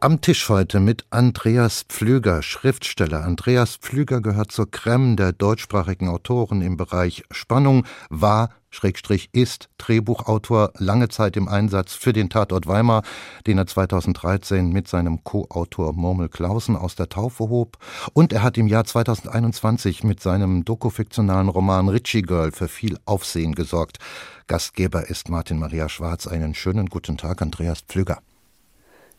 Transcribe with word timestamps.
am 0.00 0.20
Tisch 0.20 0.48
heute 0.48 0.80
mit 0.80 1.06
Andreas 1.10 1.84
Pflüger, 1.88 2.42
Schriftsteller. 2.42 3.24
Andreas 3.24 3.76
Pflüger 3.76 4.20
gehört 4.20 4.52
zur 4.52 4.70
Creme 4.70 5.16
der 5.16 5.32
deutschsprachigen 5.32 6.08
Autoren 6.08 6.60
im 6.60 6.76
Bereich 6.76 7.24
Spannung, 7.30 7.86
war, 8.10 8.50
Schrägstrich 8.68 9.30
ist 9.32 9.70
Drehbuchautor, 9.78 10.72
lange 10.76 11.08
Zeit 11.08 11.36
im 11.36 11.48
Einsatz 11.48 11.94
für 11.94 12.12
den 12.12 12.28
Tatort 12.28 12.66
Weimar, 12.66 13.02
den 13.46 13.56
er 13.56 13.66
2013 13.66 14.70
mit 14.70 14.86
seinem 14.86 15.24
Co-Autor 15.24 15.94
Murmel 15.94 16.28
Clausen 16.28 16.76
aus 16.76 16.94
der 16.94 17.08
Taufe 17.08 17.44
hob. 17.44 17.78
Und 18.12 18.34
er 18.34 18.42
hat 18.42 18.58
im 18.58 18.66
Jahr 18.66 18.84
2021 18.84 20.04
mit 20.04 20.20
seinem 20.20 20.64
dokufiktionalen 20.64 21.48
Roman 21.48 21.88
Ritchie 21.88 22.22
Girl 22.22 22.52
für 22.52 22.68
viel 22.68 22.98
Aufsehen 23.06 23.54
gesorgt. 23.54 23.98
Gastgeber 24.46 25.08
ist 25.08 25.30
Martin 25.30 25.58
Maria 25.58 25.88
Schwarz. 25.88 26.26
Einen 26.26 26.54
schönen 26.54 26.86
guten 26.86 27.16
Tag, 27.16 27.40
Andreas 27.40 27.80
Pflüger. 27.80 28.20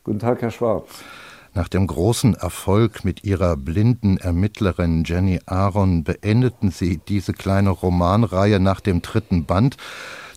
Guten 0.04 0.18
Tag, 0.18 0.42
Herr 0.42 0.50
Schwarz. 0.50 0.86
Nach 1.54 1.68
dem 1.68 1.86
großen 1.86 2.34
Erfolg 2.34 3.04
mit 3.04 3.24
ihrer 3.24 3.56
blinden 3.56 4.16
Ermittlerin 4.18 5.04
Jenny 5.04 5.40
Aaron 5.46 6.04
beendeten 6.04 6.70
Sie 6.70 7.00
diese 7.08 7.32
kleine 7.32 7.70
Romanreihe 7.70 8.60
nach 8.60 8.80
dem 8.80 9.02
dritten 9.02 9.44
Band. 9.44 9.76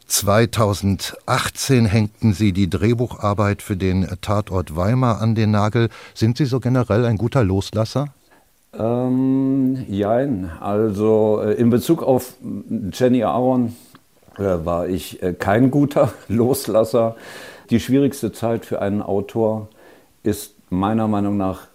2018 0.08 1.86
hängten 1.86 2.34
Sie 2.34 2.52
die 2.54 2.70
Drehbucharbeit 2.70 3.62
für 3.62 3.78
den 3.78 4.08
Tatort 4.22 4.76
Weimar 4.76 5.22
an 5.22 5.36
den 5.36 5.52
Nagel. 5.52 5.90
Sind 6.14 6.38
Sie 6.38 6.46
so 6.46 6.60
generell 6.60 7.06
ein 7.06 7.18
guter 7.18 7.44
Loslasser? 7.44 8.08
Ähm, 8.78 9.86
jein. 9.88 10.50
Also 10.60 11.42
äh, 11.44 11.54
in 11.54 11.70
Bezug 11.70 12.04
auf 12.04 12.34
Jenny 12.92 13.24
Aaron 13.24 13.76
äh, 14.38 14.44
war 14.66 14.88
ich 14.88 15.22
äh, 15.22 15.34
kein 15.34 15.72
guter 15.72 16.12
Loslasser. 16.28 17.16
Die 17.72 17.80
schwierigste 17.80 18.34
Zeit 18.34 18.66
für 18.66 18.82
einen 18.82 19.02
Autor 19.02 19.70
ist 20.24 20.56
meiner 20.70 21.08
Meinung 21.08 21.38
nach 21.38 21.68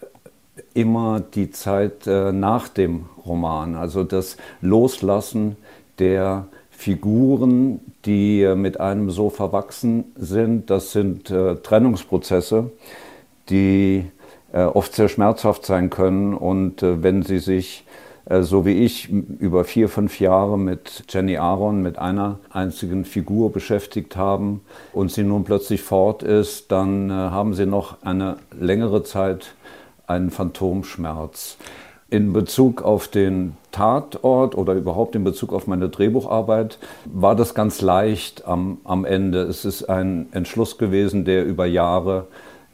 immer 0.74 1.20
die 1.20 1.50
Zeit 1.50 2.06
äh, 2.06 2.32
nach 2.32 2.68
dem 2.68 3.06
Roman, 3.24 3.74
also 3.74 4.04
das 4.04 4.36
Loslassen 4.60 5.56
der 5.98 6.48
Figuren, 6.70 7.80
die 8.04 8.42
äh, 8.42 8.54
mit 8.56 8.78
einem 8.78 9.08
so 9.08 9.30
verwachsen 9.30 10.12
sind. 10.16 10.68
Das 10.68 10.92
sind 10.92 11.30
äh, 11.30 11.56
Trennungsprozesse, 11.56 12.70
die 13.48 14.04
oft 14.52 14.94
sehr 14.94 15.08
schmerzhaft 15.08 15.66
sein 15.66 15.90
können 15.90 16.32
und 16.32 16.80
wenn 16.80 17.22
sie 17.22 17.40
sich 17.40 17.84
so 18.28 18.66
wie 18.66 18.84
ich 18.84 19.08
über 19.08 19.64
vier, 19.64 19.88
fünf 19.88 20.18
Jahre 20.18 20.58
mit 20.58 21.04
Jenny 21.08 21.36
Aaron, 21.36 21.80
mit 21.82 21.98
einer 21.98 22.40
einzigen 22.50 23.04
Figur 23.04 23.52
beschäftigt 23.52 24.16
haben 24.16 24.62
und 24.92 25.12
sie 25.12 25.22
nun 25.22 25.44
plötzlich 25.44 25.82
fort 25.82 26.22
ist, 26.24 26.72
dann 26.72 27.08
äh, 27.10 27.12
haben 27.12 27.54
sie 27.54 27.66
noch 27.66 28.02
eine 28.02 28.38
längere 28.58 29.04
Zeit 29.04 29.54
einen 30.08 30.30
Phantomschmerz. 30.30 31.56
In 32.08 32.32
Bezug 32.32 32.82
auf 32.82 33.08
den 33.08 33.56
Tatort 33.72 34.56
oder 34.56 34.74
überhaupt 34.74 35.16
in 35.16 35.24
Bezug 35.24 35.52
auf 35.52 35.66
meine 35.66 35.88
Drehbucharbeit 35.88 36.78
war 37.04 37.34
das 37.34 37.54
ganz 37.54 37.80
leicht 37.80 38.46
am, 38.46 38.78
am 38.84 39.04
Ende. 39.04 39.42
Es 39.42 39.64
ist 39.64 39.84
ein 39.84 40.28
Entschluss 40.30 40.78
gewesen, 40.78 41.24
der 41.24 41.44
über 41.44 41.66
Jahre 41.66 42.26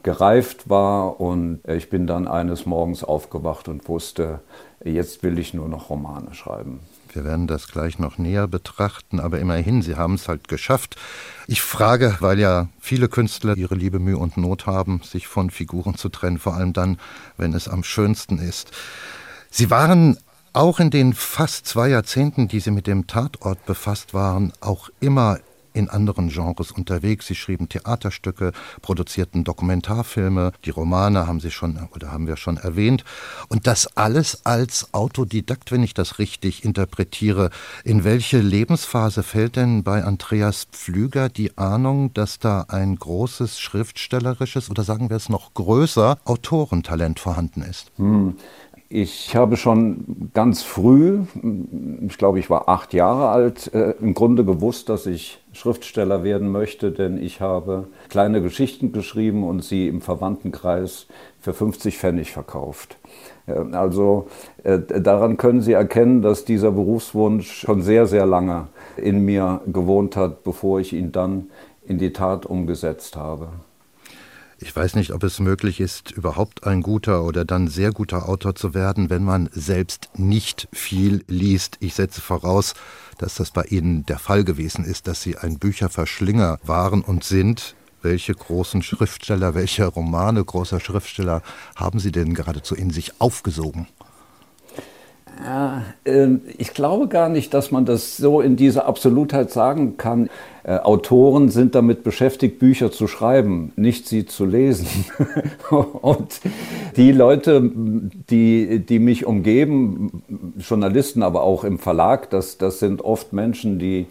gereift 0.03 0.69
war 0.69 1.21
und 1.21 1.61
ich 1.67 1.91
bin 1.91 2.07
dann 2.07 2.29
eines 2.29 2.67
Morgens 2.67 3.05
aufgewacht 3.05 3.69
und 3.69 3.89
wusste, 3.89 4.41
Jetzt 4.85 5.23
will 5.23 5.39
ich 5.39 5.55
nur 5.55 5.69
noch 5.69 5.91
Romane 5.91 6.35
schreiben. 6.35 6.81
Wir 7.13 7.25
werden 7.25 7.47
das 7.47 7.69
gleich 7.69 7.99
noch 7.99 8.19
näher 8.19 8.49
betrachten, 8.49 9.21
aber 9.21 9.39
immerhin, 9.39 9.83
Sie 9.83 9.97
haben 9.97 10.15
es 10.15 10.29
halt 10.29 10.49
geschafft. 10.49 10.97
Ich 11.47 11.61
frage, 11.61 12.17
weil 12.21 12.39
ja 12.39 12.69
viele 12.81 13.09
Künstler 13.09 13.57
ihre 13.57 13.75
Liebe, 13.75 13.99
Mühe 13.99 14.17
und 14.17 14.37
Not 14.37 14.67
haben, 14.67 15.03
sich 15.05 15.29
von 15.29 15.51
Figuren 15.51 15.95
zu 15.95 16.09
trennen, 16.09 16.39
vor 16.39 16.55
allem 16.55 16.73
dann, 16.73 16.99
wenn 17.37 17.53
es 17.53 17.69
am 17.69 17.85
schönsten 17.85 18.39
ist. 18.39 18.73
Sie 19.51 19.71
waren 19.71 20.17
auch 20.53 20.81
in 20.81 20.91
den 20.91 21.13
fast 21.13 21.67
zwei 21.67 21.89
Jahrzehnten, 21.89 22.49
die 22.49 22.61
Sie 22.61 22.71
mit 22.71 22.87
dem 22.87 23.07
Tatort 23.07 23.65
befasst 23.67 24.15
waren, 24.15 24.53
auch 24.61 24.89
immer 25.01 25.39
in 25.73 25.89
anderen 25.89 26.29
Genres 26.29 26.73
unterwegs. 26.73 27.27
Sie 27.27 27.35
schrieben 27.35 27.69
Theaterstücke, 27.69 28.53
produzierten 28.81 29.45
Dokumentarfilme, 29.45 30.53
die 30.65 30.71
Romane 30.71 31.27
haben 31.27 31.41
Sie 31.41 31.51
schon 31.51 31.79
oder 31.95 32.13
haben 32.13 32.27
wir 32.27 32.37
schon 32.37 32.57
erwähnt. 32.57 33.05
Und 33.49 33.67
das 33.67 33.97
alles 33.97 34.45
als 34.45 34.93
Autodidakt, 34.93 35.73
wenn 35.73 35.83
ich 35.83 35.95
das 35.95 36.19
richtig 36.19 36.65
interpretiere. 36.65 37.51
In 37.85 38.05
welche 38.05 38.39
Lebensphase 38.39 39.23
fällt 39.23 39.57
denn 39.57 39.83
bei 39.83 40.05
Andreas 40.05 40.67
Pflüger 40.71 41.29
die 41.29 41.57
Ahnung, 41.59 42.13
dass 42.15 42.39
da 42.39 42.67
ein 42.69 42.97
großes 42.97 43.61
schriftstellerisches 43.61 44.71
oder 44.71 44.83
sagen 44.83 45.11
wir 45.11 45.17
es 45.17 45.29
noch 45.29 45.55
größer 45.55 46.19
Autorentalent 46.25 47.21
vorhanden 47.21 47.63
ist? 47.63 47.91
Hm. 47.97 48.37
Ich 48.95 49.35
habe 49.35 49.57
schon 49.57 50.31
ganz 50.35 50.63
früh, 50.63 51.23
ich 52.07 52.19
glaube, 52.19 52.39
ich 52.39 52.51
war 52.51 52.69
acht 52.69 52.93
Jahre 52.93 53.31
alt, 53.31 53.73
äh, 53.73 53.93
im 53.93 54.13
Grunde 54.13 54.45
gewusst, 54.45 54.91
dass 54.91 55.07
ich 55.07 55.42
Schriftsteller 55.53 56.25
werden 56.25 56.51
möchte, 56.51 56.93
denn 56.93 57.23
ich 57.23 57.41
habe 57.41 57.87
kleine 58.09 58.41
Geschichten 58.41 58.93
geschrieben 58.93 59.45
und 59.45 59.63
sie 59.63 59.87
im 59.89 60.01
Verwandtenkreis 60.01 61.07
für 61.41 61.53
50 61.53 61.99
Pfennig 61.99 62.33
verkauft. 62.33 62.97
Äh, 63.47 63.53
also 63.73 64.29
äh, 64.65 64.79
daran 64.79 65.37
können 65.37 65.61
Sie 65.61 65.73
erkennen, 65.73 66.23
dass 66.23 66.45
dieser 66.45 66.73
Berufswunsch 66.73 67.53
schon 67.53 67.83
sehr, 67.83 68.07
sehr 68.07 68.27
lange 68.27 68.69
in 68.97 69.25
mir 69.25 69.61
gewohnt 69.67 70.17
hat, 70.17 70.43
bevor 70.45 70.81
ich 70.81 70.93
ihn 70.93 71.13
dann 71.13 71.51
in 71.87 71.99
die 71.99 72.13
Tat 72.13 72.47
umgesetzt 72.47 73.17
habe. 73.17 73.49
Ich 74.63 74.75
weiß 74.77 74.95
nicht, 74.95 75.13
ob 75.13 75.25
es 75.25 75.41
möglich 75.41 75.81
ist, 75.81 76.13
überhaupt 76.13 76.69
ein 76.69 76.83
guter 76.83 77.25
oder 77.25 77.45
dann 77.45 77.67
sehr 77.67 77.91
guter 77.91 78.29
Autor 78.29 78.55
zu 78.55 78.75
werden, 78.75 79.11
wenn 79.11 79.25
man 79.25 79.51
selbst 79.53 80.11
nicht 80.17 80.69
viel 80.73 81.25
liest. 81.27 81.79
Ich 81.81 81.95
setze 81.95 82.21
voraus, 82.21 82.75
dass 83.19 83.35
das 83.35 83.51
bei 83.51 83.65
Ihnen 83.65 84.07
der 84.07 84.21
Fall 84.21 84.45
gewesen 84.45 84.85
ist, 84.85 85.09
dass 85.09 85.21
Sie 85.21 85.37
ein 85.37 85.59
Bücherverschlinger 85.59 86.61
waren 86.63 87.03
und 87.03 87.25
sind. 87.25 87.75
Welche 88.03 88.35
großen 88.35 88.85
Schriftsteller, 88.85 89.55
welche 89.57 89.85
Romane 89.87 90.45
großer 90.45 90.79
Schriftsteller 90.79 91.43
haben 91.75 91.99
Sie 91.99 92.13
denn 92.13 92.33
geradezu 92.33 92.77
in 92.77 92.91
sich 92.91 93.21
aufgesogen? 93.21 93.89
Ja, 95.45 95.83
ähm, 96.05 96.43
ich 96.57 96.73
glaube 96.73 97.09
gar 97.09 97.29
nicht, 97.29 97.53
dass 97.53 97.73
man 97.73 97.85
das 97.85 98.17
so 98.17 98.41
in 98.41 98.55
dieser 98.55 98.87
Absolutheit 98.87 99.51
sagen 99.51 99.97
kann. 99.97 100.31
Äh, 100.63 100.79
Autoren 100.79 101.49
sind 101.49 101.75
damit 101.75 102.05
beschäftigt, 102.05 102.61
Bücher 102.61 102.93
zu 102.93 103.09
schreiben, 103.09 103.73
nicht 103.75 104.07
sie 104.07 104.25
zu 104.25 104.45
lesen. 104.45 104.87
Und 105.71 106.41
die 106.97 107.11
Leute, 107.11 107.71
die, 108.31 108.79
die 108.87 108.99
mich 109.01 109.27
umgeben, 109.27 110.23
Journalisten, 110.59 111.25
aber 111.25 111.43
auch 111.43 111.65
im 111.65 111.81
Verlag, 111.81 112.31
das, 112.31 112.59
das 112.59 112.79
sind 112.79 113.03
oft 113.03 113.33
Menschen, 113.33 113.81
die 113.81 114.07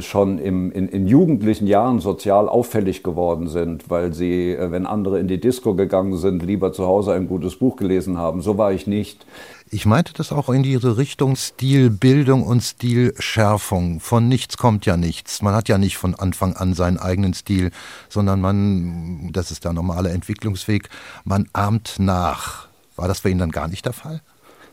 schon 0.00 0.38
im, 0.38 0.72
in, 0.72 0.88
in, 0.88 1.06
jugendlichen 1.06 1.66
Jahren 1.66 2.00
sozial 2.00 2.48
auffällig 2.48 3.02
geworden 3.02 3.48
sind, 3.48 3.90
weil 3.90 4.14
sie, 4.14 4.52
äh, 4.52 4.70
wenn 4.70 4.86
andere 4.86 5.20
in 5.20 5.28
die 5.28 5.40
Disco 5.40 5.74
gegangen 5.74 6.16
sind, 6.16 6.42
lieber 6.42 6.72
zu 6.72 6.86
Hause 6.86 7.12
ein 7.12 7.28
gutes 7.28 7.56
Buch 7.56 7.76
gelesen 7.76 8.16
haben. 8.18 8.40
So 8.40 8.56
war 8.56 8.72
ich 8.72 8.86
nicht. 8.86 9.26
Ich 9.70 9.86
meinte 9.86 10.12
das 10.12 10.32
auch 10.32 10.50
in 10.50 10.62
diese 10.62 10.98
Richtung 10.98 11.34
Stilbildung 11.34 12.42
und 12.42 12.60
Stilschärfung. 12.60 14.00
Von 14.00 14.28
nichts 14.28 14.58
kommt 14.58 14.84
ja 14.86 14.96
nichts. 14.96 15.40
Man 15.42 15.54
hat 15.54 15.68
ja 15.68 15.78
nicht 15.78 15.96
von 15.96 16.14
Anfang 16.14 16.54
an 16.54 16.74
seinen 16.74 16.98
eigenen 16.98 17.34
Stil, 17.34 17.70
sondern 18.08 18.40
man, 18.40 19.30
das 19.32 19.50
ist 19.50 19.64
der 19.64 19.72
normale 19.72 20.10
Entwicklungsweg, 20.10 20.90
man 21.24 21.48
ahmt 21.52 21.96
nach. 21.98 22.68
War 22.96 23.08
das 23.08 23.22
bei 23.22 23.30
Ihnen 23.30 23.38
dann 23.38 23.50
gar 23.50 23.68
nicht 23.68 23.86
der 23.86 23.94
Fall? 23.94 24.20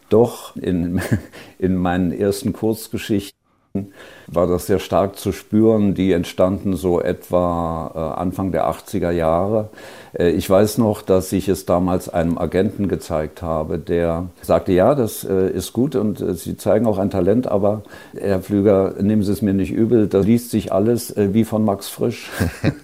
Doch, 0.09 0.55
in, 0.57 1.01
in 1.59 1.75
meinen 1.75 2.11
ersten 2.11 2.51
Kurzgeschichten 2.51 3.38
war 4.27 4.47
das 4.47 4.65
sehr 4.65 4.79
stark 4.79 5.17
zu 5.17 5.31
spüren. 5.31 5.93
Die 5.93 6.11
entstanden 6.11 6.75
so 6.75 7.01
etwa 7.01 7.91
äh, 7.95 8.19
Anfang 8.19 8.51
der 8.51 8.67
80er 8.67 9.11
Jahre. 9.11 9.69
Äh, 10.17 10.31
ich 10.31 10.49
weiß 10.49 10.79
noch, 10.79 11.03
dass 11.03 11.31
ich 11.31 11.47
es 11.47 11.65
damals 11.65 12.09
einem 12.09 12.37
Agenten 12.37 12.87
gezeigt 12.87 13.41
habe, 13.41 13.77
der 13.77 14.25
sagte, 14.41 14.71
ja, 14.71 14.95
das 14.95 15.23
äh, 15.23 15.49
ist 15.49 15.73
gut 15.73 15.95
und 15.95 16.23
Sie 16.37 16.57
zeigen 16.57 16.87
auch 16.87 16.97
ein 16.97 17.09
Talent, 17.09 17.47
aber 17.47 17.83
Herr 18.19 18.41
Flüger, 18.41 18.95
nehmen 18.99 19.23
Sie 19.23 19.31
es 19.31 19.41
mir 19.41 19.53
nicht 19.53 19.71
übel, 19.71 20.07
da 20.07 20.19
liest 20.19 20.51
sich 20.51 20.71
alles 20.71 21.13
wie 21.15 21.43
von 21.43 21.63
Max 21.63 21.89
Frisch. 21.89 22.29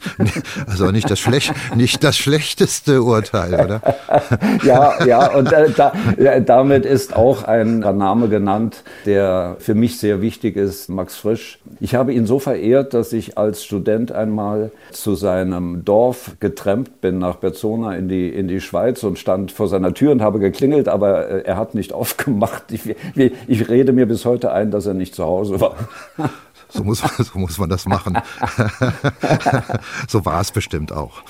also 0.68 0.92
nicht 0.92 1.10
das, 1.10 1.20
Schlech 1.20 1.52
nicht 1.76 2.04
das 2.04 2.18
schlechteste 2.18 3.02
Urteil, 3.02 3.54
oder? 3.54 3.82
ja, 4.64 5.06
ja, 5.06 5.32
und 5.32 5.52
da, 5.52 5.94
damit 6.42 6.86
ist 6.86 7.16
auch 7.16 7.44
ein 7.44 7.80
Name 7.80 8.30
genannt, 8.30 8.84
der 9.06 9.58
für 9.60 9.76
mich 9.76 10.00
sehr 10.00 10.22
wichtig 10.22 10.56
ist 10.56 10.75
ist 10.82 10.90
Max 10.90 11.16
Frisch. 11.16 11.60
Ich 11.80 11.96
habe 11.96 12.14
ihn 12.14 12.26
so 12.26 12.40
verehrt, 12.40 12.94
dass 12.94 13.14
ich 13.14 13.38
als 13.38 13.64
Student 13.64 14.12
einmal 14.12 14.72
zu 14.92 15.16
seinem 15.16 15.86
Dorf 15.86 16.36
getrennt 16.40 17.02
bin 17.02 17.18
nach 17.18 17.38
Berzona 17.38 17.96
in 17.96 18.10
die, 18.10 18.30
in 18.30 18.48
die 18.48 18.60
Schweiz 18.60 19.04
und 19.04 19.18
stand 19.18 19.52
vor 19.52 19.68
seiner 19.68 19.94
Tür 19.94 20.12
und 20.12 20.22
habe 20.22 20.40
geklingelt, 20.40 20.88
aber 20.88 21.30
äh, 21.30 21.42
er 21.44 21.58
hat 21.58 21.76
nicht 21.76 21.94
aufgemacht. 22.02 22.72
Ich, 22.72 22.96
ich 23.16 23.70
rede 23.70 23.94
mir 23.94 24.06
bis 24.06 24.26
heute 24.26 24.52
ein, 24.52 24.72
dass 24.72 24.86
er 24.86 24.94
nicht 24.94 25.16
zu 25.16 25.26
Hause 25.26 25.60
war. 25.62 25.76
So 26.68 26.84
muss, 26.84 27.00
so 27.00 27.38
muss 27.38 27.58
man 27.58 27.70
das 27.70 27.86
machen. 27.86 28.18
so 30.10 30.26
war 30.26 30.42
es 30.42 30.52
bestimmt 30.52 30.92
auch. 30.92 31.22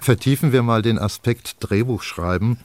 Vertiefen 0.00 0.50
wir 0.50 0.62
mal 0.62 0.82
den 0.82 0.98
Aspekt 0.98 1.56
Drehbuchschreiben. 1.60 2.58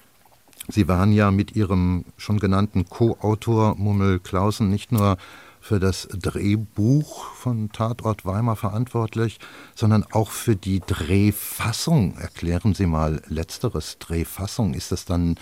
Sie 0.67 0.87
waren 0.87 1.11
ja 1.11 1.31
mit 1.31 1.55
Ihrem 1.55 2.05
schon 2.17 2.39
genannten 2.39 2.85
Co-Autor 2.85 3.75
Mummel 3.75 4.19
Clausen 4.19 4.69
nicht 4.69 4.91
nur 4.91 5.17
für 5.59 5.79
das 5.79 6.09
Drehbuch 6.11 7.25
von 7.35 7.71
Tatort 7.71 8.25
Weimar 8.25 8.57
verantwortlich, 8.57 9.39
sondern 9.75 10.05
auch 10.11 10.29
für 10.29 10.57
die 10.57 10.81
Drehfassung. 10.81 12.17
Erklären 12.19 12.73
Sie 12.73 12.85
mal 12.85 13.21
letzteres 13.27 13.97
Drehfassung. 13.99 14.73
Ist 14.73 14.91
das 14.91 15.05
dann 15.05 15.35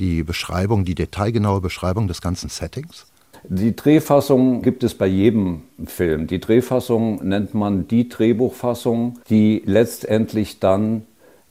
die 0.00 0.24
Beschreibung, 0.24 0.84
die 0.84 0.96
detailgenaue 0.96 1.60
Beschreibung 1.60 2.08
des 2.08 2.20
ganzen 2.20 2.48
Settings? 2.50 3.06
Die 3.48 3.74
Drehfassung 3.74 4.60
gibt 4.62 4.84
es 4.84 4.94
bei 4.94 5.06
jedem 5.06 5.62
Film. 5.86 6.26
Die 6.26 6.40
Drehfassung 6.40 7.26
nennt 7.26 7.54
man 7.54 7.86
die 7.88 8.08
Drehbuchfassung, 8.08 9.18
die 9.30 9.62
letztendlich 9.64 10.60
dann 10.60 11.06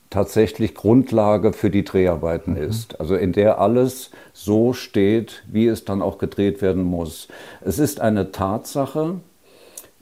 tatsächlich 0.09 0.73
Grundlage 0.73 1.53
für 1.53 1.69
die 1.69 1.83
Dreharbeiten 1.83 2.53
mhm. 2.53 2.63
ist. 2.63 2.99
Also 2.99 3.15
in 3.15 3.31
der 3.31 3.59
alles 3.59 4.11
so 4.33 4.73
steht, 4.73 5.43
wie 5.47 5.67
es 5.67 5.85
dann 5.85 6.01
auch 6.01 6.17
gedreht 6.17 6.61
werden 6.61 6.83
muss. 6.83 7.27
Es 7.61 7.79
ist 7.79 8.01
eine 8.01 8.31
Tatsache, 8.31 9.15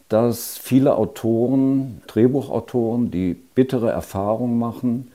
dass 0.10 0.58
viele 0.58 0.96
Autoren, 0.96 2.02
Drehbuchautoren, 2.08 3.12
die 3.12 3.34
bittere 3.34 3.92
Erfahrung 3.92 4.58
machen, 4.58 5.12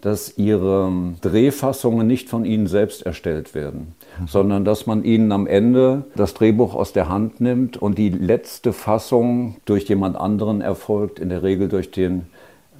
dass 0.00 0.36
ihre 0.36 0.92
Drehfassungen 1.22 2.06
nicht 2.06 2.28
von 2.28 2.44
ihnen 2.44 2.66
selbst 2.66 3.06
erstellt 3.06 3.54
werden, 3.54 3.94
mhm. 4.20 4.26
sondern 4.26 4.64
dass 4.64 4.86
man 4.86 5.02
ihnen 5.02 5.32
am 5.32 5.46
Ende 5.46 6.04
das 6.14 6.34
Drehbuch 6.34 6.74
aus 6.74 6.92
der 6.92 7.08
Hand 7.08 7.40
nimmt 7.40 7.78
und 7.78 7.96
die 7.96 8.10
letzte 8.10 8.74
Fassung 8.74 9.56
durch 9.64 9.88
jemand 9.88 10.16
anderen 10.16 10.60
erfolgt, 10.60 11.20
in 11.20 11.30
der 11.30 11.42
Regel 11.42 11.68
durch 11.68 11.90
den 11.90 12.26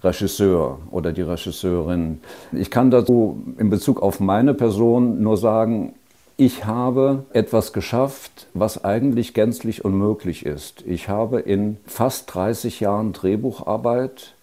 Regisseur 0.05 0.79
oder 0.91 1.13
die 1.13 1.23
Regisseurin. 1.23 2.21
Ich 2.53 2.71
kann 2.71 2.91
dazu 2.91 3.43
in 3.59 3.71
Bezug 3.71 4.03
auf 4.03 4.21
meine 4.21 4.55
Person 4.55 5.23
nur 5.23 5.37
sagen, 5.37 5.95
ich 6.37 6.65
habe 6.65 7.25
etwas 7.33 7.73
geschafft, 7.73 8.49
was 8.55 8.85
eigentlich 8.85 9.35
gänzlich 9.35 9.85
unmöglich 9.85 10.45
ist. 10.45 10.83
Ich 10.85 11.09
habe 11.09 11.39
in 11.41 11.77
fast 11.87 12.35
30 12.35 12.81
Jahren 12.81 13.13
Drehbucharbeit 13.13 14.35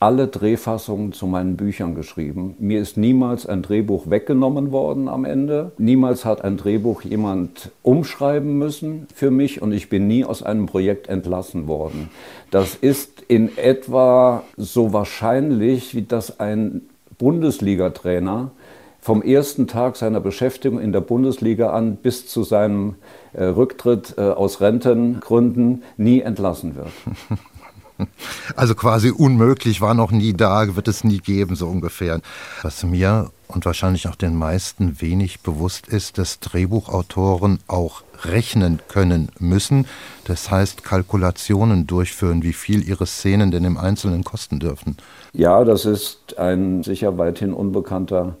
alle 0.00 0.28
Drehfassungen 0.28 1.12
zu 1.12 1.26
meinen 1.26 1.56
Büchern 1.56 1.94
geschrieben. 1.94 2.56
Mir 2.58 2.80
ist 2.80 2.96
niemals 2.96 3.44
ein 3.44 3.60
Drehbuch 3.60 4.08
weggenommen 4.08 4.72
worden 4.72 5.08
am 5.08 5.26
Ende. 5.26 5.72
Niemals 5.76 6.24
hat 6.24 6.42
ein 6.42 6.56
Drehbuch 6.56 7.02
jemand 7.02 7.70
umschreiben 7.82 8.56
müssen 8.56 9.06
für 9.14 9.30
mich 9.30 9.60
und 9.60 9.72
ich 9.72 9.90
bin 9.90 10.08
nie 10.08 10.24
aus 10.24 10.42
einem 10.42 10.64
Projekt 10.64 11.10
entlassen 11.10 11.68
worden. 11.68 12.08
Das 12.50 12.74
ist 12.74 13.22
in 13.28 13.58
etwa 13.58 14.42
so 14.56 14.94
wahrscheinlich, 14.94 15.94
wie 15.94 16.02
dass 16.02 16.40
ein 16.40 16.80
Bundesliga-Trainer 17.18 18.52
vom 19.00 19.22
ersten 19.22 19.66
Tag 19.66 19.96
seiner 19.96 20.20
Beschäftigung 20.20 20.80
in 20.80 20.92
der 20.92 21.02
Bundesliga 21.02 21.70
an 21.70 21.96
bis 21.96 22.26
zu 22.26 22.42
seinem 22.42 22.94
äh, 23.34 23.44
Rücktritt 23.44 24.14
äh, 24.16 24.22
aus 24.22 24.62
Rentengründen 24.62 25.82
nie 25.98 26.22
entlassen 26.22 26.74
wird. 26.74 26.88
Also 28.56 28.74
quasi 28.74 29.10
unmöglich, 29.10 29.80
war 29.80 29.94
noch 29.94 30.10
nie 30.10 30.32
da, 30.32 30.76
wird 30.76 30.88
es 30.88 31.04
nie 31.04 31.18
geben, 31.18 31.56
so 31.56 31.66
ungefähr. 31.66 32.20
Was 32.62 32.82
mir 32.84 33.30
und 33.48 33.64
wahrscheinlich 33.64 34.08
auch 34.08 34.14
den 34.14 34.36
meisten 34.36 35.00
wenig 35.00 35.40
bewusst 35.40 35.88
ist, 35.88 36.18
dass 36.18 36.40
Drehbuchautoren 36.40 37.58
auch 37.66 38.02
rechnen 38.24 38.80
können 38.88 39.30
müssen. 39.38 39.86
Das 40.24 40.50
heißt, 40.50 40.84
Kalkulationen 40.84 41.86
durchführen, 41.86 42.42
wie 42.42 42.52
viel 42.52 42.86
ihre 42.86 43.06
Szenen 43.06 43.50
denn 43.50 43.64
im 43.64 43.76
Einzelnen 43.76 44.24
kosten 44.24 44.60
dürfen. 44.60 44.96
Ja, 45.32 45.64
das 45.64 45.84
ist 45.84 46.38
ein 46.38 46.82
sicher 46.82 47.18
weithin 47.18 47.52
unbekannter 47.52 48.36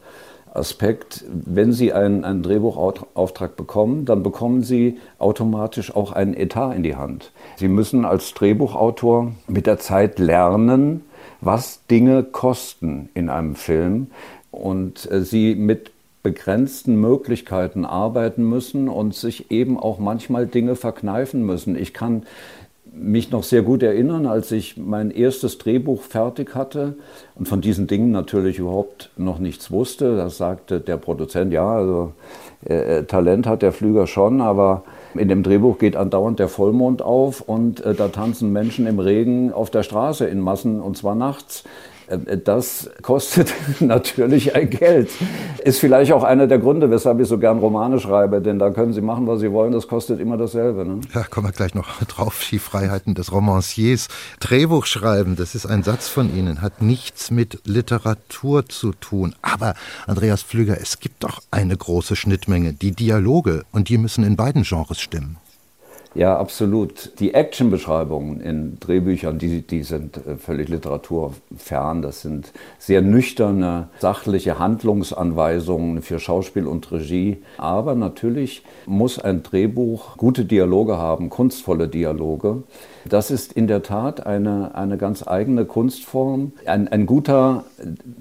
Aspekt, 0.52 1.24
wenn 1.28 1.72
Sie 1.72 1.92
einen, 1.92 2.24
einen, 2.24 2.42
Drehbuchauftrag 2.42 3.56
bekommen, 3.56 4.04
dann 4.04 4.22
bekommen 4.22 4.62
Sie 4.62 4.98
automatisch 5.18 5.94
auch 5.94 6.12
einen 6.12 6.34
Etat 6.34 6.74
in 6.74 6.82
die 6.82 6.96
Hand. 6.96 7.32
Sie 7.56 7.68
müssen 7.68 8.04
als 8.04 8.34
Drehbuchautor 8.34 9.32
mit 9.46 9.66
der 9.66 9.78
Zeit 9.78 10.18
lernen, 10.18 11.04
was 11.40 11.86
Dinge 11.86 12.24
kosten 12.24 13.08
in 13.14 13.28
einem 13.28 13.54
Film 13.54 14.08
und 14.50 15.10
äh, 15.10 15.22
Sie 15.22 15.54
mit 15.54 15.92
begrenzten 16.22 17.00
Möglichkeiten 17.00 17.86
arbeiten 17.86 18.44
müssen 18.46 18.88
und 18.88 19.14
sich 19.14 19.50
eben 19.50 19.78
auch 19.78 19.98
manchmal 19.98 20.46
Dinge 20.46 20.76
verkneifen 20.76 21.46
müssen. 21.46 21.76
Ich 21.76 21.94
kann 21.94 22.24
mich 23.00 23.30
noch 23.30 23.42
sehr 23.42 23.62
gut 23.62 23.82
erinnern, 23.82 24.26
als 24.26 24.52
ich 24.52 24.76
mein 24.76 25.10
erstes 25.10 25.58
Drehbuch 25.58 26.02
fertig 26.02 26.54
hatte 26.54 26.94
und 27.34 27.48
von 27.48 27.60
diesen 27.60 27.86
Dingen 27.86 28.10
natürlich 28.10 28.58
überhaupt 28.58 29.10
noch 29.16 29.38
nichts 29.38 29.70
wusste. 29.70 30.16
Da 30.16 30.30
sagte 30.30 30.80
der 30.80 30.96
Produzent, 30.96 31.52
ja, 31.52 31.68
also 31.68 32.12
äh, 32.68 32.98
äh, 32.98 33.04
Talent 33.04 33.46
hat 33.46 33.62
der 33.62 33.72
Flüger 33.72 34.06
schon, 34.06 34.40
aber 34.40 34.84
in 35.14 35.28
dem 35.28 35.42
Drehbuch 35.42 35.78
geht 35.78 35.96
andauernd 35.96 36.38
der 36.38 36.48
Vollmond 36.48 37.02
auf 37.02 37.40
und 37.40 37.84
äh, 37.84 37.94
da 37.94 38.08
tanzen 38.08 38.52
Menschen 38.52 38.86
im 38.86 38.98
Regen 38.98 39.52
auf 39.52 39.70
der 39.70 39.82
Straße 39.82 40.26
in 40.26 40.40
Massen 40.40 40.80
und 40.80 40.96
zwar 40.96 41.14
nachts. 41.14 41.64
Äh, 42.10 42.38
das 42.38 42.90
kostet 43.02 43.52
natürlich 43.80 44.54
ein 44.54 44.68
Geld. 44.68 45.10
Ist 45.64 45.80
vielleicht 45.80 46.12
auch 46.12 46.24
einer 46.24 46.46
der 46.46 46.58
Gründe, 46.58 46.90
weshalb 46.90 47.20
ich 47.20 47.28
so 47.28 47.38
gern 47.38 47.58
Romane 47.58 48.00
schreibe, 48.00 48.40
denn 48.40 48.58
da 48.58 48.70
können 48.70 48.92
Sie 48.92 49.00
machen, 49.00 49.26
was 49.26 49.40
Sie 49.40 49.52
wollen, 49.52 49.72
das 49.72 49.88
kostet 49.88 50.20
immer 50.20 50.36
dasselbe. 50.36 50.84
Ne? 50.84 51.00
Ja, 51.14 51.22
kommen 51.24 51.46
wir 51.46 51.52
gleich 51.52 51.74
noch 51.74 52.02
drauf, 52.08 52.46
die 52.50 52.58
Freiheiten 52.58 53.14
des 53.14 53.32
Romanciers. 53.32 54.08
Drehbuch 54.40 54.86
schreiben, 54.86 55.36
das 55.36 55.54
ist 55.54 55.66
ein 55.66 55.82
Satz 55.82 56.08
von 56.08 56.34
Ihnen, 56.36 56.62
hat 56.62 56.82
nichts 56.82 57.30
mit 57.30 57.60
Literatur 57.64 58.68
zu 58.68 58.92
tun. 58.92 59.34
Aber, 59.42 59.74
Andreas 60.06 60.42
Pflüger, 60.42 60.80
es 60.80 61.00
gibt 61.00 61.24
doch 61.24 61.40
eine 61.50 61.76
große 61.76 62.16
Schnittmenge, 62.16 62.72
die 62.72 62.92
Dialoge, 62.92 63.64
und 63.72 63.88
die 63.88 63.98
müssen 63.98 64.24
in 64.24 64.36
beiden 64.36 64.62
Genres 64.62 65.00
stimmen. 65.00 65.36
Ja, 66.14 66.36
absolut. 66.38 67.20
Die 67.20 67.34
Action-Beschreibungen 67.34 68.40
in 68.40 68.80
Drehbüchern, 68.80 69.38
die, 69.38 69.62
die 69.62 69.84
sind 69.84 70.16
äh, 70.26 70.36
völlig 70.36 70.68
literaturfern. 70.68 72.02
Das 72.02 72.22
sind 72.22 72.52
sehr 72.78 73.00
nüchterne, 73.00 73.90
sachliche 74.00 74.58
Handlungsanweisungen 74.58 76.02
für 76.02 76.18
Schauspiel 76.18 76.66
und 76.66 76.90
Regie. 76.90 77.38
Aber 77.58 77.94
natürlich 77.94 78.64
muss 78.86 79.20
ein 79.20 79.44
Drehbuch 79.44 80.16
gute 80.16 80.44
Dialoge 80.44 80.98
haben, 80.98 81.30
kunstvolle 81.30 81.86
Dialoge. 81.86 82.64
Das 83.08 83.30
ist 83.30 83.52
in 83.52 83.66
der 83.66 83.82
Tat 83.82 84.26
eine, 84.26 84.74
eine 84.74 84.98
ganz 84.98 85.26
eigene 85.26 85.64
Kunstform. 85.64 86.52
Ein, 86.66 86.88
ein 86.88 87.06
guter 87.06 87.64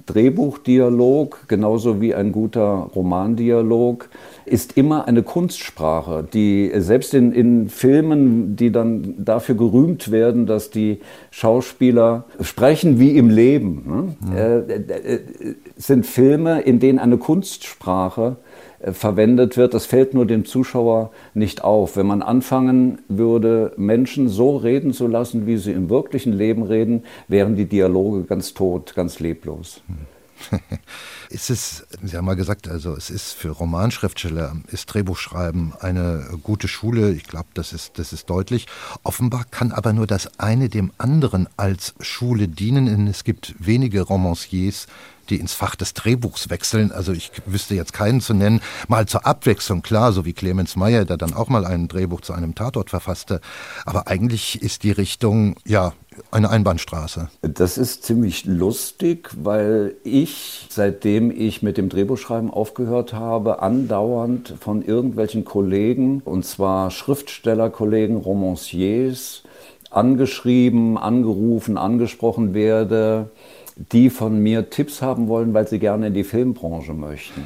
Drehbuchdialog, 0.06 1.48
genauso 1.48 2.02
wie 2.02 2.16
ein 2.16 2.32
guter 2.32 2.90
Romandialog, 2.96 4.10
ist 4.46 4.78
immer 4.78 5.08
eine 5.08 5.24
Kunstsprache, 5.24 6.28
die 6.34 6.72
selbst 6.76 7.14
in, 7.14 7.32
in 7.34 7.70
Filmen, 7.70 8.56
die 8.56 8.72
dann 8.72 9.16
dafür 9.18 9.56
gerühmt 9.56 10.12
werden, 10.12 10.46
dass 10.46 10.70
die 10.72 11.02
Schauspieler 11.30 12.26
sprechen 12.42 13.00
wie 13.00 13.18
im 13.18 13.30
Leben, 13.30 14.16
ne? 14.32 14.66
äh, 14.68 14.74
äh, 14.74 15.16
äh 15.16 15.20
sind 15.78 16.06
Filme, 16.06 16.62
in 16.62 16.80
denen 16.80 17.00
eine 17.00 17.18
Kunstsprache 17.18 18.36
äh, 18.36 18.49
verwendet 18.82 19.58
wird. 19.58 19.74
Das 19.74 19.86
fällt 19.86 20.14
nur 20.14 20.26
dem 20.26 20.46
Zuschauer 20.46 21.12
nicht 21.34 21.64
auf. 21.64 21.98
Wenn 21.98 22.08
man 22.08 22.22
anfangen 22.22 23.00
würde, 23.08 23.74
Menschen 23.78 24.30
so 24.30 24.58
reden 24.58 24.94
zu 24.94 25.08
lassen, 25.08 25.46
wie 25.48 25.58
sie 25.58 25.72
im 25.72 25.90
wirklichen 25.90 26.34
Leben 26.34 26.64
reden, 26.64 27.04
wären 27.28 27.56
die 27.56 27.66
Dialoge 27.66 28.24
ganz 28.24 28.54
tot, 28.54 28.94
ganz 28.96 29.20
leblos. 29.20 29.82
ist 31.30 31.50
es, 31.50 31.86
Sie 32.02 32.16
haben 32.16 32.26
mal 32.26 32.36
gesagt, 32.36 32.68
also 32.68 32.96
es 32.96 33.10
ist 33.10 33.34
für 33.34 33.50
Romanschriftsteller, 33.50 34.56
ist 34.72 34.86
Drehbuchschreiben 34.88 35.74
eine 35.80 36.28
gute 36.44 36.68
Schule. 36.68 37.12
Ich 37.12 37.24
glaube, 37.24 37.50
das 37.54 37.74
ist, 37.74 38.00
das 38.00 38.14
ist 38.14 38.30
deutlich. 38.30 38.68
Offenbar 39.04 39.46
kann 39.52 39.72
aber 39.72 39.94
nur 39.94 40.08
das 40.08 40.40
eine 40.40 40.70
dem 40.70 40.92
anderen 40.98 41.48
als 41.58 41.94
Schule 42.00 42.48
dienen. 42.48 42.86
Denn 42.86 43.08
es 43.08 43.24
gibt 43.24 43.56
wenige 43.60 44.02
Romanciers, 44.02 44.88
die 45.30 45.40
ins 45.40 45.54
Fach 45.54 45.76
des 45.76 45.94
Drehbuchs 45.94 46.50
wechseln. 46.50 46.92
Also 46.92 47.12
ich 47.12 47.32
wüsste 47.46 47.76
jetzt 47.76 47.94
keinen 47.94 48.22
zu 48.22 48.34
nennen. 48.34 48.62
Mal 48.88 49.08
zur 49.08 49.26
Abwechslung, 49.26 49.82
klar, 49.82 50.12
so 50.12 50.26
wie 50.26 50.34
Clemens 50.34 50.76
Meyer, 50.76 51.06
der 51.06 51.18
dann 51.18 51.34
auch 51.34 51.50
mal 51.50 51.66
ein 51.66 51.88
Drehbuch 51.88 52.22
zu 52.22 52.34
einem 52.34 52.56
Tatort 52.56 52.90
verfasste. 52.90 53.42
Aber 53.86 54.08
eigentlich 54.08 54.62
ist 54.62 54.84
die 54.84 54.92
Richtung, 54.92 55.56
ja, 55.66 55.94
eine 56.32 56.50
Einbahnstraße. 56.50 57.30
Das 57.42 57.78
ist 57.78 58.04
ziemlich 58.04 58.46
lustig, 58.46 59.30
weil 59.42 59.96
ich, 60.04 60.68
seitdem 60.70 61.32
ich 61.32 61.62
mit 61.62 61.78
dem 61.78 61.90
Drehbuchschreiben 61.90 62.50
aufgehört 62.52 63.14
habe, 63.14 63.62
andauernd 63.62 64.56
von 64.60 64.84
irgendwelchen 64.84 65.46
Kollegen, 65.46 66.22
und 66.26 66.46
zwar 66.46 66.92
Schriftstellerkollegen, 66.92 68.18
Romanciers, 68.18 69.44
angeschrieben, 69.90 70.98
angerufen, 70.98 71.78
angesprochen 71.78 72.54
werde, 72.54 73.32
die 73.92 74.10
von 74.10 74.40
mir 74.40 74.70
Tipps 74.70 75.02
haben 75.02 75.28
wollen, 75.30 75.54
weil 75.54 75.68
sie 75.68 75.80
gerne 75.80 76.08
in 76.08 76.14
die 76.14 76.26
Filmbranche 76.26 76.94
möchten. 76.94 77.42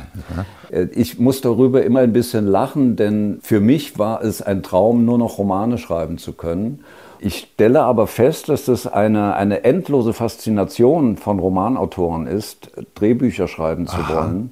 Mhm. 0.72 0.90
Ich 0.94 1.20
muss 1.20 1.42
darüber 1.42 1.84
immer 1.84 2.00
ein 2.00 2.14
bisschen 2.14 2.48
lachen, 2.48 2.96
denn 2.96 3.40
für 3.44 3.60
mich 3.60 4.00
war 4.00 4.24
es 4.24 4.42
ein 4.42 4.64
Traum, 4.64 5.06
nur 5.06 5.20
noch 5.20 5.38
Romane 5.38 5.78
schreiben 5.78 6.18
zu 6.18 6.34
können. 6.34 6.84
Ich 7.20 7.50
stelle 7.54 7.84
aber 7.84 8.08
fest, 8.08 8.50
dass 8.50 8.66
das 8.66 8.88
eine, 8.88 9.36
eine 9.36 9.64
endlose 9.64 10.12
Faszination 10.12 11.18
von 11.18 11.40
Romanautoren 11.40 12.28
ist, 12.28 12.72
Drehbücher 12.96 13.48
schreiben 13.48 13.88
zu 13.88 13.98
Aha. 13.98 14.16
wollen. 14.16 14.52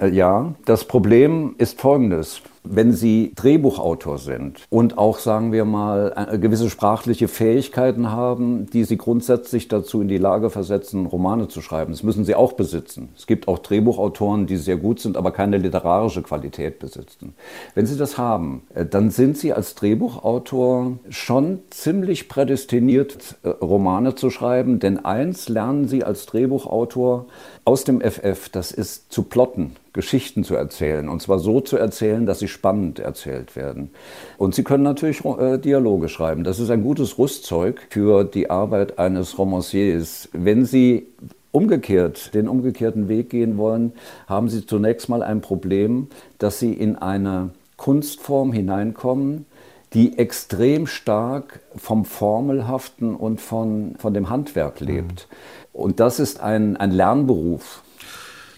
Äh, 0.00 0.08
ja, 0.08 0.54
das 0.64 0.86
Problem 0.86 1.54
ist 1.58 1.80
folgendes 1.80 2.40
wenn 2.64 2.92
Sie 2.92 3.32
Drehbuchautor 3.36 4.18
sind 4.18 4.66
und 4.70 4.96
auch, 4.96 5.18
sagen 5.18 5.52
wir 5.52 5.66
mal, 5.66 6.28
äh, 6.30 6.38
gewisse 6.38 6.70
sprachliche 6.70 7.28
Fähigkeiten 7.28 8.10
haben, 8.10 8.66
die 8.70 8.84
Sie 8.84 8.96
grundsätzlich 8.96 9.68
dazu 9.68 10.00
in 10.00 10.08
die 10.08 10.18
Lage 10.18 10.48
versetzen, 10.48 11.06
Romane 11.06 11.48
zu 11.48 11.60
schreiben. 11.60 11.92
Das 11.92 12.02
müssen 12.02 12.24
Sie 12.24 12.34
auch 12.34 12.54
besitzen. 12.54 13.10
Es 13.16 13.26
gibt 13.26 13.48
auch 13.48 13.58
Drehbuchautoren, 13.58 14.46
die 14.46 14.56
sehr 14.56 14.78
gut 14.78 14.98
sind, 14.98 15.16
aber 15.18 15.30
keine 15.30 15.58
literarische 15.58 16.22
Qualität 16.22 16.78
besitzen. 16.78 17.34
Wenn 17.74 17.86
Sie 17.86 17.98
das 17.98 18.16
haben, 18.16 18.62
äh, 18.74 18.86
dann 18.86 19.10
sind 19.10 19.36
Sie 19.36 19.52
als 19.52 19.74
Drehbuchautor 19.74 20.98
schon 21.10 21.60
ziemlich 21.68 22.28
prädestiniert, 22.28 23.36
äh, 23.42 23.48
Romane 23.48 24.14
zu 24.14 24.30
schreiben, 24.30 24.78
denn 24.78 25.04
eins 25.04 25.50
lernen 25.50 25.86
Sie 25.86 26.02
als 26.02 26.24
Drehbuchautor 26.24 27.26
aus 27.66 27.84
dem 27.84 28.00
FF, 28.00 28.48
das 28.48 28.72
ist 28.72 29.12
zu 29.12 29.24
plotten. 29.24 29.76
Geschichten 29.94 30.44
zu 30.44 30.56
erzählen. 30.56 31.08
Und 31.08 31.22
zwar 31.22 31.38
so 31.38 31.60
zu 31.60 31.78
erzählen, 31.78 32.26
dass 32.26 32.40
sie 32.40 32.48
spannend 32.48 32.98
erzählt 32.98 33.56
werden. 33.56 33.90
Und 34.36 34.54
Sie 34.54 34.64
können 34.64 34.82
natürlich 34.82 35.24
äh, 35.24 35.56
Dialoge 35.56 36.10
schreiben. 36.10 36.44
Das 36.44 36.58
ist 36.58 36.68
ein 36.68 36.82
gutes 36.82 37.16
Rüstzeug 37.16 37.86
für 37.88 38.24
die 38.24 38.50
Arbeit 38.50 38.98
eines 38.98 39.38
Romanciers. 39.38 40.28
Wenn 40.32 40.66
Sie 40.66 41.06
umgekehrt, 41.52 42.34
den 42.34 42.48
umgekehrten 42.48 43.08
Weg 43.08 43.30
gehen 43.30 43.56
wollen, 43.56 43.92
haben 44.26 44.48
Sie 44.48 44.66
zunächst 44.66 45.08
mal 45.08 45.22
ein 45.22 45.40
Problem, 45.40 46.08
dass 46.38 46.58
Sie 46.58 46.72
in 46.72 46.96
eine 46.96 47.50
Kunstform 47.76 48.52
hineinkommen, 48.52 49.46
die 49.92 50.18
extrem 50.18 50.88
stark 50.88 51.60
vom 51.76 52.04
Formelhaften 52.04 53.14
und 53.14 53.40
von, 53.40 53.94
von 53.98 54.12
dem 54.12 54.28
Handwerk 54.28 54.80
lebt. 54.80 55.28
Mhm. 55.30 55.80
Und 55.80 56.00
das 56.00 56.18
ist 56.18 56.40
ein, 56.40 56.76
ein 56.76 56.90
Lernberuf. 56.90 57.83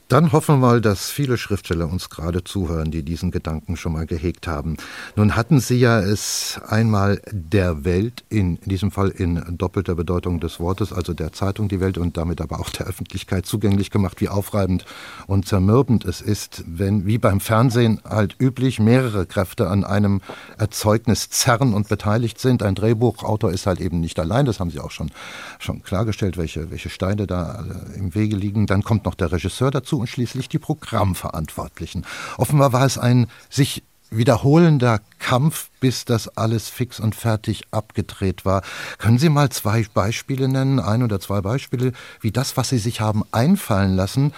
Dann 0.08 0.30
hoffen 0.30 0.60
wir 0.60 0.68
mal, 0.68 0.80
dass 0.80 1.10
viele 1.10 1.36
Schriftsteller 1.36 1.90
uns 1.90 2.10
gerade 2.10 2.44
zuhören, 2.44 2.92
die 2.92 3.02
diesen 3.02 3.32
Gedanken 3.32 3.76
schon 3.76 3.92
mal 3.92 4.06
gehegt 4.06 4.46
haben. 4.46 4.76
Nun 5.16 5.34
hatten 5.34 5.58
Sie 5.58 5.80
ja 5.80 5.98
es 5.98 6.60
einmal 6.68 7.20
der 7.32 7.84
Welt, 7.84 8.22
in, 8.28 8.60
diesem 8.60 8.92
Fall 8.92 9.08
in 9.08 9.42
doppelter 9.58 9.96
Bedeutung 9.96 10.38
des 10.38 10.60
Wortes, 10.60 10.92
also 10.92 11.12
der 11.12 11.32
Zeitung 11.32 11.66
Die 11.66 11.80
Welt 11.80 11.98
und 11.98 12.16
damit 12.16 12.40
aber 12.40 12.60
auch 12.60 12.70
der 12.70 12.86
Öffentlichkeit 12.86 13.46
zugänglich 13.46 13.90
gemacht, 13.90 14.20
wie 14.20 14.28
aufreibend 14.28 14.84
und 15.26 15.48
zermürbend 15.48 16.04
es 16.04 16.20
ist, 16.20 16.62
wenn, 16.68 17.04
wie 17.04 17.18
beim 17.18 17.40
Fernsehen 17.40 18.00
halt 18.08 18.36
üblich, 18.40 18.78
mehrere 18.78 19.26
Kräfte 19.26 19.68
an 19.68 19.82
einem 19.82 20.20
Erzeugnis 20.56 21.30
zerren 21.30 21.74
und 21.74 21.88
beteiligt 21.88 22.38
sind. 22.38 22.62
Ein 22.62 22.76
Drehbuchautor 22.76 23.50
ist 23.50 23.66
halt 23.66 23.80
eben 23.80 23.98
nicht 23.98 24.20
allein, 24.20 24.46
das 24.46 24.60
haben 24.60 24.70
Sie 24.70 24.78
auch 24.78 24.92
schon, 24.92 25.10
schon 25.58 25.82
klargestellt, 25.82 26.36
welche, 26.36 26.70
welche 26.70 26.90
Steine 26.90 27.26
da 27.26 27.64
im 27.96 28.14
Wege 28.14 28.36
liegen. 28.36 28.66
Dann 28.66 28.84
kommt 28.84 29.04
noch 29.04 29.16
der 29.16 29.32
Regisseur 29.32 29.72
dazu 29.72 29.95
und 29.96 30.08
schließlich 30.08 30.48
die 30.48 30.58
Programmverantwortlichen. 30.58 32.06
Offenbar 32.38 32.72
war 32.72 32.84
es 32.84 32.98
ein 32.98 33.28
sich 33.50 33.82
wiederholender 34.10 35.00
Kampf, 35.18 35.70
bis 35.80 36.04
das 36.04 36.36
alles 36.36 36.68
fix 36.68 37.00
und 37.00 37.14
fertig 37.14 37.62
abgedreht 37.70 38.44
war. 38.44 38.62
Können 38.98 39.18
Sie 39.18 39.28
mal 39.28 39.50
zwei 39.50 39.84
Beispiele 39.92 40.48
nennen, 40.48 40.78
ein 40.78 41.02
oder 41.02 41.20
zwei 41.20 41.40
Beispiele, 41.40 41.92
wie 42.20 42.30
das, 42.30 42.56
was 42.56 42.68
Sie 42.68 42.78
sich 42.78 43.00
haben 43.00 43.24
einfallen 43.32 43.96
lassen, 43.96 44.32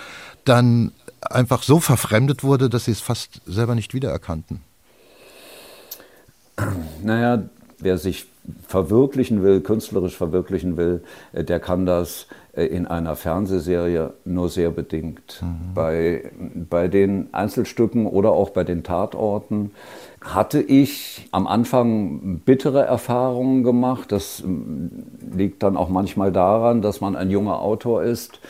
dann 0.45 0.93
einfach 1.21 1.63
so 1.63 1.81
verfremdet 1.81 2.43
wurde, 2.43 2.71
dass 2.71 2.87
Sie 2.87 2.93
es 2.93 3.01
fast 3.01 3.43
selber 3.47 3.75
nicht 3.75 3.95
wiedererkannten? 3.95 4.61
Naja, 7.03 7.49
wer 7.79 7.99
sich 7.99 8.27
verwirklichen 8.67 9.43
will, 9.43 9.61
künstlerisch 9.61 10.17
verwirklichen 10.17 10.77
will, 10.77 11.03
äh, 11.33 11.45
der 11.45 11.61
kann 11.61 11.87
das 11.87 12.27
in 12.67 12.87
einer 12.87 13.17
Fernsehserie 13.17 14.13
nur 14.25 14.49
sehr 14.49 14.71
bedingt. 14.71 15.43
Mhm. 15.43 15.75
Bei, 15.75 16.31
bei 16.69 16.89
den 16.89 17.29
Einzelstücken 17.33 18.07
oder 18.07 18.33
auch 18.33 18.51
bei 18.51 18.65
den 18.65 18.83
Tatorten 18.83 19.71
hatte 20.21 20.61
ich 20.61 21.29
am 21.31 21.47
Anfang 21.47 22.41
bittere 22.45 22.85
Erfahrungen 22.85 23.63
gemacht. 23.63 24.11
Das 24.13 24.41
ähm, 24.41 24.91
liegt 25.33 25.63
dann 25.63 25.77
auch 25.77 25.89
manchmal 25.89 26.33
daran, 26.33 26.83
dass 26.83 27.01
man 27.01 27.17
ein 27.17 27.31
junger 27.31 27.61
Autor 27.61 28.03
ist, 28.03 28.41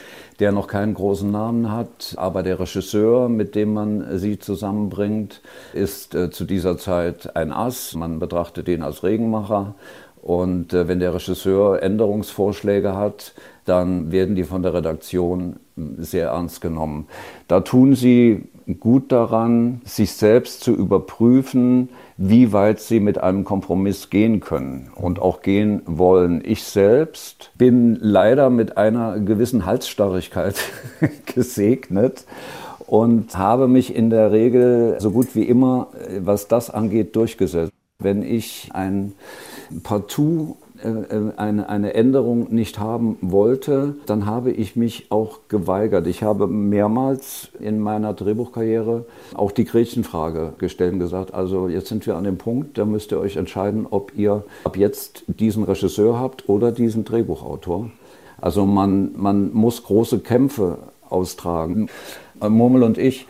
der 0.41 0.53
noch 0.53 0.69
keinen 0.69 0.95
großen 0.95 1.31
Namen 1.31 1.71
hat. 1.71 2.15
Aber 2.17 2.43
der 2.43 2.61
Regisseur, 2.61 3.29
mit 3.29 3.55
dem 3.55 3.75
man 3.75 4.19
sie 4.19 4.39
zusammenbringt, 4.39 5.43
ist 5.75 6.15
äh, 6.15 6.31
zu 6.31 6.45
dieser 6.45 6.79
Zeit 6.79 7.37
ein 7.37 7.53
Ass. 7.53 7.95
Man 7.95 8.19
betrachtet 8.19 8.69
ihn 8.69 8.83
als 8.83 9.03
Regenmacher. 9.03 9.75
Und 10.23 10.73
äh, 10.73 10.89
wenn 10.89 11.01
der 11.01 11.15
Regisseur 11.15 11.83
Änderungsvorschläge 11.83 12.97
hat, 12.97 13.33
dann 13.69 14.11
werden 14.11 14.35
die 14.35 14.45
von 14.45 14.63
der 14.63 14.75
Redaktion 14.75 15.57
sehr 15.99 16.29
ernst 16.29 16.61
genommen. 16.61 17.07
Da 17.47 17.61
tun 17.61 17.95
sie 17.95 18.45
gut 18.81 19.13
daran, 19.13 19.81
sich 19.85 20.13
selbst 20.13 20.61
zu 20.61 20.75
überprüfen, 20.75 21.89
wie 22.17 22.53
weit 22.53 22.81
sie 22.81 23.01
mit 23.01 23.19
einem 23.19 23.45
Kompromiss 23.45 24.11
gehen 24.11 24.41
können 24.41 24.91
und 24.95 25.21
auch 25.21 25.41
gehen 25.41 25.83
wollen. 25.87 26.43
Ich 26.45 26.65
selbst 26.65 27.51
bin 27.57 27.97
leider 28.01 28.51
mit 28.51 28.77
einer 28.77 29.19
gewissen 29.21 29.65
Halsstarrigkeit 29.65 30.57
gesegnet 31.27 32.25
und 32.87 33.37
habe 33.39 33.69
mich 33.69 33.95
in 33.95 34.11
der 34.11 34.33
Regel 34.33 34.97
so 34.99 35.11
gut 35.11 35.35
wie 35.35 35.45
immer, 35.45 35.89
was 36.21 36.49
das 36.49 36.71
angeht, 36.71 37.17
durchgesetzt. 37.17 37.73
Wenn 38.01 38.23
ich 38.23 38.71
ein 38.75 39.13
Partout 39.83 40.57
äh, 40.61 40.68
äh, 40.68 40.68
eine, 41.37 41.69
eine 41.69 41.95
Änderung 41.95 42.53
nicht 42.55 42.79
haben 42.79 43.19
wollte, 43.21 43.95
dann 44.07 44.27
habe 44.27 44.51
ich 44.51 44.77
mich 44.77 45.07
auch 45.11 45.41
geweigert. 45.49 46.07
Ich 46.07 46.23
habe 46.23 46.47
mehrmals 46.47 47.49
in 47.59 47.81
meiner 47.81 48.15
Drehbuchkarriere 48.15 49.05
auch 49.35 49.53
die 49.53 49.65
Gretchenfrage 49.65 50.55
gestellt 50.59 50.95
und 50.95 51.01
gesagt, 51.01 51.35
also 51.35 51.69
jetzt 51.69 51.89
sind 51.89 52.07
wir 52.07 52.17
an 52.17 52.25
dem 52.25 52.39
Punkt, 52.39 52.79
da 52.79 52.85
müsst 52.85 53.13
ihr 53.13 53.19
euch 53.19 53.37
entscheiden, 53.37 53.87
ob 53.91 54.13
ihr 54.17 54.45
ab 54.65 54.77
jetzt 54.77 55.25
diesen 55.27 55.65
Regisseur 55.65 56.19
habt 56.19 56.49
oder 56.49 56.73
diesen 56.73 57.05
Drehbuchautor. 57.05 57.91
Also 58.41 58.67
man, 58.67 59.13
man 59.17 59.53
muss 59.53 59.83
große 59.83 60.21
Kämpfe 60.21 60.79
austragen. 61.11 61.89
Murmel 62.41 62.85
und 62.85 62.99
ich 62.99 63.27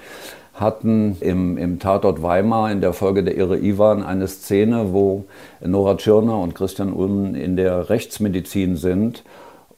hatten 0.60 1.16
im, 1.20 1.56
im 1.56 1.78
Tatort 1.78 2.22
Weimar 2.22 2.70
in 2.70 2.80
der 2.80 2.92
Folge 2.92 3.22
der 3.22 3.36
Irre 3.36 3.58
Ivan 3.58 4.02
eine 4.02 4.28
Szene, 4.28 4.92
wo 4.92 5.24
Nora 5.64 5.96
Tschirner 5.96 6.38
und 6.38 6.54
Christian 6.54 6.92
Ulmen 6.92 7.34
in 7.34 7.56
der 7.56 7.90
Rechtsmedizin 7.90 8.76
sind 8.76 9.24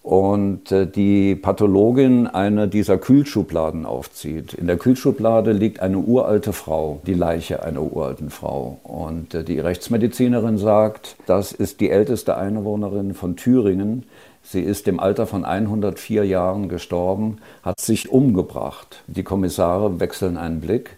und 0.03 0.73
äh, 0.73 0.87
die 0.87 1.35
Pathologin 1.35 2.27
eine 2.27 2.69
dieser 2.69 2.97
Kühlschubladen 2.97 3.85
aufzieht. 3.85 4.55
In 4.55 4.67
der 4.67 4.79
Kühlschublade 4.79 5.53
liegt 5.53 5.81
eine 5.81 5.99
uralte 5.99 6.53
Frau, 6.53 7.01
die 7.07 7.15
Leiche 7.15 7.63
einer 7.63 7.83
uralten 7.83 8.31
Frau. 8.31 8.79
Und 8.83 9.35
äh, 9.35 9.45
die 9.45 9.61
Rechtsmedizinerin 9.61 10.57
sagt, 10.57 11.17
das 11.27 11.53
ist 11.53 11.81
die 11.81 11.91
älteste 11.91 12.37
Einwohnerin 12.37 13.15
von 13.15 13.37
Thüringen. 13.37 14.05
Sie 14.43 14.61
ist 14.61 14.89
im 14.89 14.99
Alter 14.99 15.27
von 15.27 15.45
104 15.45 16.25
Jahren 16.25 16.69
gestorben, 16.69 17.39
hat 17.63 17.81
sich 17.81 18.11
umgebracht. 18.11 19.03
Die 19.07 19.23
Kommissare 19.23 20.01
wechseln 20.01 20.37
einen 20.37 20.61
Blick. 20.61 20.97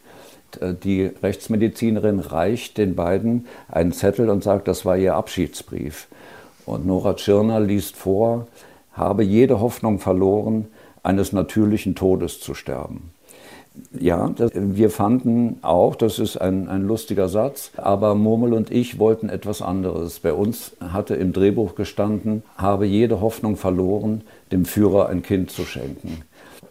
Die 0.60 1.04
Rechtsmedizinerin 1.22 2.20
reicht 2.20 2.78
den 2.78 2.94
beiden 2.94 3.46
einen 3.68 3.92
Zettel 3.92 4.30
und 4.30 4.42
sagt, 4.42 4.68
das 4.68 4.84
war 4.84 4.96
ihr 4.96 5.14
Abschiedsbrief. 5.14 6.08
Und 6.66 6.86
Nora 6.86 7.14
Tschirner 7.14 7.60
liest 7.60 7.96
vor, 7.96 8.46
habe 8.92 9.24
jede 9.24 9.60
Hoffnung 9.60 9.98
verloren, 9.98 10.68
eines 11.02 11.32
natürlichen 11.32 11.94
Todes 11.94 12.40
zu 12.40 12.54
sterben. 12.54 13.10
Ja, 13.98 14.28
das, 14.36 14.50
wir 14.54 14.90
fanden 14.90 15.58
auch, 15.62 15.96
das 15.96 16.18
ist 16.18 16.36
ein, 16.36 16.68
ein 16.68 16.86
lustiger 16.86 17.28
Satz, 17.28 17.70
aber 17.76 18.14
Murmel 18.14 18.52
und 18.52 18.70
ich 18.70 18.98
wollten 18.98 19.28
etwas 19.28 19.62
anderes. 19.62 20.20
Bei 20.20 20.32
uns 20.32 20.76
hatte 20.80 21.14
im 21.14 21.32
Drehbuch 21.32 21.74
gestanden, 21.74 22.42
habe 22.56 22.86
jede 22.86 23.20
Hoffnung 23.20 23.56
verloren, 23.56 24.22
dem 24.50 24.64
Führer 24.64 25.08
ein 25.08 25.22
Kind 25.22 25.50
zu 25.50 25.64
schenken. 25.64 26.22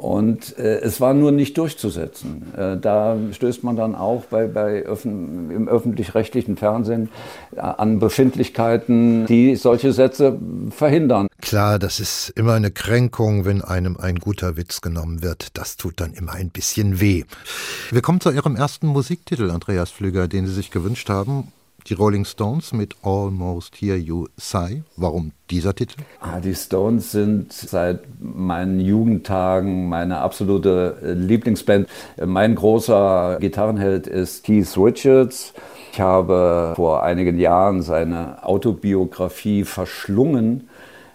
Und 0.01 0.57
äh, 0.57 0.79
es 0.79 0.99
war 0.99 1.13
nur 1.13 1.31
nicht 1.31 1.59
durchzusetzen. 1.59 2.51
Äh, 2.57 2.77
da 2.77 3.17
stößt 3.33 3.63
man 3.63 3.75
dann 3.75 3.93
auch 3.93 4.25
bei, 4.25 4.47
bei 4.47 4.81
Öffn 4.81 5.51
im 5.51 5.67
öffentlich-rechtlichen 5.67 6.57
Fernsehen 6.57 7.09
äh, 7.55 7.59
an 7.59 7.99
Befindlichkeiten, 7.99 9.27
die 9.27 9.55
solche 9.55 9.93
Sätze 9.93 10.39
verhindern. 10.71 11.27
Klar, 11.39 11.77
das 11.77 11.99
ist 11.99 12.33
immer 12.35 12.53
eine 12.53 12.71
Kränkung, 12.71 13.45
wenn 13.45 13.61
einem 13.61 13.95
ein 13.95 14.15
guter 14.15 14.57
Witz 14.57 14.81
genommen 14.81 15.21
wird. 15.21 15.55
Das 15.55 15.77
tut 15.77 16.01
dann 16.01 16.13
immer 16.13 16.33
ein 16.33 16.49
bisschen 16.49 16.99
weh. 16.99 17.25
Wir 17.91 18.01
kommen 18.01 18.21
zu 18.21 18.31
Ihrem 18.31 18.55
ersten 18.55 18.87
Musiktitel, 18.87 19.51
Andreas 19.51 19.91
Flüger, 19.91 20.27
den 20.27 20.47
Sie 20.47 20.53
sich 20.53 20.71
gewünscht 20.71 21.09
haben 21.09 21.51
die 21.87 21.93
Rolling 21.93 22.25
Stones 22.25 22.73
mit 22.73 22.95
Almost 23.03 23.81
Hear 23.81 23.97
You 23.97 24.27
Sigh. 24.37 24.83
Warum 24.95 25.31
dieser 25.49 25.73
Titel? 25.73 26.01
Ah, 26.19 26.39
die 26.39 26.55
Stones 26.55 27.11
sind 27.11 27.51
seit 27.51 28.01
meinen 28.19 28.79
Jugendtagen 28.79 29.89
meine 29.89 30.19
absolute 30.19 30.97
äh, 31.03 31.13
Lieblingsband. 31.13 31.87
Mein 32.23 32.55
großer 32.55 33.37
Gitarrenheld 33.39 34.07
ist 34.07 34.43
Keith 34.43 34.77
Richards. 34.77 35.53
Ich 35.91 35.99
habe 35.99 36.73
vor 36.75 37.03
einigen 37.03 37.37
Jahren 37.37 37.81
seine 37.81 38.45
Autobiografie 38.45 39.65
verschlungen 39.65 40.69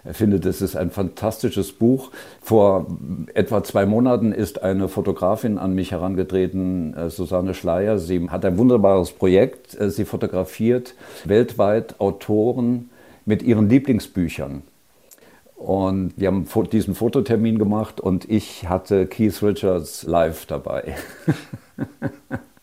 er 0.07 0.13
findet, 0.13 0.45
es 0.45 0.61
ist 0.61 0.77
ein 0.77 0.89
fantastisches 0.89 1.73
Buch. 1.73 2.11
Vor 2.41 2.87
etwa 3.33 3.61
zwei 3.61 3.85
Monaten 3.85 4.31
ist 4.31 4.63
eine 4.63 4.87
Fotografin 4.87 5.57
an 5.57 5.73
mich 5.75 5.91
herangetreten, 5.91 6.93
äh, 6.93 7.09
Susanne 7.09 7.53
Schleier. 7.53 7.99
Sie 7.99 8.29
hat 8.29 8.45
ein 8.45 8.57
wunderbares 8.57 9.11
Projekt. 9.11 9.77
Äh, 9.77 9.89
sie 9.89 10.05
fotografiert 10.05 10.95
weltweit 11.25 11.99
Autoren 11.99 12.89
mit 13.25 13.43
ihren 13.43 13.67
Lieblingsbüchern. 13.69 14.63
Und 15.57 16.13
wir 16.15 16.29
haben 16.29 16.47
diesen 16.71 16.95
Fototermin 16.95 17.59
gemacht 17.59 17.99
und 17.99 18.29
ich 18.29 18.69
hatte 18.69 19.07
Keith 19.07 19.43
Richards 19.43 20.03
live 20.03 20.45
dabei. 20.45 20.95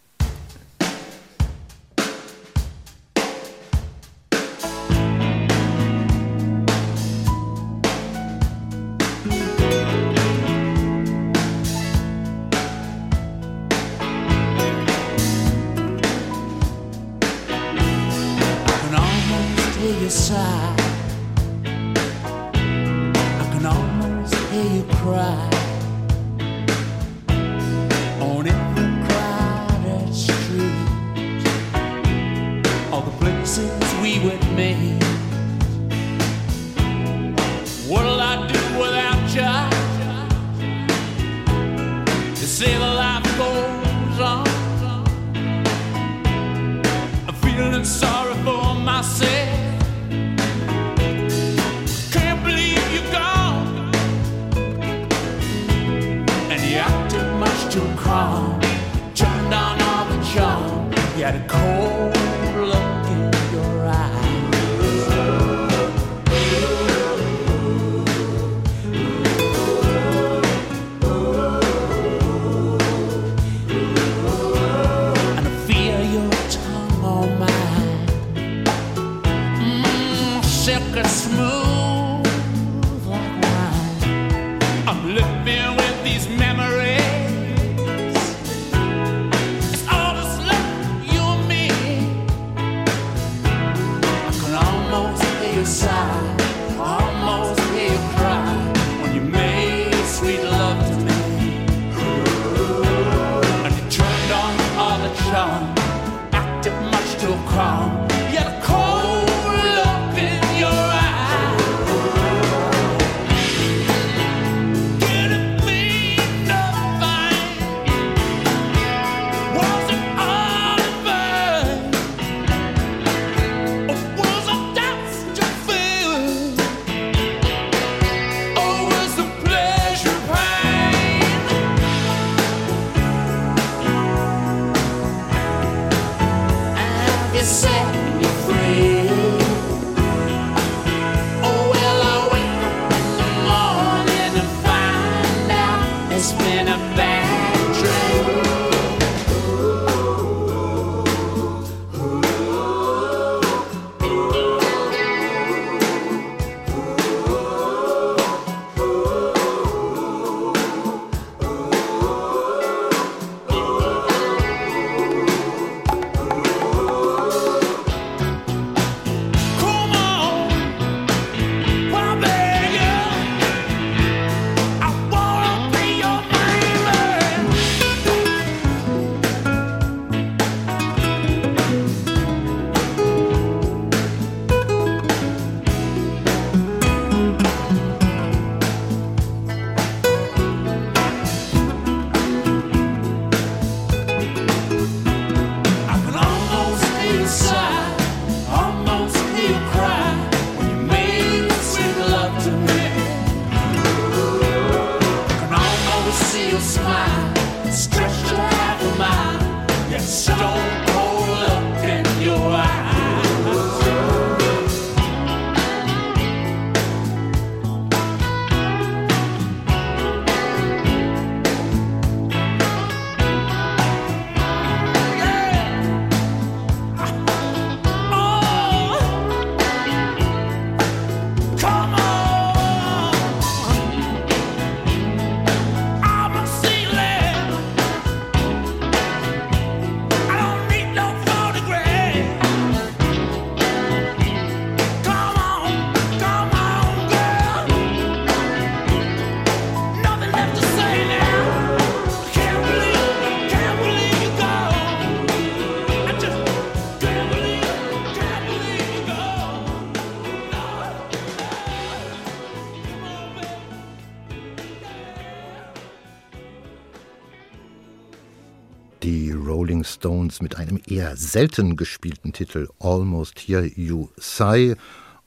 Die 269.05 269.33
Rolling 269.33 269.85
Stones 269.85 270.41
mit 270.41 270.57
einem 270.57 270.81
eher 270.87 271.15
selten 271.19 271.77
gespielten 271.77 272.33
Titel 272.33 272.69
Almost 272.81 273.39
Here 273.39 273.71
You 273.77 274.09
Sigh. 274.17 274.77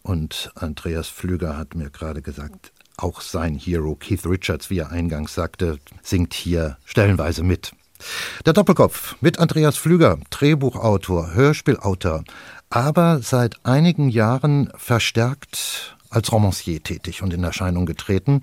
Und 0.02 0.50
Andreas 0.56 1.10
Flüger 1.10 1.56
hat 1.56 1.76
mir 1.76 1.92
gerade 1.92 2.24
gesagt, 2.24 2.72
auch 2.98 3.22
sein 3.22 3.54
Hero 3.54 3.94
Keith 3.94 4.26
Richards, 4.26 4.72
wie 4.72 4.80
er 4.80 4.90
eingangs 4.90 5.36
sagte, 5.36 5.78
singt 6.02 6.34
hier 6.34 6.78
stellenweise 6.86 7.44
mit. 7.44 7.72
Der 8.48 8.54
Doppelkopf 8.54 9.16
mit 9.22 9.38
Andreas 9.38 9.78
Flüger, 9.78 10.18
Drehbuchautor, 10.32 11.36
Hörspielautor, 11.36 12.24
aber 12.72 13.20
seit 13.22 13.64
einigen 13.64 14.10
Jahren 14.10 14.72
verstärkt 14.76 15.96
als 16.10 16.32
Romancier 16.32 16.82
tätig 16.82 17.22
und 17.22 17.32
in 17.32 17.44
Erscheinung 17.44 17.86
getreten. 17.86 18.42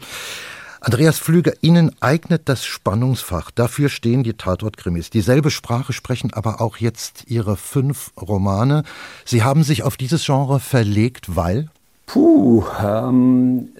Andreas 0.84 1.18
Flüger, 1.18 1.54
Ihnen 1.62 1.92
eignet 2.00 2.42
das 2.44 2.66
Spannungsfach. 2.66 3.50
Dafür 3.50 3.88
stehen 3.88 4.22
die 4.22 4.34
Tatortkrimis. 4.34 5.08
Dieselbe 5.08 5.50
Sprache 5.50 5.94
sprechen 5.94 6.34
aber 6.34 6.60
auch 6.60 6.76
jetzt 6.76 7.24
Ihre 7.26 7.56
fünf 7.56 8.12
Romane. 8.20 8.82
Sie 9.24 9.42
haben 9.42 9.62
sich 9.62 9.82
auf 9.82 9.96
dieses 9.96 10.26
Genre 10.26 10.60
verlegt, 10.60 11.36
weil? 11.36 11.70
Puh, 12.04 12.64
ähm, 12.84 13.70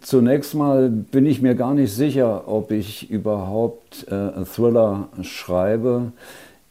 zunächst 0.00 0.56
mal 0.56 0.90
bin 0.90 1.26
ich 1.26 1.40
mir 1.40 1.54
gar 1.54 1.74
nicht 1.74 1.92
sicher, 1.92 2.48
ob 2.48 2.72
ich 2.72 3.08
überhaupt 3.08 4.08
äh, 4.08 4.44
Thriller 4.44 5.10
schreibe. 5.22 6.10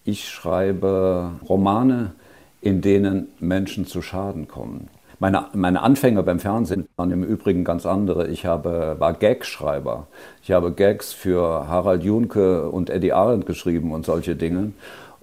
Ich 0.04 0.28
schreibe 0.28 1.32
Romane, 1.48 2.12
in 2.60 2.82
denen 2.82 3.30
Menschen 3.40 3.88
zu 3.88 4.02
Schaden 4.02 4.50
kommen. 4.50 4.90
Meine, 5.20 5.48
meine 5.54 5.82
Anfänge 5.82 6.22
beim 6.22 6.40
Fernsehen 6.40 6.88
waren 6.96 7.10
im 7.10 7.24
Übrigen 7.24 7.64
ganz 7.64 7.88
andere. 7.88 8.28
Ich 8.28 8.46
habe, 8.46 8.98
war 9.00 9.14
Gagschreiber. 9.14 10.06
Ich 10.44 10.52
habe 10.52 10.72
Gags 10.72 11.12
für 11.12 11.68
Harald 11.68 12.04
Junke 12.04 12.70
und 12.70 12.92
Eddie 12.92 13.14
Arendt 13.14 13.48
geschrieben 13.48 13.94
und 13.94 14.06
solche 14.06 14.36
Dinge 14.36 14.74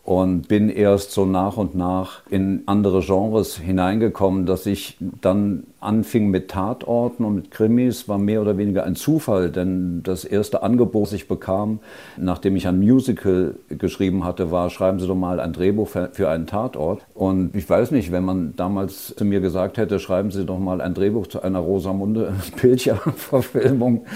und 0.04 0.48
bin 0.48 0.68
erst 0.68 1.12
so 1.12 1.24
nach 1.24 1.56
und 1.56 1.74
nach 1.74 2.20
in 2.28 2.62
andere 2.66 3.00
Genres 3.00 3.56
hineingekommen, 3.56 4.44
dass 4.44 4.66
ich 4.66 4.98
dann 5.22 5.64
anfing 5.80 6.28
mit 6.28 6.50
Tatorten 6.50 7.24
und 7.24 7.34
mit 7.34 7.50
Krimis, 7.50 8.08
war 8.08 8.18
mehr 8.18 8.42
oder 8.42 8.58
weniger 8.58 8.84
ein 8.84 8.96
Zufall, 8.96 9.50
denn 9.50 10.02
das 10.02 10.24
erste 10.24 10.62
Angebot, 10.62 11.04
das 11.04 11.12
ich 11.12 11.28
bekam, 11.28 11.80
nachdem 12.16 12.56
ich 12.56 12.66
ein 12.66 12.78
Musical 12.78 13.56
geschrieben 13.68 14.24
hatte, 14.24 14.50
war, 14.50 14.70
schreiben 14.70 14.98
Sie 14.98 15.06
doch 15.06 15.14
mal 15.14 15.40
ein 15.40 15.52
Drehbuch 15.52 15.88
für 15.88 16.28
einen 16.28 16.46
Tatort. 16.46 17.02
Und 17.14 17.54
ich 17.54 17.68
weiß 17.68 17.90
nicht, 17.90 18.12
wenn 18.12 18.24
man 18.24 18.54
damals 18.56 19.14
zu 19.14 19.24
mir 19.24 19.40
gesagt 19.40 19.76
hätte, 19.76 19.98
schreiben 19.98 20.30
Sie 20.30 20.44
doch 20.44 20.58
mal 20.58 20.80
ein 20.80 20.94
Drehbuch 20.94 21.26
zu 21.26 21.42
einer 21.42 21.58
Rosamunde 21.58 22.32
Pilcher-Verfilmung, 22.56 24.06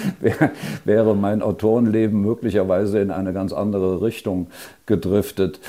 wäre 0.85 1.15
mein 1.15 1.43
Autorenleben 1.43 2.21
möglicherweise 2.21 3.01
in 3.01 3.11
eine 3.11 3.33
ganz 3.33 3.53
andere 3.53 4.01
Richtung 4.03 4.49
gedriftet. 4.89 5.61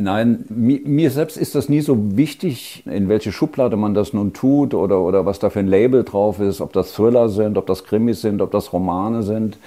Nein, 0.00 0.44
mir, 0.48 1.10
selbst 1.10 1.36
ist 1.36 1.56
das 1.56 1.68
nie 1.68 1.80
so 1.80 2.16
wichtig, 2.16 2.84
in 2.86 3.08
welche 3.08 3.32
Schublade 3.32 3.76
man 3.76 3.94
das 3.94 4.12
nun 4.12 4.32
tut 4.32 4.72
oder, 4.72 5.00
oder 5.00 5.26
was 5.26 5.40
da 5.40 5.50
für 5.50 5.58
ein 5.58 5.66
Label 5.66 6.04
drauf 6.04 6.38
ist, 6.38 6.60
ob 6.60 6.72
das 6.72 6.92
Thriller 6.92 7.28
sind, 7.28 7.58
ob 7.58 7.66
das 7.66 7.82
Krimis 7.82 8.20
sind, 8.20 8.40
ob 8.40 8.52
das 8.52 8.72
Romane 8.72 9.24
sind. 9.24 9.58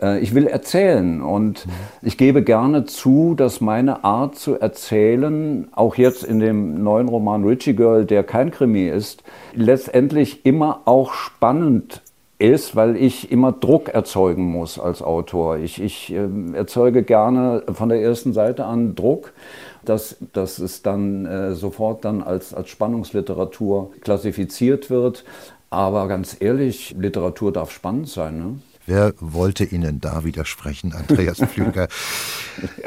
Äh, 0.00 0.20
ich 0.20 0.32
will 0.32 0.46
erzählen 0.46 1.20
und 1.22 1.66
ich 2.02 2.16
gebe 2.16 2.44
gerne 2.44 2.84
zu, 2.84 3.34
dass 3.34 3.60
meine 3.60 4.04
Art 4.04 4.36
zu 4.36 4.54
erzählen, 4.54 5.66
auch 5.72 5.96
jetzt 5.96 6.22
in 6.22 6.38
dem 6.38 6.82
neuen 6.84 7.08
Roman 7.08 7.42
Richie 7.42 7.74
Girl, 7.74 8.04
der 8.04 8.22
kein 8.22 8.52
Krimi 8.52 8.88
ist, 8.88 9.24
letztendlich 9.54 10.46
immer 10.46 10.82
auch 10.84 11.12
spannend 11.14 12.03
ist, 12.44 12.76
weil 12.76 12.96
ich 12.96 13.30
immer 13.30 13.52
Druck 13.52 13.88
erzeugen 13.88 14.44
muss 14.44 14.78
als 14.78 15.02
Autor. 15.02 15.58
Ich, 15.58 15.80
ich 15.80 16.12
äh, 16.12 16.28
erzeuge 16.52 17.02
gerne 17.02 17.62
von 17.72 17.88
der 17.88 18.00
ersten 18.00 18.32
Seite 18.32 18.64
an 18.64 18.94
Druck, 18.94 19.32
dass, 19.84 20.16
dass 20.32 20.58
es 20.58 20.82
dann 20.82 21.26
äh, 21.26 21.54
sofort 21.54 22.04
dann 22.04 22.22
als, 22.22 22.54
als 22.54 22.68
Spannungsliteratur 22.70 23.92
klassifiziert 24.00 24.90
wird. 24.90 25.24
Aber 25.70 26.06
ganz 26.08 26.36
ehrlich, 26.38 26.94
Literatur 26.98 27.52
darf 27.52 27.70
spannend 27.70 28.08
sein. 28.08 28.38
Ne? 28.38 28.58
Wer 28.86 29.14
wollte 29.18 29.64
Ihnen 29.64 30.00
da 30.00 30.24
widersprechen, 30.24 30.92
Andreas 30.92 31.38
Pflüger? 31.46 31.88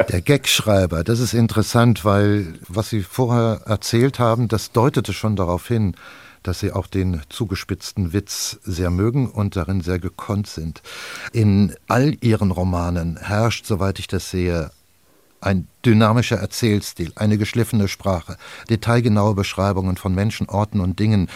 Der 0.09 0.21
Gagschreiber, 0.21 1.03
das 1.03 1.19
ist 1.19 1.33
interessant, 1.33 2.05
weil 2.05 2.53
was 2.67 2.89
Sie 2.89 3.01
vorher 3.01 3.61
erzählt 3.65 4.19
haben, 4.19 4.47
das 4.47 4.71
deutete 4.71 5.13
schon 5.13 5.35
darauf 5.35 5.67
hin, 5.67 5.95
dass 6.47 6.59
sie 6.59 6.71
auch 6.71 6.87
den 6.87 7.21
zugespitzten 7.29 8.13
Witz 8.13 8.59
sehr 8.63 8.89
mögen 8.89 9.29
und 9.29 9.55
darin 9.55 9.81
sehr 9.81 9.99
gekonnt 9.99 10.47
sind. 10.47 10.81
In 11.33 11.75
all 11.87 12.15
ihren 12.21 12.51
Romanen 12.51 13.17
herrscht, 13.17 13.65
soweit 13.65 13.99
ich 13.99 14.07
das 14.07 14.31
sehe, 14.31 14.71
ein 15.41 15.67
dynamischer 15.85 16.37
Erzählstil, 16.37 17.11
eine 17.15 17.37
geschliffene 17.37 17.87
Sprache, 17.87 18.37
detailgenaue 18.69 19.35
Beschreibungen 19.35 19.97
von 19.97 20.15
Menschen, 20.15 20.49
Orten 20.49 20.79
und 20.79 20.99
Dingen. 20.99 21.29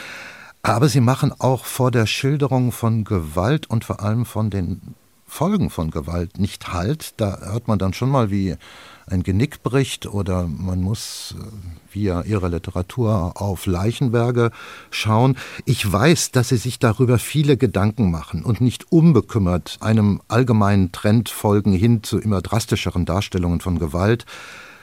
Aber 0.63 0.89
sie 0.89 1.01
machen 1.01 1.33
auch 1.37 1.65
vor 1.65 1.91
der 1.91 2.05
Schilderung 2.05 2.71
von 2.71 3.03
Gewalt 3.03 3.69
und 3.69 3.83
vor 3.83 4.01
allem 4.01 4.25
von 4.25 4.49
den 4.49 4.95
Folgen 5.25 5.69
von 5.69 5.91
Gewalt 5.91 6.39
nicht 6.39 6.73
Halt. 6.73 7.13
Da 7.17 7.39
hört 7.51 7.67
man 7.67 7.79
dann 7.79 7.93
schon 7.93 8.09
mal, 8.09 8.31
wie 8.31 8.55
ein 9.07 9.23
Genick 9.23 9.63
bricht 9.63 10.05
oder 10.05 10.47
man 10.47 10.81
muss 10.81 11.35
äh, 11.37 11.43
via 11.95 12.21
ihrer 12.21 12.49
Literatur 12.49 13.33
auf 13.35 13.65
Leichenberge 13.65 14.51
schauen. 14.89 15.37
Ich 15.65 15.89
weiß, 15.89 16.31
dass 16.31 16.49
Sie 16.49 16.57
sich 16.57 16.79
darüber 16.79 17.19
viele 17.19 17.57
Gedanken 17.57 18.11
machen 18.11 18.43
und 18.43 18.61
nicht 18.61 18.91
unbekümmert 18.91 19.77
einem 19.81 20.21
allgemeinen 20.27 20.91
Trend 20.91 21.29
folgen 21.29 21.73
hin 21.73 22.03
zu 22.03 22.19
immer 22.19 22.41
drastischeren 22.41 23.05
Darstellungen 23.05 23.59
von 23.59 23.79
Gewalt. 23.79 24.25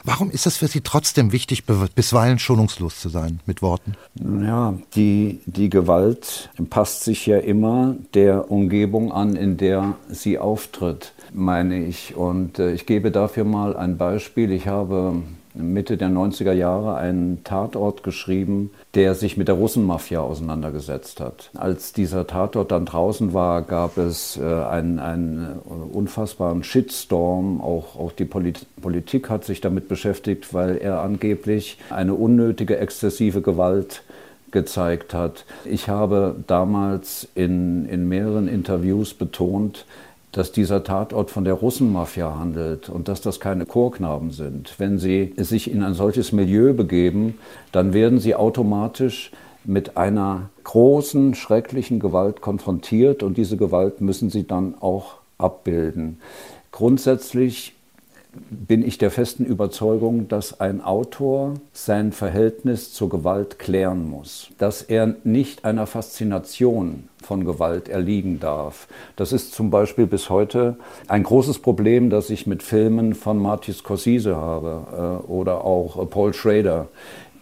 Warum 0.05 0.31
ist 0.31 0.47
es 0.47 0.57
für 0.57 0.69
Sie 0.69 0.81
trotzdem 0.81 1.33
wichtig, 1.33 1.65
bisweilen 1.65 2.39
schonungslos 2.39 3.01
zu 3.01 3.09
sein 3.09 3.41
mit 3.47 3.63
Worten? 3.63 3.95
Ja, 4.15 4.75
die, 4.95 5.41
die 5.47 5.69
Gewalt 5.69 6.51
passt 6.71 7.05
sich 7.05 7.27
ja 7.27 7.39
immer 7.39 7.97
der 8.15 8.51
Umgebung 8.51 9.13
an, 9.13 9.37
in 9.37 9.57
der 9.57 9.97
sie 10.09 10.39
auftritt, 10.39 11.13
meine 11.33 11.85
ich. 11.85 12.17
Und 12.17 12.59
äh, 12.59 12.73
ich 12.73 12.87
gebe 12.87 13.11
dafür 13.11 13.45
mal 13.45 13.77
ein 13.77 13.97
Beispiel. 13.97 14.53
Ich 14.53 14.67
habe 14.67 15.23
Mitte 15.55 15.97
der 15.97 16.09
90er 16.09 16.53
Jahre 16.53 16.97
einen 16.97 17.43
Tatort 17.43 18.03
geschrieben, 18.03 18.71
der 18.95 19.15
sich 19.15 19.37
mit 19.37 19.49
der 19.49 19.57
Russenmafia 19.57 20.21
auseinandergesetzt 20.21 21.21
hat. 21.21 21.51
Als 21.55 21.93
dieser 21.93 22.27
Tatort 22.27 22.71
dann 22.71 22.87
draußen 22.87 23.33
war, 23.33 23.63
gab 23.63 23.99
es 23.99 24.37
äh, 24.37 24.43
einen, 24.43 24.99
einen 24.99 25.59
äh, 25.67 25.97
unfassbaren 25.97 26.63
Shitstorm. 26.63 27.61
Auch, 27.61 27.99
auch 27.99 28.13
die 28.13 28.25
Polit 28.25 28.67
Politik 28.81 29.29
hat 29.29 29.45
sich 29.45 29.61
damit 29.61 29.89
beschäftigt, 29.89 30.55
weil 30.55 30.77
er 30.77 31.01
angeblich 31.01 31.79
eine 31.91 32.15
unnötige, 32.15 32.79
exzessive 32.79 33.43
Gewalt 33.43 34.03
gezeigt 34.51 35.13
hat. 35.13 35.45
Ich 35.65 35.89
habe 35.89 36.37
damals 36.47 37.29
in, 37.35 37.87
in 37.87 38.09
mehreren 38.09 38.49
Interviews 38.49 39.13
betont, 39.13 39.85
dass 40.39 40.53
dieser 40.53 40.85
Tatort 40.85 41.33
von 41.33 41.43
der 41.43 41.55
Russenmafia 41.55 42.39
handelt 42.39 42.89
und 42.89 43.09
dass 43.09 43.21
das 43.21 43.41
keine 43.41 43.67
Chorknaben 43.67 44.31
sind. 44.31 44.73
Wenn 44.79 45.01
sie 45.01 45.35
sich 45.37 45.69
in 45.69 45.83
ein 45.83 45.95
solches 45.95 46.31
Milieu 46.31 46.75
begeben, 46.75 47.39
dann 47.73 47.93
werden 47.93 48.21
sie 48.21 48.37
automatisch 48.37 49.33
mit 49.65 49.97
einer 49.97 50.51
großen, 50.63 51.35
schrecklichen 51.35 51.99
Gewalt 51.99 52.41
konfrontiert 52.41 53.25
und 53.25 53.37
diese 53.37 53.57
Gewalt 53.57 54.01
müssen 54.01 54.31
sie 54.31 54.47
dann 54.47 54.77
auch 54.79 55.17
abbilden. 55.39 56.21
Grundsätzlich 56.71 57.75
bin 58.51 58.87
ich 58.87 58.99
der 58.99 59.11
festen 59.11 59.45
Überzeugung, 59.45 60.29
dass 60.29 60.61
ein 60.61 60.81
Autor 60.81 61.55
sein 61.73 62.13
Verhältnis 62.13 62.93
zur 62.93 63.09
Gewalt 63.09 63.59
klären 63.59 64.09
muss, 64.09 64.51
dass 64.59 64.83
er 64.83 65.15
nicht 65.25 65.65
einer 65.65 65.87
Faszination 65.87 67.09
von 67.23 67.45
Gewalt 67.45 67.89
erliegen 67.89 68.39
darf. 68.39 68.87
Das 69.17 69.33
ist 69.33 69.55
zum 69.55 69.71
Beispiel 69.71 70.07
bis 70.07 70.31
heute 70.31 70.77
ein 71.09 71.23
großes 71.23 71.61
Problem, 71.61 72.11
das 72.11 72.31
ich 72.31 72.47
mit 72.47 72.63
Filmen 72.63 73.15
von 73.15 73.39
Martin 73.39 73.75
Scorsese 73.75 74.37
habe 74.37 75.23
äh, 75.27 75.31
oder 75.31 75.65
auch 75.65 76.01
äh, 76.01 76.07
Paul 76.07 76.35
Schrader 76.35 76.89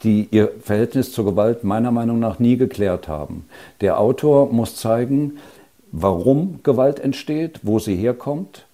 die 0.02 0.28
ihr 0.30 0.52
Verhältnis 0.60 1.10
zur 1.10 1.24
Gewalt 1.24 1.64
meiner 1.64 1.90
Meinung 1.90 2.18
nach 2.18 2.38
nie 2.38 2.58
geklärt 2.58 3.08
haben. 3.08 3.46
Der 3.80 3.98
Autor 3.98 4.52
muss 4.52 4.76
zeigen, 4.76 5.38
warum 5.90 6.60
Gewalt 6.62 7.00
entsteht, 7.00 7.60
wo 7.62 7.78
sie 7.78 7.96
herkommt 7.96 8.66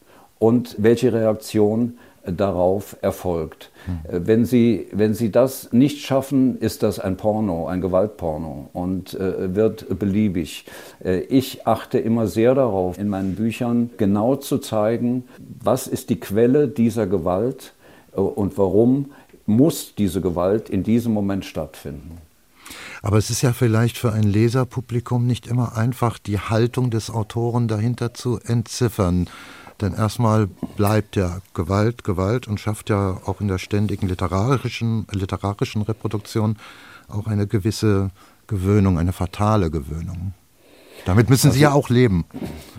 und 0.43 0.75
welche 0.79 1.13
Reaktion 1.13 1.99
darauf 2.27 2.97
erfolgt. 3.01 3.71
Hm. 3.87 4.27
Wenn, 4.27 4.45
Sie, 4.45 4.89
wenn 4.91 5.15
Sie 5.15 5.31
das 5.31 5.73
nicht 5.73 6.05
schaffen, 6.05 6.59
ist 6.59 6.83
das 6.83 6.99
ein 6.99 7.17
Porno, 7.17 7.69
ein 7.69 7.81
Gewaltporno 7.81 8.69
und 8.73 9.15
äh, 9.15 9.55
wird 9.55 9.99
beliebig. 10.01 10.65
Äh, 11.05 11.21
ich 11.21 11.67
achte 11.67 11.99
immer 11.99 12.27
sehr 12.27 12.57
darauf, 12.57 12.99
in 12.99 13.09
meinen 13.09 13.37
Büchern 13.37 13.91
genau 13.99 14.35
zu 14.35 14.59
zeigen, 14.59 15.25
was 15.63 15.87
ist 15.87 16.11
die 16.11 16.19
Quelle 16.19 16.67
dieser 16.67 17.07
Gewalt 17.07 17.73
äh, 18.13 18.21
und 18.21 18.59
warum 18.59 19.13
muss 19.47 19.95
diese 19.95 20.21
Gewalt 20.21 20.71
in 20.71 20.83
diesem 20.83 21.13
Moment 21.13 21.45
stattfinden. 21.45 22.19
Aber 23.01 23.17
es 23.17 23.31
ist 23.31 23.43
ja 23.43 23.53
vielleicht 23.53 23.97
für 23.99 24.13
ein 24.13 24.23
Leserpublikum 24.25 25.27
nicht 25.27 25.47
immer 25.47 25.77
einfach, 25.77 26.19
die 26.19 26.39
Haltung 26.39 26.91
des 26.91 27.11
Autoren 27.11 27.69
dahinter 27.69 28.15
zu 28.15 28.39
entziffern 28.39 29.29
Denn 29.83 29.95
erstmal 29.95 30.47
bleibt 30.77 31.17
ja 31.17 31.39
Gewalt 31.55 32.05
Gewalt 32.05 32.47
und 32.47 32.61
schafft 32.61 32.89
ja 32.89 33.19
auch 33.27 33.41
in 33.41 33.49
der 33.49 33.59
ständigen 33.59 34.09
literarischen, 34.09 35.07
literarischen 35.11 35.83
Reproduktion 35.83 36.57
auch 37.09 37.27
eine 37.27 37.49
gewisse 37.49 38.11
Gewöhnung, 38.47 38.97
eine 38.99 39.13
fatale 39.13 39.71
Gewöhnung. 39.71 40.35
Damit 41.05 41.29
müssen 41.29 41.51
Sie 41.51 41.61
ja 41.61 41.73
auch 41.73 41.89
leben. 41.89 42.25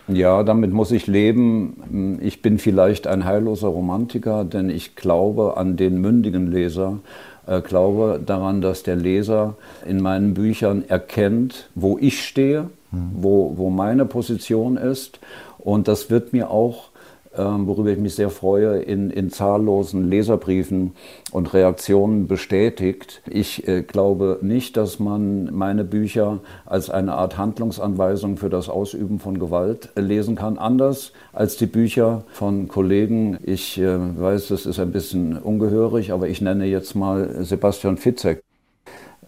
Ja, 0.07 0.43
damit 0.43 0.71
muss 0.71 0.91
ich 0.91 1.07
leben. 1.07 2.19
Ich 2.21 2.41
bin 2.41 2.57
vielleicht 2.57 3.05
ein 3.05 3.25
heilloser 3.25 3.67
Romantiker, 3.67 4.45
denn 4.45 4.69
ich 4.69 4.95
glaube 4.95 5.57
an 5.57 5.75
den 5.75 5.99
mündigen 5.99 6.51
Leser, 6.51 6.99
äh, 7.47 7.59
glaube 7.61 8.21
daran, 8.25 8.61
dass 8.61 8.83
der 8.83 8.95
Leser 8.95 9.55
in 9.85 10.01
meinen 10.01 10.33
Büchern 10.33 10.85
erkennt, 10.87 11.69
wo 11.75 11.97
ich 11.97 12.25
stehe, 12.25 12.69
hm. 12.91 13.11
wo, 13.13 13.57
wo 13.57 13.69
meine 13.69 14.05
Position 14.05 14.77
ist. 14.77 15.19
Und 15.57 15.89
das 15.89 16.09
wird 16.09 16.31
mir 16.31 16.49
auch 16.49 16.92
worüber 17.37 17.89
ich 17.89 17.97
mich 17.97 18.15
sehr 18.15 18.29
freue, 18.29 18.79
in, 18.79 19.09
in 19.09 19.29
zahllosen 19.29 20.09
Leserbriefen 20.09 20.91
und 21.31 21.53
Reaktionen 21.53 22.27
bestätigt. 22.27 23.21
Ich 23.29 23.67
äh, 23.67 23.81
glaube 23.81 24.39
nicht, 24.41 24.77
dass 24.77 24.99
man 24.99 25.53
meine 25.53 25.83
Bücher 25.83 26.39
als 26.65 26.89
eine 26.89 27.13
Art 27.13 27.37
Handlungsanweisung 27.37 28.37
für 28.37 28.49
das 28.49 28.69
Ausüben 28.69 29.19
von 29.19 29.39
Gewalt 29.39 29.89
äh, 29.95 30.01
lesen 30.01 30.35
kann, 30.35 30.57
anders 30.57 31.11
als 31.31 31.57
die 31.57 31.65
Bücher 31.65 32.23
von 32.33 32.67
Kollegen. 32.67 33.37
Ich 33.43 33.79
äh, 33.79 33.97
weiß, 34.19 34.49
das 34.49 34.65
ist 34.65 34.79
ein 34.79 34.91
bisschen 34.91 35.37
ungehörig, 35.37 36.11
aber 36.11 36.27
ich 36.27 36.41
nenne 36.41 36.65
jetzt 36.65 36.95
mal 36.95 37.43
Sebastian 37.43 37.97
Fitzek. 37.97 38.43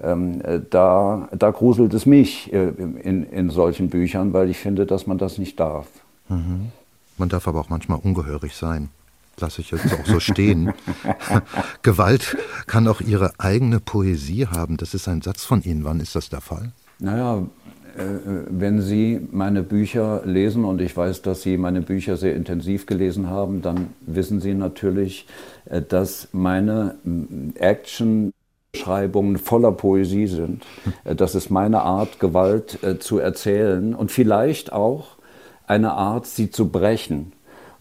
Ähm, 0.04 0.42
äh, 0.44 0.60
da, 0.70 1.30
da 1.38 1.52
gruselt 1.52 1.94
es 1.94 2.06
mich 2.06 2.52
äh, 2.54 2.68
in, 2.68 3.24
in 3.24 3.50
solchen 3.50 3.90
Büchern, 3.90 4.34
weil 4.34 4.50
ich 4.50 4.58
finde, 4.58 4.86
dass 4.86 5.08
man 5.08 5.18
das 5.18 5.38
nicht 5.38 5.60
darf. 5.60 5.88
Mhm. 6.28 6.72
Man 7.18 7.30
darf 7.30 7.48
aber 7.48 7.60
auch 7.60 7.70
manchmal 7.70 8.00
ungehörig 8.02 8.56
sein. 8.56 8.90
Lasse 9.38 9.62
ich 9.62 9.72
jetzt 9.72 9.94
auch 9.94 10.06
so 10.06 10.20
stehen. 10.20 10.74
Gewalt 11.82 12.38
kann 12.68 12.88
auch 12.88 13.02
ihre 13.02 13.34
eigene 13.38 13.80
Poesie 13.80 14.48
haben. 14.48 14.78
Das 14.78 14.94
ist 14.94 15.08
ein 15.08 15.22
Satz 15.22 15.44
von 15.44 15.62
Ihnen. 15.62 15.84
Wann 15.84 16.00
ist 16.00 16.16
das 16.16 16.30
der 16.30 16.42
Fall? 16.42 16.72
Naja, 17.00 17.44
äh, 17.98 18.02
wenn 18.50 18.82
Sie 18.82 19.26
meine 19.32 19.64
Bücher 19.64 20.22
lesen 20.26 20.66
und 20.66 20.82
ich 20.82 20.96
weiß, 20.96 21.22
dass 21.22 21.42
Sie 21.42 21.58
meine 21.58 21.82
Bücher 21.82 22.18
sehr 22.18 22.36
intensiv 22.36 22.86
gelesen 22.86 23.30
haben, 23.30 23.62
dann 23.62 23.88
wissen 24.02 24.42
Sie 24.42 24.54
natürlich, 24.54 25.28
äh, 25.66 25.82
dass 25.82 26.28
meine 26.32 26.96
Action 27.56 28.34
Schreibungen 28.76 29.38
voller 29.38 29.72
Poesie 29.72 30.28
sind. 30.28 30.66
Äh, 31.06 31.16
das 31.16 31.36
ist 31.36 31.50
meine 31.50 31.82
Art, 31.82 32.20
Gewalt 32.20 32.80
zu 33.00 33.20
erzählen 33.20 33.96
und 33.96 34.12
vielleicht 34.12 34.74
auch 34.74 35.15
eine 35.68 35.94
Art, 35.94 36.26
sie 36.26 36.52
zu 36.52 36.70
brechen. 36.70 37.32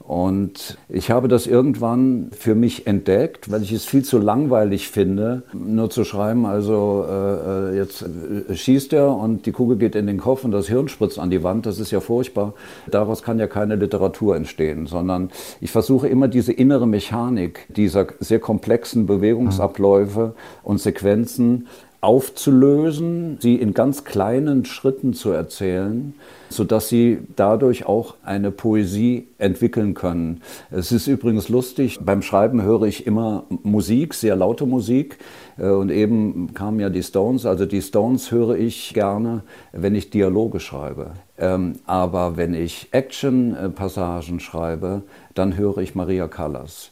Und 0.07 0.77
ich 0.91 1.11
habe 1.11 1.29
das 1.29 1.47
irgendwann 1.47 2.29
für 2.33 2.55
mich 2.55 2.87
entdeckt, 2.87 3.51
weil 3.51 3.63
ich 3.63 3.73
es 3.73 3.87
viel 3.87 4.05
zu 4.05 4.19
langweilig 4.19 4.91
finde, 4.91 5.45
nur 5.55 5.89
zu 5.89 6.05
schreiben, 6.05 6.45
also 6.45 7.07
äh, 7.09 7.71
äh, 7.71 7.77
jetzt 7.79 8.03
äh, 8.03 8.55
schießt 8.55 8.93
er 8.93 9.17
und 9.17 9.47
die 9.47 9.53
Kugel 9.53 9.79
geht 9.79 9.95
in 9.95 10.07
den 10.07 10.19
Kopf 10.19 10.45
und 10.45 10.51
das 10.51 10.69
Hirn 10.69 10.89
spritzt 10.89 11.19
an 11.19 11.31
die 11.31 11.43
Wand. 11.43 11.65
Das 11.65 11.79
ist 11.79 11.91
ja 11.91 12.01
furchtbar. 12.01 12.53
Daraus 12.87 13.23
kann 13.23 13.39
ja 13.39 13.47
keine 13.47 13.77
Literatur 13.77 14.37
entstehen, 14.37 14.87
sondern 14.87 15.31
ich 15.63 15.71
versuche 15.71 16.07
immer 16.07 16.29
diese 16.29 16.53
innere 16.53 16.87
Mechanik 16.87 17.67
dieser 17.75 18.09
sehr 18.21 18.41
komplexen 18.41 19.07
Bewegungsabläufe 19.07 20.35
und 20.63 20.83
Sequenzen 20.83 21.67
aufzulösen, 22.05 23.39
sie 23.41 23.57
in 23.57 23.73
ganz 23.73 24.05
kleinen 24.05 24.65
Schritten 24.67 25.15
zu 25.15 25.31
erzählen, 25.31 26.15
sodass 26.51 26.89
sie 26.89 27.19
dadurch 27.35 27.87
auch 27.87 28.15
eine 28.23 28.51
Poesie 28.51 29.29
entwickeln 29.39 29.95
können. 29.95 30.43
Es 30.71 30.93
ist 30.93 31.07
übrigens 31.07 31.49
lustig, 31.49 32.01
beim 32.05 32.21
Schreiben 32.21 32.63
höre 32.63 32.83
ich 32.83 33.07
immer 33.07 33.45
Musik, 33.63 34.15
sehr 34.15 34.37
laute 34.37 34.67
Musik. 34.67 35.19
Äh, 35.59 35.69
und 35.69 35.91
eben 35.91 36.53
kamen 36.55 36.79
ja 36.81 36.91
die 36.91 37.03
Stones. 37.03 37.47
Also 37.47 37.67
die 37.67 37.83
Stones 37.83 38.31
höre 38.31 38.57
ich 38.57 38.93
gerne, 38.95 39.43
wenn 39.73 39.95
ich 39.95 40.11
Dialoge 40.11 40.61
schreibe. 40.61 41.13
Ähm, 41.39 41.75
aber 41.87 42.37
wenn 42.37 42.55
ich 42.55 42.89
Action-Passagen 42.93 44.41
schreibe, 44.41 45.03
dann 45.35 45.57
höre 45.57 45.79
ich 45.79 45.95
Maria 45.95 46.29
Callas. 46.29 46.91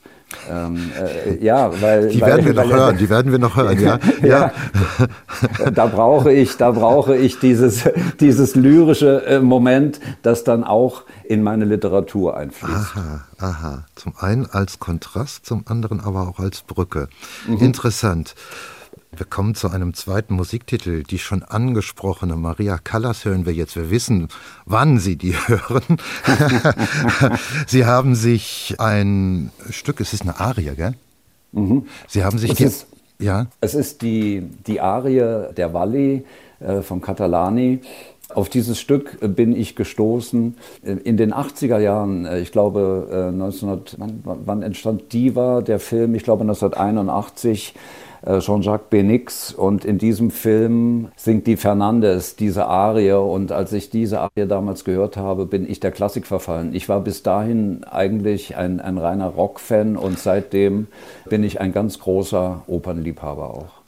Ähm, 0.51 0.90
äh, 0.99 1.45
ja, 1.45 1.71
weil 1.81 2.09
die 2.09 2.21
werden 2.21 2.38
weil, 2.38 2.45
wir 2.47 2.55
noch 2.55 2.71
weil, 2.71 2.79
hören. 2.79 2.99
Die 2.99 3.11
werden 3.11 3.33
wir 3.33 3.38
noch 3.38 3.57
hören. 3.57 3.81
Ja, 3.81 3.99
ja. 4.23 4.29
ja. 4.29 5.71
da 5.75 5.87
brauche 5.87 6.33
ich, 6.33 6.57
da 6.57 6.71
brauche 6.71 7.16
ich 7.16 7.38
dieses 7.38 7.85
dieses 8.21 8.55
lyrische 8.55 9.25
äh, 9.27 9.40
Moment, 9.40 10.01
das 10.23 10.45
dann 10.45 10.64
auch 10.64 11.03
in 11.25 11.42
meine 11.42 11.64
Literatur 11.64 12.37
einfließt. 12.37 12.97
Aha, 12.97 13.25
aha. 13.38 13.85
Zum 13.95 14.14
einen 14.18 14.47
als 14.47 14.79
Kontrast, 14.79 15.47
zum 15.47 15.64
anderen 15.66 16.01
aber 16.01 16.29
auch 16.29 16.38
als 16.38 16.62
Brücke. 16.62 17.09
Mhm. 17.47 17.59
Interessant. 17.59 18.35
Wir 19.14 19.27
kommen 19.27 19.55
zu 19.55 19.68
einem 19.68 19.92
zweiten 19.92 20.35
Musiktitel. 20.35 21.03
Die 21.03 21.18
schon 21.18 21.42
angesprochene 21.42 22.35
Maria 22.35 22.79
Callas 22.79 23.27
hören 23.27 23.44
wir 23.44 23.53
jetzt. 23.53 23.77
Wir 23.77 23.90
wissen, 23.90 24.29
wann 24.64 24.98
Sie 24.98 25.16
die 25.16 25.35
hören. 25.46 25.98
Sie 27.66 27.85
haben 27.85 28.14
sich 28.14 28.77
ein 28.79 29.51
Stück, 29.68 30.01
es 30.01 30.14
ist 30.14 30.22
eine 30.22 30.40
Arie, 30.40 30.75
gell? 30.75 30.94
Mhm. 31.53 31.85
Sie 32.09 32.25
haben 32.25 32.38
sich 32.38 32.53
es 32.53 32.57
die, 32.57 32.64
ist, 32.64 32.87
ja? 33.18 33.48
Es 33.61 33.75
ist 33.75 34.01
die, 34.01 34.48
die 34.66 34.81
Arie 34.81 35.53
der 35.55 35.75
Valli 35.75 36.25
äh, 36.61 36.81
von 36.81 37.03
Catalani. 37.03 37.81
Auf 38.31 38.48
dieses 38.48 38.81
Stück 38.81 39.18
bin 39.37 39.55
ich 39.55 39.77
gestoßen 39.77 40.57
äh, 40.85 40.92
in 40.92 41.18
den 41.18 41.35
80er 41.35 41.79
Jahren. 41.79 42.25
Äh, 42.25 42.40
ich 42.40 42.51
glaube, 42.51 43.31
1900, 43.35 43.92
äh, 43.92 43.96
wann, 43.98 44.22
wann 44.25 44.62
entstand 44.62 45.12
Diva, 45.12 45.61
der 45.61 45.81
Film? 45.81 46.14
Ich 46.14 46.22
glaube 46.22 46.44
1981 46.44 47.75
äh, 47.75 47.79
Jean-Jacques 48.25 48.89
Benix 48.89 49.53
und 49.53 49.85
in 49.85 49.99
diesem 49.99 50.31
Film 50.31 51.09
singt 51.17 51.47
die 51.47 51.57
Fernandes 51.57 52.37
diese 52.37 52.67
Arie 52.67 53.13
und 53.13 53.51
als 53.51 53.73
ich 53.73 53.91
diese 53.91 54.21
Arie 54.21 54.47
damals 54.47 54.85
gehört 54.85 55.17
habe, 55.17 55.47
bin 55.47 55.69
ich 55.69 55.81
der 55.81 55.91
Klassik 55.91 56.27
verfallen. 56.27 56.75
Ich 56.75 56.89
war 56.89 57.01
bis 57.01 57.23
dahin 57.23 57.85
eigentlich 57.85 58.57
ein, 58.57 58.81
ein 58.81 58.99
reiner 58.99 59.29
Rock-Fan 59.29 59.97
und 59.97 60.19
seitdem 60.19 60.87
bin 61.29 61.43
ich 61.43 61.61
ein 61.61 61.73
ganz 61.73 61.99
großer 61.99 62.63
Opernliebhaber 62.67 63.51
auch. 63.51 63.82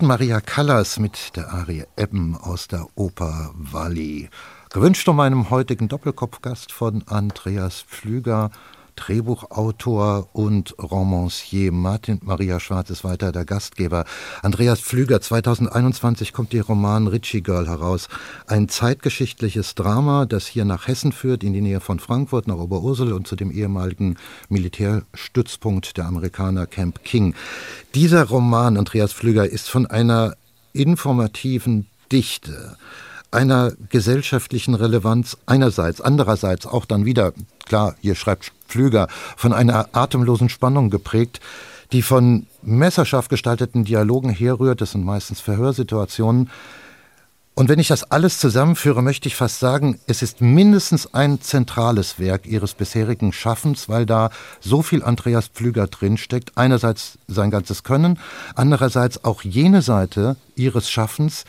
Hörten 0.00 0.06
Maria 0.06 0.40
Callas 0.40 0.98
mit 0.98 1.36
der 1.36 1.52
Arie 1.52 1.84
Ebben 1.94 2.34
aus 2.34 2.68
der 2.68 2.86
Oper 2.94 3.50
Walli. 3.54 4.30
Gewünscht 4.70 5.06
um 5.10 5.16
meinem 5.16 5.50
heutigen 5.50 5.88
Doppelkopfgast 5.88 6.72
von 6.72 7.02
Andreas 7.06 7.82
Pflüger, 7.82 8.50
Drehbuchautor 9.00 10.28
und 10.32 10.74
Romancier. 10.78 11.72
Martin 11.72 12.20
Maria 12.22 12.60
Schwarz 12.60 12.90
ist 12.90 13.02
weiter 13.02 13.32
der 13.32 13.44
Gastgeber. 13.44 14.04
Andreas 14.42 14.80
Pflüger, 14.80 15.20
2021 15.20 16.32
kommt 16.32 16.52
Ihr 16.52 16.64
Roman 16.64 17.06
Richie 17.06 17.42
Girl 17.42 17.66
heraus. 17.66 18.08
Ein 18.46 18.68
zeitgeschichtliches 18.68 19.74
Drama, 19.74 20.26
das 20.26 20.46
hier 20.46 20.64
nach 20.64 20.86
Hessen 20.86 21.12
führt, 21.12 21.42
in 21.42 21.54
die 21.54 21.62
Nähe 21.62 21.80
von 21.80 21.98
Frankfurt, 21.98 22.46
nach 22.46 22.56
Oberursel 22.56 23.12
und 23.12 23.26
zu 23.26 23.36
dem 23.36 23.50
ehemaligen 23.50 24.16
Militärstützpunkt 24.48 25.96
der 25.96 26.04
Amerikaner 26.04 26.66
Camp 26.66 27.02
King. 27.02 27.34
Dieser 27.94 28.24
Roman, 28.24 28.76
Andreas 28.76 29.14
Pflüger, 29.14 29.48
ist 29.48 29.70
von 29.70 29.86
einer 29.86 30.34
informativen 30.72 31.86
Dichte, 32.12 32.76
einer 33.30 33.72
gesellschaftlichen 33.88 34.74
Relevanz 34.74 35.36
einerseits, 35.46 36.00
andererseits 36.00 36.66
auch 36.66 36.84
dann 36.84 37.04
wieder, 37.04 37.32
klar, 37.64 37.94
hier 38.00 38.14
schreibt 38.14 38.52
Pflüger, 38.70 39.08
von 39.36 39.52
einer 39.52 39.88
atemlosen 39.92 40.48
Spannung 40.48 40.90
geprägt, 40.90 41.40
die 41.92 42.02
von 42.02 42.46
messerscharf 42.62 43.28
gestalteten 43.28 43.84
Dialogen 43.84 44.30
herrührt, 44.30 44.80
das 44.80 44.92
sind 44.92 45.04
meistens 45.04 45.40
Verhörsituationen. 45.40 46.50
Und 47.54 47.68
wenn 47.68 47.78
ich 47.78 47.88
das 47.88 48.10
alles 48.10 48.38
zusammenführe, 48.38 49.02
möchte 49.02 49.28
ich 49.28 49.36
fast 49.36 49.58
sagen, 49.58 49.98
es 50.06 50.22
ist 50.22 50.40
mindestens 50.40 51.12
ein 51.12 51.42
zentrales 51.42 52.18
Werk 52.18 52.46
ihres 52.46 52.74
bisherigen 52.74 53.32
Schaffens, 53.32 53.88
weil 53.88 54.06
da 54.06 54.30
so 54.60 54.82
viel 54.82 55.02
Andreas 55.02 55.48
Pflüger 55.48 55.86
drinsteckt. 55.86 56.52
Einerseits 56.56 57.18
sein 57.26 57.50
ganzes 57.50 57.82
Können, 57.82 58.18
andererseits 58.54 59.24
auch 59.24 59.42
jene 59.42 59.82
Seite 59.82 60.36
ihres 60.54 60.90
Schaffens, 60.90 61.44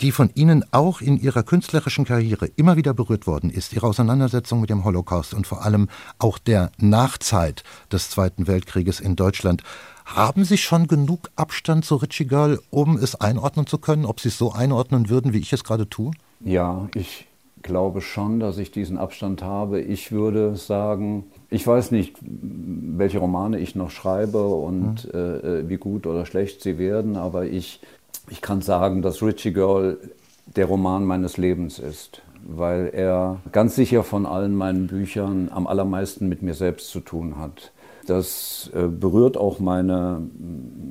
die 0.00 0.12
von 0.12 0.30
Ihnen 0.34 0.64
auch 0.72 1.00
in 1.00 1.16
Ihrer 1.20 1.42
künstlerischen 1.42 2.04
Karriere 2.04 2.46
immer 2.56 2.76
wieder 2.76 2.94
berührt 2.94 3.26
worden 3.26 3.50
ist, 3.50 3.72
Ihre 3.72 3.86
Auseinandersetzung 3.86 4.60
mit 4.60 4.70
dem 4.70 4.84
Holocaust 4.84 5.34
und 5.34 5.46
vor 5.46 5.64
allem 5.64 5.88
auch 6.18 6.38
der 6.38 6.72
Nachzeit 6.78 7.62
des 7.90 8.10
Zweiten 8.10 8.46
Weltkrieges 8.46 9.00
in 9.00 9.16
Deutschland. 9.16 9.62
Haben 10.04 10.44
Sie 10.44 10.58
schon 10.58 10.88
genug 10.88 11.30
Abstand 11.36 11.84
zu 11.84 11.96
Richie 11.96 12.26
Girl, 12.26 12.60
um 12.70 12.96
es 12.96 13.14
einordnen 13.14 13.66
zu 13.66 13.78
können, 13.78 14.04
ob 14.04 14.20
Sie 14.20 14.28
es 14.28 14.38
so 14.38 14.52
einordnen 14.52 15.08
würden, 15.08 15.32
wie 15.32 15.38
ich 15.38 15.52
es 15.52 15.64
gerade 15.64 15.88
tue? 15.88 16.10
Ja, 16.40 16.88
ich 16.94 17.28
glaube 17.62 18.00
schon, 18.00 18.40
dass 18.40 18.58
ich 18.58 18.70
diesen 18.70 18.98
Abstand 18.98 19.42
habe. 19.42 19.80
Ich 19.80 20.12
würde 20.12 20.56
sagen, 20.56 21.24
ich 21.48 21.66
weiß 21.66 21.92
nicht, 21.92 22.16
welche 22.20 23.18
Romane 23.18 23.58
ich 23.58 23.74
noch 23.74 23.90
schreibe 23.90 24.44
und 24.46 25.12
mhm. 25.12 25.18
äh, 25.18 25.68
wie 25.68 25.76
gut 25.76 26.06
oder 26.06 26.26
schlecht 26.26 26.62
sie 26.62 26.78
werden, 26.78 27.16
aber 27.16 27.46
ich 27.46 27.80
ich 28.28 28.40
kann 28.40 28.62
sagen, 28.62 29.02
dass 29.02 29.22
Richie 29.22 29.52
Girl 29.52 29.98
der 30.46 30.66
Roman 30.66 31.04
meines 31.04 31.36
Lebens 31.36 31.78
ist, 31.78 32.22
weil 32.44 32.90
er 32.92 33.40
ganz 33.52 33.74
sicher 33.76 34.04
von 34.04 34.26
allen 34.26 34.54
meinen 34.54 34.86
Büchern 34.86 35.50
am 35.52 35.66
allermeisten 35.66 36.28
mit 36.28 36.42
mir 36.42 36.54
selbst 36.54 36.90
zu 36.90 37.00
tun 37.00 37.38
hat. 37.38 37.72
Das 38.06 38.70
äh, 38.74 38.88
berührt 38.88 39.36
auch 39.36 39.60
meine, 39.60 40.22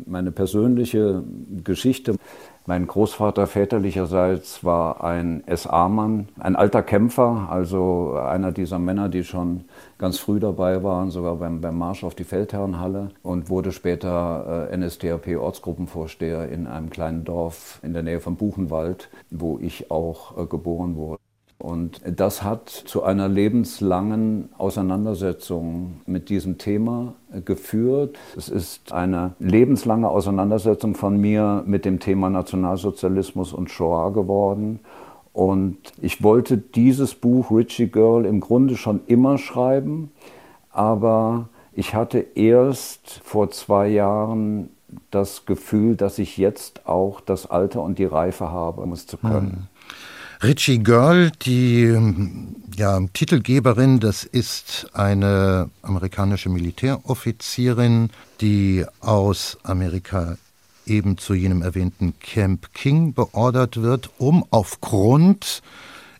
meine 0.05 0.31
persönliche 0.31 1.23
Geschichte. 1.63 2.15
Mein 2.65 2.87
Großvater 2.87 3.47
väterlicherseits 3.47 4.63
war 4.63 5.03
ein 5.03 5.43
SA-Mann, 5.53 6.29
ein 6.39 6.55
alter 6.55 6.83
Kämpfer, 6.83 7.47
also 7.49 8.13
einer 8.13 8.51
dieser 8.51 8.79
Männer, 8.79 9.09
die 9.09 9.23
schon 9.23 9.65
ganz 10.01 10.17
früh 10.17 10.39
dabei 10.39 10.83
waren, 10.83 11.11
sogar 11.11 11.35
beim, 11.35 11.61
beim 11.61 11.77
Marsch 11.77 12.03
auf 12.03 12.15
die 12.15 12.23
Feldherrenhalle 12.23 13.09
und 13.21 13.49
wurde 13.49 13.71
später 13.71 14.67
äh, 14.71 14.75
NSDAP-Ortsgruppenvorsteher 14.75 16.49
in 16.49 16.65
einem 16.65 16.89
kleinen 16.89 17.23
Dorf 17.23 17.79
in 17.83 17.93
der 17.93 18.01
Nähe 18.01 18.19
von 18.19 18.35
Buchenwald, 18.35 19.09
wo 19.29 19.59
ich 19.61 19.91
auch 19.91 20.37
äh, 20.39 20.47
geboren 20.47 20.95
wurde. 20.95 21.19
Und 21.59 22.01
das 22.03 22.41
hat 22.41 22.69
zu 22.69 23.03
einer 23.03 23.29
lebenslangen 23.29 24.49
Auseinandersetzung 24.57 26.01
mit 26.07 26.29
diesem 26.29 26.57
Thema 26.57 27.13
geführt. 27.45 28.17
Es 28.35 28.49
ist 28.49 28.91
eine 28.91 29.35
lebenslange 29.37 30.09
Auseinandersetzung 30.09 30.95
von 30.95 31.17
mir 31.17 31.63
mit 31.67 31.85
dem 31.85 31.99
Thema 31.99 32.31
Nationalsozialismus 32.31 33.53
und 33.53 33.69
Shoah 33.69 34.11
geworden. 34.11 34.79
Und 35.33 35.77
ich 36.01 36.23
wollte 36.23 36.57
dieses 36.57 37.15
Buch 37.15 37.51
Richie 37.51 37.87
Girl 37.87 38.25
im 38.25 38.41
Grunde 38.41 38.75
schon 38.75 39.01
immer 39.07 39.37
schreiben, 39.37 40.11
aber 40.71 41.49
ich 41.73 41.95
hatte 41.95 42.19
erst 42.35 43.21
vor 43.23 43.49
zwei 43.51 43.87
Jahren 43.87 44.69
das 45.09 45.45
Gefühl, 45.45 45.95
dass 45.95 46.19
ich 46.19 46.37
jetzt 46.37 46.85
auch 46.85 47.21
das 47.21 47.49
Alter 47.49 47.81
und 47.81 47.97
die 47.97 48.05
Reife 48.05 48.51
habe, 48.51 48.81
um 48.81 48.91
es 48.91 49.07
zu 49.07 49.17
können. 49.17 49.69
Richie 50.43 50.79
Girl, 50.79 51.31
die 51.43 51.95
ja, 52.75 52.99
Titelgeberin, 53.13 53.99
das 53.99 54.23
ist 54.23 54.87
eine 54.93 55.69
amerikanische 55.83 56.49
Militäroffizierin, 56.49 58.09
die 58.41 58.83
aus 59.01 59.59
Amerika 59.63 60.37
eben 60.85 61.17
zu 61.17 61.33
jenem 61.33 61.61
erwähnten 61.61 62.13
Camp 62.19 62.73
King 62.73 63.13
beordert 63.13 63.81
wird, 63.81 64.09
um 64.17 64.45
aufgrund 64.51 65.61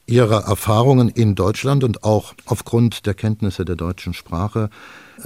ihrer 0.06 0.46
Erfahrungen 0.46 1.10
in 1.10 1.36
Deutschland 1.36 1.84
und 1.84 2.04
auch 2.04 2.34
aufgrund 2.46 3.06
der 3.06 3.14
Kenntnisse 3.14 3.66
der 3.66 3.76
deutschen 3.76 4.14
Sprache 4.14 4.70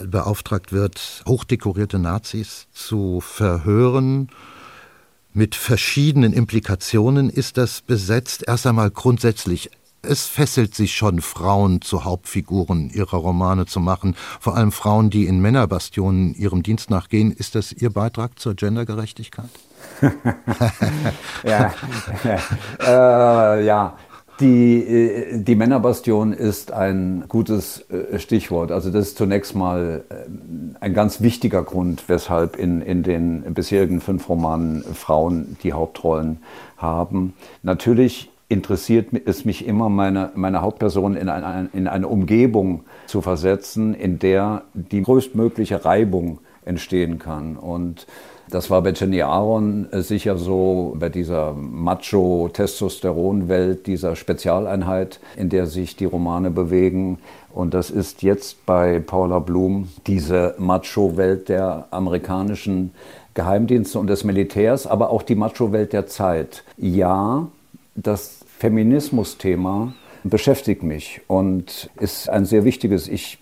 beauftragt 0.06 0.72
wird, 0.72 1.24
hochdekorierte 1.28 2.00
Nazis 2.00 2.68
zu 2.74 3.22
verhören 3.22 4.30
mit 5.36 5.54
verschiedenen 5.56 6.32
Implikationen 6.32 7.30
ist 7.30 7.58
das 7.58 7.82
besetzt. 7.82 8.46
Erst 8.48 8.66
einmal 8.66 8.90
grundsätzlich. 8.90 9.70
Es 10.08 10.28
fesselt 10.28 10.76
sich 10.76 10.96
schon, 10.96 11.22
Frauen 11.22 11.82
zu 11.82 12.04
Hauptfiguren 12.04 12.90
ihrer 12.90 13.18
Romane 13.18 13.66
zu 13.66 13.80
machen. 13.80 14.16
Vor 14.40 14.56
allem 14.56 14.72
Frauen, 14.72 15.10
die 15.10 15.26
in 15.26 15.40
Männerbastionen 15.40 16.36
ihrem 16.36 16.64
Dienst 16.64 16.90
nachgehen. 16.90 17.32
Ist 17.32 17.56
das 17.56 17.72
Ihr 17.72 17.90
Beitrag 17.90 18.40
zur 18.40 18.56
Gendergerechtigkeit? 18.56 19.50
ja, 21.44 21.74
äh, 23.60 23.66
ja, 23.66 23.98
die, 24.40 24.80
äh, 24.80 25.38
die 25.40 25.56
Männerbastion 25.56 26.34
ist 26.34 26.72
ein 26.72 27.26
gutes 27.28 27.86
äh, 27.90 28.20
Stichwort. 28.20 28.72
Also 28.72 28.92
das 28.92 29.08
ist 29.08 29.18
zunächst 29.18 29.56
mal 29.56 30.04
äh, 30.10 30.16
ein 30.82 30.94
ganz 30.94 31.22
wichtiger 31.22 31.64
Grund, 31.64 32.04
weshalb 32.08 32.58
in, 32.58 32.82
in 32.82 33.04
den 33.04 33.42
bisherigen 33.54 34.02
fünf 34.02 34.28
Romanen 34.28 34.84
Frauen 34.84 35.58
die 35.64 35.74
Hauptrollen 35.74 36.40
haben. 36.78 37.34
Natürlich 37.64 38.30
interessiert 38.48 39.08
es 39.26 39.44
mich 39.46 39.66
immer, 39.66 39.90
meine, 39.90 40.32
meine 40.36 40.62
Hauptperson 40.62 41.16
in 41.16 41.30
eine, 41.30 41.70
in 41.74 41.88
eine 41.88 42.08
Umgebung 42.08 42.84
zu 43.08 43.22
versetzen, 43.22 43.96
in 43.96 44.20
der 44.20 44.64
die 44.74 45.02
größtmögliche 45.02 45.84
Reibung 45.84 46.40
entstehen 46.64 47.18
kann. 47.20 47.58
Und 47.58 48.06
das 48.50 48.70
war 48.70 48.82
bei 48.84 48.92
Jenny 48.92 49.24
Aaron 49.24 49.88
äh, 49.92 50.02
sicher 50.02 50.38
so, 50.38 50.96
bei 51.00 51.10
dieser 51.10 51.54
Macho-Testosteron-Welt, 51.54 53.88
dieser 53.88 54.16
Spezialeinheit, 54.16 55.20
in 55.36 55.50
der 55.50 55.66
sich 55.66 55.96
die 55.96 56.06
Romane 56.06 56.52
bewegen. 56.52 57.18
Und 57.52 57.74
das 57.74 57.90
ist 57.90 58.22
jetzt 58.22 58.68
bei 58.68 59.00
Paula 59.00 59.40
Blum 59.40 59.90
diese 60.06 60.54
Macho-Welt 60.60 61.50
der 61.50 61.88
amerikanischen 61.90 62.92
Geheimdienste 63.34 63.98
und 63.98 64.06
des 64.08 64.24
Militärs, 64.24 64.86
aber 64.86 65.10
auch 65.10 65.24
die 65.24 65.36
Macho-Welt 65.36 65.94
der 65.94 66.06
Zeit. 66.06 66.64
Ja, 66.78 67.48
das 67.96 68.35
Feminismus-Thema 68.60 69.94
beschäftigt 70.26 70.82
mich 70.82 71.22
und 71.28 71.90
ist 72.00 72.30
ein 72.30 72.46
sehr 72.46 72.66
wichtiges. 72.66 73.08
Ich 73.08 73.38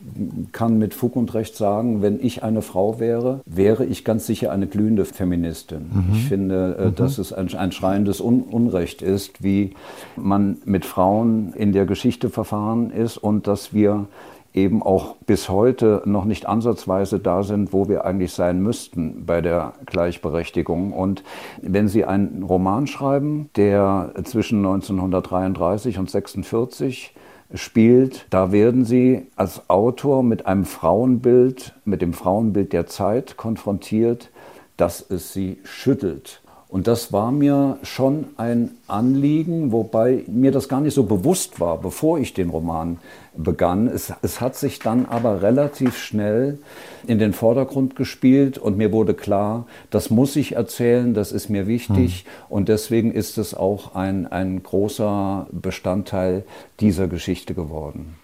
kann 0.52 0.78
mit 0.78 0.94
Fug 0.94 1.16
und 1.16 1.34
Recht 1.34 1.56
sagen, 1.56 2.02
wenn 2.02 2.20
ich 2.20 2.44
eine 2.44 2.62
Frau 2.62 3.00
wäre, 3.00 3.40
wäre 3.46 3.86
ich 3.86 4.04
ganz 4.04 4.28
sicher 4.28 4.52
eine 4.52 4.68
glühende 4.68 5.06
Feministin. 5.06 5.90
Mhm. 5.94 6.14
Ich 6.14 6.26
finde, 6.26 6.76
äh, 6.78 6.86
mhm. 6.88 6.96
dass 6.96 7.20
es 7.20 7.32
ein, 7.32 7.54
ein 7.56 7.72
schreiendes 7.72 8.20
Un 8.20 8.42
Unrecht 8.42 9.02
ist, 9.02 9.42
wie 9.42 9.76
man 10.18 10.58
mit 10.66 10.86
Frauen 10.86 11.54
in 11.54 11.72
der 11.72 11.86
Geschichte 11.86 12.30
verfahren 12.30 12.92
ist 12.92 13.18
und 13.18 13.48
dass 13.48 13.74
wir 13.74 14.08
eben 14.54 14.84
auch 14.84 15.16
bis 15.26 15.50
heute 15.50 16.02
noch 16.06 16.26
nicht 16.26 16.46
ansatzweise 16.46 17.20
da 17.20 17.44
sind, 17.44 17.74
wo 17.74 17.90
wir 17.90 18.06
eigentlich 18.06 18.34
sein 18.34 18.62
müssten 18.62 19.26
bei 19.26 19.42
der 19.42 19.74
Gleichberechtigung. 19.86 20.94
Und 20.94 21.24
wenn 21.62 21.88
Sie 21.88 22.06
einen 22.06 22.44
Roman 22.44 22.88
schreiben, 22.88 23.50
der 23.56 24.14
zwischen 24.24 24.60
1933 24.60 25.98
und 25.98 26.14
1946 26.14 27.16
spielt, 27.56 28.28
da 28.30 28.52
werden 28.52 28.86
Sie 28.86 29.28
als 29.36 29.70
Autor 29.70 30.24
mit 30.24 30.46
einem 30.46 30.66
Frauenbild, 30.66 31.74
mit 31.86 32.02
dem 32.02 32.14
Frauenbild 32.14 32.74
der 32.74 32.86
Zeit 32.86 33.38
konfrontiert, 33.38 34.30
dass 34.78 35.02
es 35.08 35.34
Sie 35.34 35.60
schüttelt 35.64 36.43
Und 36.74 36.88
das 36.88 37.14
war 37.14 37.32
mir 37.32 37.78
schon 37.84 38.30
ein 38.36 38.72
Anliegen, 38.88 39.72
wobei 39.72 40.24
mir 40.26 40.52
das 40.52 40.68
gar 40.68 40.82
nicht 40.82 40.96
so 40.96 41.04
bewusst 41.04 41.60
war, 41.60 41.78
bevor 41.78 42.18
ich 42.18 42.34
den 42.34 42.50
Roman 42.50 42.98
begann. 43.38 43.86
Es, 43.86 44.12
es 44.24 44.42
hat 44.42 44.56
sich 44.56 44.80
dann 44.80 45.06
aber 45.06 45.44
relativ 45.44 45.96
schnell 45.96 46.58
in 47.06 47.20
den 47.20 47.34
Vordergrund 47.34 47.96
gespielt 47.96 48.58
und 48.58 48.76
mir 48.76 48.92
wurde 48.92 49.14
klar, 49.14 49.68
das 49.92 50.10
muss 50.10 50.36
ich 50.36 50.56
erzählen, 50.56 51.14
das 51.14 51.32
ist 51.32 51.48
mir 51.48 51.68
wichtig 51.68 52.26
mhm. 52.26 52.56
und 52.56 52.70
deswegen 52.70 53.12
ist 53.12 53.38
es 53.38 53.54
auch 53.54 53.94
ein, 53.94 54.26
ein 54.26 54.64
großer 54.64 55.46
Bestandteil 55.52 56.44
dieser 56.80 57.08
Geschichte 57.08 57.54
geworden. 57.54 58.16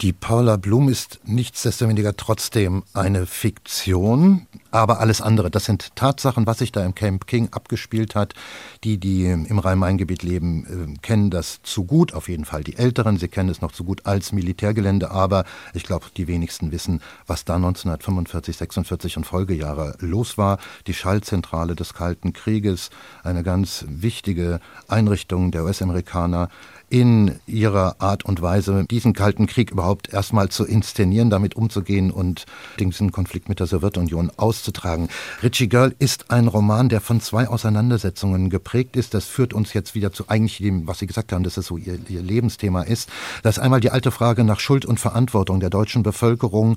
Die 0.00 0.12
Paula 0.12 0.56
Blum 0.56 0.88
ist 0.88 1.20
nichtsdestoweniger 1.24 2.16
trotzdem 2.16 2.82
eine 2.94 3.26
Fiktion, 3.26 4.48
aber 4.72 4.98
alles 4.98 5.20
andere, 5.20 5.52
das 5.52 5.66
sind 5.66 5.94
Tatsachen, 5.94 6.48
was 6.48 6.58
sich 6.58 6.72
da 6.72 6.84
im 6.84 6.96
Camp 6.96 7.28
King 7.28 7.50
abgespielt 7.52 8.16
hat. 8.16 8.34
Die, 8.82 8.98
die 8.98 9.26
im 9.26 9.58
Rhein-Main-Gebiet 9.60 10.24
leben, 10.24 10.96
äh, 10.96 10.98
kennen 11.00 11.30
das 11.30 11.62
zu 11.62 11.84
gut, 11.84 12.12
auf 12.12 12.28
jeden 12.28 12.44
Fall 12.44 12.64
die 12.64 12.76
Älteren, 12.76 13.18
sie 13.18 13.28
kennen 13.28 13.48
es 13.48 13.60
noch 13.60 13.70
zu 13.70 13.84
gut 13.84 14.04
als 14.04 14.32
Militärgelände, 14.32 15.12
aber 15.12 15.44
ich 15.74 15.84
glaube, 15.84 16.06
die 16.16 16.26
wenigsten 16.26 16.72
wissen, 16.72 17.00
was 17.28 17.44
da 17.44 17.54
1945, 17.54 18.56
46 18.56 19.16
und 19.16 19.24
Folgejahre 19.26 19.96
los 20.00 20.36
war. 20.36 20.58
Die 20.88 20.94
Schallzentrale 20.94 21.76
des 21.76 21.94
Kalten 21.94 22.32
Krieges, 22.32 22.90
eine 23.22 23.44
ganz 23.44 23.84
wichtige 23.88 24.58
Einrichtung 24.88 25.52
der 25.52 25.62
US-Amerikaner, 25.62 26.48
in 26.94 27.40
ihrer 27.48 27.96
Art 27.98 28.24
und 28.24 28.40
Weise, 28.40 28.84
diesen 28.88 29.14
Kalten 29.14 29.48
Krieg 29.48 29.72
überhaupt 29.72 30.12
erstmal 30.12 30.50
zu 30.50 30.64
inszenieren, 30.64 31.28
damit 31.28 31.56
umzugehen 31.56 32.12
und 32.12 32.46
diesen 32.78 33.10
Konflikt 33.10 33.48
mit 33.48 33.58
der 33.58 33.66
Sowjetunion 33.66 34.30
auszutragen. 34.36 35.08
Richie 35.42 35.68
Girl 35.68 35.92
ist 35.98 36.30
ein 36.30 36.46
Roman, 36.46 36.88
der 36.88 37.00
von 37.00 37.20
zwei 37.20 37.48
Auseinandersetzungen 37.48 38.48
geprägt 38.48 38.94
ist. 38.94 39.12
Das 39.12 39.24
führt 39.24 39.54
uns 39.54 39.72
jetzt 39.72 39.96
wieder 39.96 40.12
zu 40.12 40.28
eigentlich 40.28 40.58
dem, 40.58 40.86
was 40.86 41.00
Sie 41.00 41.08
gesagt 41.08 41.32
haben, 41.32 41.42
dass 41.42 41.56
es 41.56 41.66
so 41.66 41.78
ihr, 41.78 41.98
ihr 42.08 42.22
Lebensthema 42.22 42.82
ist. 42.82 43.10
Das 43.42 43.56
ist 43.56 43.62
einmal 43.64 43.80
die 43.80 43.90
alte 43.90 44.12
Frage 44.12 44.44
nach 44.44 44.60
Schuld 44.60 44.86
und 44.86 45.00
Verantwortung 45.00 45.58
der 45.58 45.70
deutschen 45.70 46.04
Bevölkerung 46.04 46.76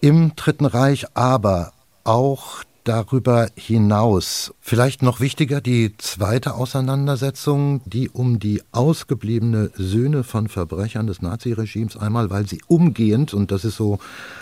im 0.00 0.36
Dritten 0.36 0.64
Reich, 0.64 1.06
aber 1.14 1.72
auch 2.04 2.62
darüber 2.84 3.48
hinaus. 3.56 4.54
Vielleicht 4.60 5.02
noch 5.02 5.20
wichtiger 5.20 5.60
die 5.60 5.96
zweite 5.98 6.54
Auseinandersetzung, 6.54 7.82
die 7.84 8.08
um 8.08 8.38
die 8.38 8.62
ausgebliebene 8.72 9.70
Söhne 9.74 10.24
von 10.24 10.48
Verbrechern 10.48 11.06
des 11.06 11.22
Naziregimes 11.22 11.96
einmal, 11.96 12.30
weil 12.30 12.46
sie 12.46 12.60
umgehend, 12.66 13.34
und 13.34 13.50
das 13.50 13.64
ist 13.64 13.76
so 13.76 13.98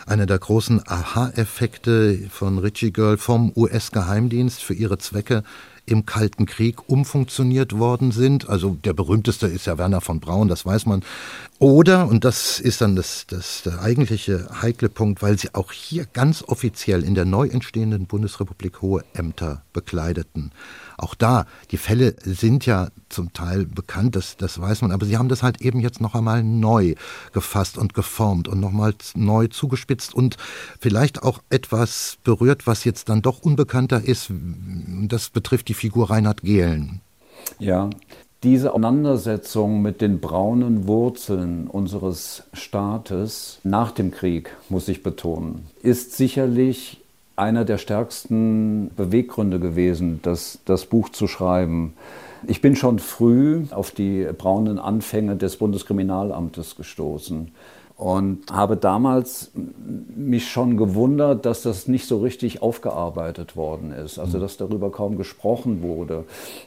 einer 0.07 0.27
der 0.27 0.39
großen 0.39 0.83
Aha-Effekte 0.87 2.29
von 2.31 2.59
Richie 2.59 2.93
Girl 2.93 3.19
vom 3.19 3.53
US-Geheimdienst 3.57 4.63
für 4.63 4.75
ihre 4.75 4.99
Zwecke 4.99 5.43
im 5.89 6.07
Kalten 6.07 6.47
Krieg 6.47 6.89
umfunktioniert 6.89 7.79
worden 7.79 8.13
sind. 8.13 8.49
Also 8.49 8.77
der 8.85 8.93
berühmteste 8.93 9.47
ist 9.47 9.67
ja 9.67 9.79
Werner 9.79 10.01
von 10.01 10.21
Braun, 10.21 10.49
das 10.49 10.67
weiß 10.67 10.87
man. 10.87 11.03
Oder, 11.59 12.07
und 12.09 12.25
das 12.25 12.61
ist 12.61 12.81
dann 12.81 12.95
das, 12.95 13.27
das 13.27 13.63
der 13.63 13.81
eigentliche 13.81 14.49
heikle 14.63 14.89
Punkt, 14.89 15.23
weil 15.23 15.39
sie 15.39 15.55
auch 15.55 15.73
hier 15.73 16.07
ganz 16.13 16.45
offiziell 16.47 17.03
in 17.03 17.15
der 17.15 17.25
neu 17.25 17.49
entstehenden 17.49 18.07
Bundesrepublik 18.07 18.83
hohe 18.83 19.05
Ämter 19.15 19.63
bekleideten. 19.73 20.53
Auch 20.99 21.15
da, 21.15 21.47
die 21.71 21.77
Fälle 21.77 22.17
sind 22.25 22.67
ja 22.67 22.89
zum 23.09 23.33
Teil 23.33 23.67
bekannt, 23.67 24.17
das, 24.17 24.37
das 24.37 24.61
weiß 24.61 24.83
man, 24.83 24.91
aber 24.91 25.07
sie 25.07 25.17
haben 25.17 25.29
das 25.29 25.45
halt 25.45 25.61
eben 25.63 25.79
jetzt 25.79 26.01
noch 26.01 26.17
einmal 26.17 26.43
neu 26.43 26.97
gefasst 27.33 27.79
und 27.79 27.95
geformt 27.95 28.49
und 28.49 28.59
nochmal 28.59 28.95
neu 29.15 29.47
zugespitzt 29.47 30.13
und 30.13 30.37
vielleicht 30.81 31.23
auch 31.23 31.41
etwas 31.51 32.19
berührt, 32.25 32.67
was 32.67 32.83
jetzt 32.83 33.09
dann 33.09 33.23
doch 33.23 33.41
unbekannter 33.41 34.03
ist. 34.05 34.33
Das 35.07 35.31
betrifft 35.31 35.69
die 35.69 35.75
Figur 35.75 36.11
Reinhard 36.11 36.43
Gehlen. 36.43 37.01
Ja, 37.61 37.89
diese 38.43 38.73
Auseinandersetzung 38.73 39.81
mit 39.81 40.01
den 40.01 40.21
braunen 40.21 40.89
Wurzeln 40.89 41.69
unseres 41.69 42.43
Staates 42.53 43.61
nach 43.63 43.93
dem 43.93 44.11
Krieg, 44.11 44.57
muss 44.69 44.89
ich 44.89 45.03
betonen, 45.03 45.67
ist 45.83 46.17
sicherlich 46.17 47.01
einer 47.39 47.65
der 47.65 47.79
stärksten 47.79 48.91
Beweggründe 48.97 49.61
gewesen, 49.61 50.21
das, 50.23 50.59
das 50.65 50.87
Buch 50.87 51.09
zu 51.09 51.27
schreiben. 51.27 51.95
Ich 52.47 52.61
bin 52.61 52.77
schon 52.77 52.99
früh 52.99 53.65
auf 53.71 53.91
die 53.91 54.27
braunen 54.37 54.79
Anfänge 54.79 55.37
des 55.37 55.57
Bundeskriminalamtes 55.57 56.77
gestoßen 56.77 57.51
und 57.99 58.53
habe 58.53 58.77
damals 58.77 59.51
mich 60.15 60.49
schon 60.49 60.77
gewundert, 60.77 61.45
dass 61.45 61.63
das 61.63 61.89
nicht 61.89 62.07
so 62.07 62.19
richtig 62.19 62.63
aufgearbeitet 62.63 63.57
worden 63.57 63.91
ist, 63.91 64.21
also 64.21 64.39
dass 64.39 64.57
darüber 64.57 64.93
kaum 64.93 65.17
gesprochen 65.17 65.83
wurde. 65.83 66.25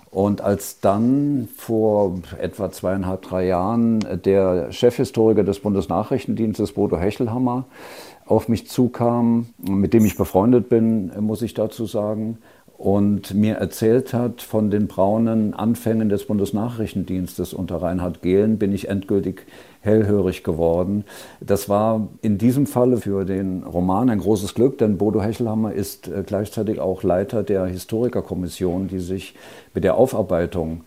Und 0.09 0.41
als 0.41 0.81
dann 0.81 1.47
vor 1.55 2.19
etwa 2.37 2.69
zweieinhalb, 2.69 3.21
drei 3.21 3.47
Jahren 3.47 4.05
der 4.25 4.73
Chefhistoriker 4.73 5.45
des 5.45 5.61
Bundesnachrichtendienstes, 5.61 6.73
Bodo 6.73 6.97
Hechelhammer, 6.97 7.63
auf 8.25 8.47
mich 8.47 8.67
zukam, 8.67 9.47
mit 9.57 9.93
dem 9.93 10.05
ich 10.05 10.17
befreundet 10.17 10.69
bin, 10.69 11.11
muss 11.19 11.41
ich 11.41 11.53
dazu 11.53 11.85
sagen, 11.85 12.37
und 12.81 13.35
mir 13.35 13.57
erzählt 13.57 14.11
hat 14.11 14.41
von 14.41 14.71
den 14.71 14.87
braunen 14.87 15.53
Anfängen 15.53 16.09
des 16.09 16.25
Bundesnachrichtendienstes 16.25 17.53
unter 17.53 17.79
Reinhard 17.79 18.23
Gehlen, 18.23 18.57
bin 18.57 18.73
ich 18.73 18.89
endgültig 18.89 19.45
hellhörig 19.81 20.43
geworden. 20.43 21.03
Das 21.39 21.69
war 21.69 22.07
in 22.23 22.39
diesem 22.39 22.65
Falle 22.65 22.97
für 22.97 23.23
den 23.23 23.61
Roman 23.61 24.09
ein 24.09 24.17
großes 24.17 24.55
Glück, 24.55 24.79
denn 24.79 24.97
Bodo 24.97 25.21
Hechelhammer 25.21 25.73
ist 25.73 26.07
äh, 26.07 26.23
gleichzeitig 26.25 26.79
auch 26.79 27.03
Leiter 27.03 27.43
der 27.43 27.67
Historikerkommission, 27.67 28.87
die 28.87 28.99
sich 28.99 29.35
mit 29.75 29.83
der 29.83 29.95
Aufarbeitung 29.95 30.81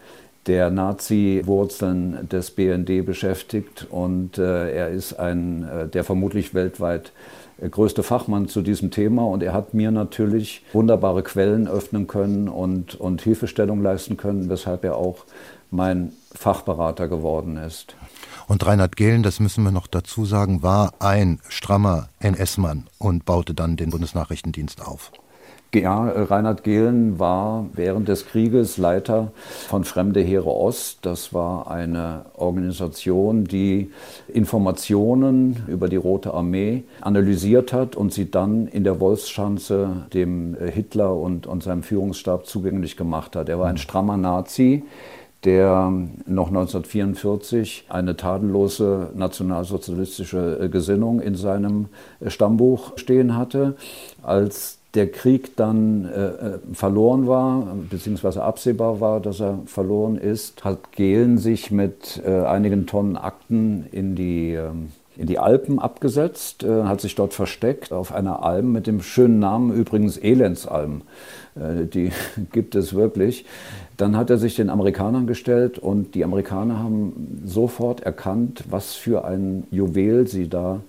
der 0.46 0.70
Nazi-Wurzeln 0.70 2.28
des 2.28 2.50
BND 2.50 3.04
beschäftigt 3.04 3.86
und 3.90 4.38
äh, 4.38 4.70
er 4.72 4.88
ist 4.90 5.14
ein, 5.14 5.64
äh, 5.68 5.88
der 5.88 6.04
vermutlich 6.04 6.54
weltweit 6.54 7.12
äh, 7.60 7.68
größte 7.68 8.02
Fachmann 8.02 8.48
zu 8.48 8.62
diesem 8.62 8.90
Thema 8.90 9.24
und 9.24 9.42
er 9.42 9.52
hat 9.52 9.74
mir 9.74 9.90
natürlich 9.90 10.62
wunderbare 10.72 11.22
Quellen 11.22 11.68
öffnen 11.68 12.06
können 12.06 12.48
und, 12.48 12.94
und 12.94 13.22
Hilfestellung 13.22 13.82
leisten 13.82 14.16
können, 14.16 14.48
weshalb 14.48 14.84
er 14.84 14.96
auch 14.96 15.24
mein 15.70 16.12
Fachberater 16.32 17.08
geworden 17.08 17.56
ist. 17.56 17.96
Und 18.46 18.64
Reinhard 18.66 18.96
Gehlen, 18.96 19.22
das 19.22 19.40
müssen 19.40 19.64
wir 19.64 19.70
noch 19.70 19.86
dazu 19.86 20.26
sagen, 20.26 20.62
war 20.62 20.92
ein 20.98 21.40
strammer 21.48 22.08
NS-Mann 22.20 22.88
und 22.98 23.24
baute 23.24 23.54
dann 23.54 23.76
den 23.76 23.90
Bundesnachrichtendienst 23.90 24.86
auf. 24.86 25.12
Ja, 25.74 26.04
Reinhard 26.04 26.62
Gehlen 26.62 27.18
war 27.18 27.66
während 27.72 28.06
des 28.06 28.26
Krieges 28.26 28.78
Leiter 28.78 29.32
von 29.68 29.82
Fremde 29.82 30.20
Heere 30.20 30.54
Ost. 30.54 30.98
Das 31.02 31.34
war 31.34 31.68
eine 31.68 32.26
Organisation, 32.34 33.44
die 33.44 33.90
Informationen 34.28 35.64
über 35.66 35.88
die 35.88 35.96
Rote 35.96 36.32
Armee 36.32 36.84
analysiert 37.00 37.72
hat 37.72 37.96
und 37.96 38.12
sie 38.12 38.30
dann 38.30 38.68
in 38.68 38.84
der 38.84 39.00
Wolfschanze 39.00 40.06
dem 40.14 40.56
Hitler 40.60 41.16
und, 41.16 41.48
und 41.48 41.64
seinem 41.64 41.82
Führungsstab 41.82 42.46
zugänglich 42.46 42.96
gemacht 42.96 43.34
hat. 43.34 43.48
Er 43.48 43.58
war 43.58 43.66
ein 43.66 43.78
strammer 43.78 44.16
Nazi 44.16 44.84
der 45.44 45.92
noch 46.26 46.48
1944 46.48 47.84
eine 47.90 48.16
tadellose 48.16 49.10
nationalsozialistische 49.14 50.70
Gesinnung 50.70 51.20
in 51.20 51.34
seinem 51.34 51.88
Stammbuch 52.26 52.92
stehen 52.96 53.36
hatte. 53.36 53.76
Als 54.22 54.73
der 54.94 55.10
Krieg 55.10 55.56
dann 55.56 56.04
äh, 56.04 56.26
äh, 56.26 56.58
verloren 56.72 57.26
war, 57.26 57.76
beziehungsweise 57.90 58.42
absehbar 58.42 59.00
war, 59.00 59.20
dass 59.20 59.40
er 59.40 59.58
verloren 59.66 60.16
ist, 60.16 60.64
hat 60.64 60.92
Gehlen 60.92 61.38
sich 61.38 61.70
mit 61.70 62.22
äh, 62.24 62.44
einigen 62.44 62.86
Tonnen 62.86 63.16
Akten 63.16 63.86
in 63.90 64.14
die, 64.14 64.52
äh, 64.54 64.70
in 65.16 65.26
die 65.26 65.38
Alpen 65.38 65.78
abgesetzt, 65.80 66.62
äh, 66.62 66.84
hat 66.84 67.00
sich 67.00 67.14
dort 67.16 67.34
versteckt 67.34 67.92
auf 67.92 68.14
einer 68.14 68.44
Alm 68.44 68.72
mit 68.72 68.86
dem 68.86 69.02
schönen 69.02 69.40
Namen 69.40 69.74
übrigens 69.74 70.16
Elendsalm. 70.16 71.02
Äh, 71.56 71.86
die 71.86 72.12
gibt 72.52 72.74
es 72.76 72.94
wirklich. 72.94 73.44
Dann 73.96 74.16
hat 74.16 74.30
er 74.30 74.38
sich 74.38 74.56
den 74.56 74.70
Amerikanern 74.70 75.26
gestellt 75.26 75.78
und 75.78 76.14
die 76.14 76.24
Amerikaner 76.24 76.78
haben 76.78 77.42
sofort 77.44 78.00
erkannt, 78.00 78.64
was 78.70 78.94
für 78.94 79.24
ein 79.24 79.64
Juwel 79.70 80.26
sie 80.26 80.48
da 80.48 80.80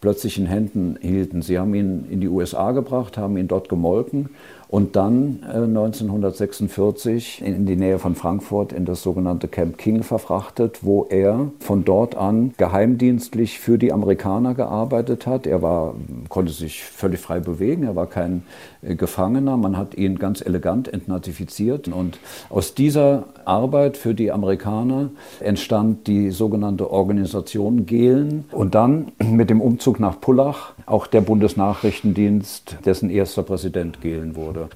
plötzlich 0.00 0.38
in 0.38 0.46
Händen 0.46 0.96
hielten. 1.00 1.42
Sie 1.42 1.58
haben 1.58 1.74
ihn 1.74 2.06
in 2.10 2.20
die 2.20 2.28
USA 2.28 2.72
gebracht, 2.72 3.16
haben 3.16 3.36
ihn 3.36 3.48
dort 3.48 3.68
gemolken 3.68 4.30
und 4.68 4.96
dann 4.96 5.40
äh, 5.42 5.56
1946 5.56 7.42
in, 7.42 7.54
in, 7.54 7.66
die 7.66 7.76
Nähe 7.76 7.98
von 7.98 8.14
Frankfurt 8.14 8.72
in 8.72 8.84
das 8.84 9.02
sogenannte 9.02 9.48
Camp 9.48 9.78
King 9.78 10.02
verfrachtet, 10.02 10.80
wo 10.82 11.06
er 11.08 11.50
von 11.58 11.84
dort 11.84 12.16
an 12.16 12.52
geheimdienstlich 12.58 13.58
für 13.58 13.78
die 13.78 13.92
Amerikaner 13.92 14.54
gearbeitet 14.54 15.26
hat. 15.26 15.46
Er 15.46 15.62
war, 15.62 15.94
konnte 16.28 16.52
sich 16.52 16.84
völlig 16.84 17.20
frei 17.20 17.40
bewegen, 17.40 17.84
er 17.84 17.96
war 17.96 18.06
kein 18.06 18.42
äh, 18.82 18.94
Gefangener. 18.94 19.56
Man 19.56 19.78
hat 19.78 19.94
ihn 19.94 20.18
ganz 20.18 20.42
elegant 20.42 20.92
entnazifiziert 20.92 21.88
und 21.88 22.18
aus 22.50 22.74
dieser 22.74 23.24
Arbeit 23.46 23.96
für 23.96 24.14
die 24.14 24.30
Amerikaner 24.30 25.08
entstand 25.40 26.06
die 26.06 26.30
sogenannte 26.30 26.90
Organisation 26.90 27.86
Gehlen 27.86 28.44
und 28.52 28.74
dann 28.74 29.12
mit 29.18 29.48
dem 29.48 29.62
Umzug 29.62 29.98
nach 29.98 30.20
Pullach 30.20 30.74
auch 30.90 31.06
der 31.06 31.20
Bundesnachrichtendienst, 31.20 32.78
dessen 32.84 33.10
erster 33.10 33.42
Präsident 33.42 34.00
Gehlen 34.00 34.36
wurde. 34.36 34.68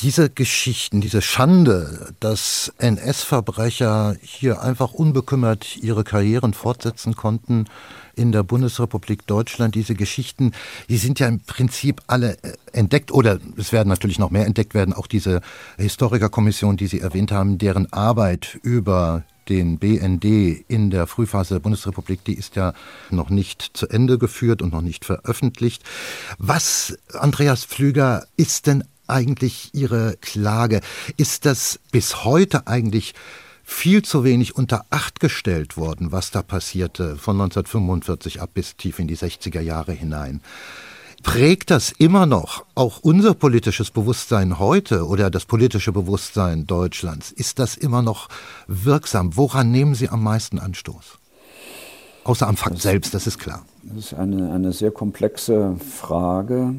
Diese 0.00 0.30
Geschichten, 0.30 1.00
diese 1.00 1.22
Schande, 1.22 2.12
dass 2.20 2.72
NS-Verbrecher 2.78 4.16
hier 4.22 4.62
einfach 4.62 4.92
unbekümmert 4.92 5.76
ihre 5.76 6.04
Karrieren 6.04 6.54
fortsetzen 6.54 7.14
konnten, 7.14 7.66
in 8.18 8.32
der 8.32 8.42
Bundesrepublik 8.42 9.26
Deutschland. 9.26 9.74
Diese 9.74 9.94
Geschichten, 9.94 10.52
die 10.88 10.96
sind 10.96 11.20
ja 11.20 11.28
im 11.28 11.40
Prinzip 11.40 12.02
alle 12.08 12.32
äh, 12.42 12.52
entdeckt 12.72 13.12
oder 13.12 13.38
es 13.56 13.72
werden 13.72 13.88
natürlich 13.88 14.18
noch 14.18 14.30
mehr 14.30 14.46
entdeckt 14.46 14.74
werden. 14.74 14.92
Auch 14.92 15.06
diese 15.06 15.40
Historikerkommission, 15.78 16.76
die 16.76 16.88
Sie 16.88 17.00
erwähnt 17.00 17.32
haben, 17.32 17.58
deren 17.58 17.92
Arbeit 17.92 18.58
über 18.62 19.22
den 19.48 19.78
BND 19.78 20.64
in 20.68 20.90
der 20.90 21.06
Frühphase 21.06 21.54
der 21.54 21.60
Bundesrepublik, 21.60 22.24
die 22.24 22.34
ist 22.34 22.56
ja 22.56 22.72
noch 23.10 23.30
nicht 23.30 23.70
zu 23.74 23.88
Ende 23.88 24.18
geführt 24.18 24.62
und 24.62 24.72
noch 24.72 24.82
nicht 24.82 25.04
veröffentlicht. 25.04 25.82
Was, 26.38 26.98
Andreas 27.14 27.64
Pflüger, 27.64 28.26
ist 28.36 28.66
denn 28.66 28.84
eigentlich 29.06 29.70
Ihre 29.72 30.16
Klage? 30.20 30.80
Ist 31.16 31.46
das 31.46 31.80
bis 31.90 32.24
heute 32.24 32.66
eigentlich 32.66 33.14
viel 33.68 34.02
zu 34.02 34.24
wenig 34.24 34.56
unter 34.56 34.86
Acht 34.88 35.20
gestellt 35.20 35.76
worden, 35.76 36.10
was 36.10 36.30
da 36.30 36.42
passierte 36.42 37.16
von 37.16 37.36
1945 37.36 38.40
ab 38.40 38.50
bis 38.54 38.76
tief 38.76 38.98
in 38.98 39.08
die 39.08 39.16
60er 39.16 39.60
Jahre 39.60 39.92
hinein. 39.92 40.40
Prägt 41.22 41.70
das 41.70 41.90
immer 41.90 42.26
noch 42.26 42.64
auch 42.74 43.00
unser 43.00 43.34
politisches 43.34 43.90
Bewusstsein 43.90 44.58
heute 44.58 45.06
oder 45.06 45.30
das 45.30 45.46
politische 45.46 45.92
Bewusstsein 45.92 46.66
Deutschlands? 46.66 47.32
Ist 47.32 47.58
das 47.58 47.76
immer 47.76 48.02
noch 48.02 48.28
wirksam? 48.68 49.36
Woran 49.36 49.70
nehmen 49.72 49.94
Sie 49.94 50.08
am 50.08 50.22
meisten 50.22 50.58
Anstoß? 50.60 51.18
Außer 52.22 52.46
am 52.46 52.56
Fakt 52.56 52.76
das, 52.76 52.82
selbst, 52.82 53.14
das 53.14 53.26
ist 53.26 53.38
klar. 53.38 53.64
Das 53.82 53.96
ist 53.96 54.14
eine, 54.14 54.52
eine 54.52 54.72
sehr 54.72 54.90
komplexe 54.90 55.76
Frage. 55.78 56.74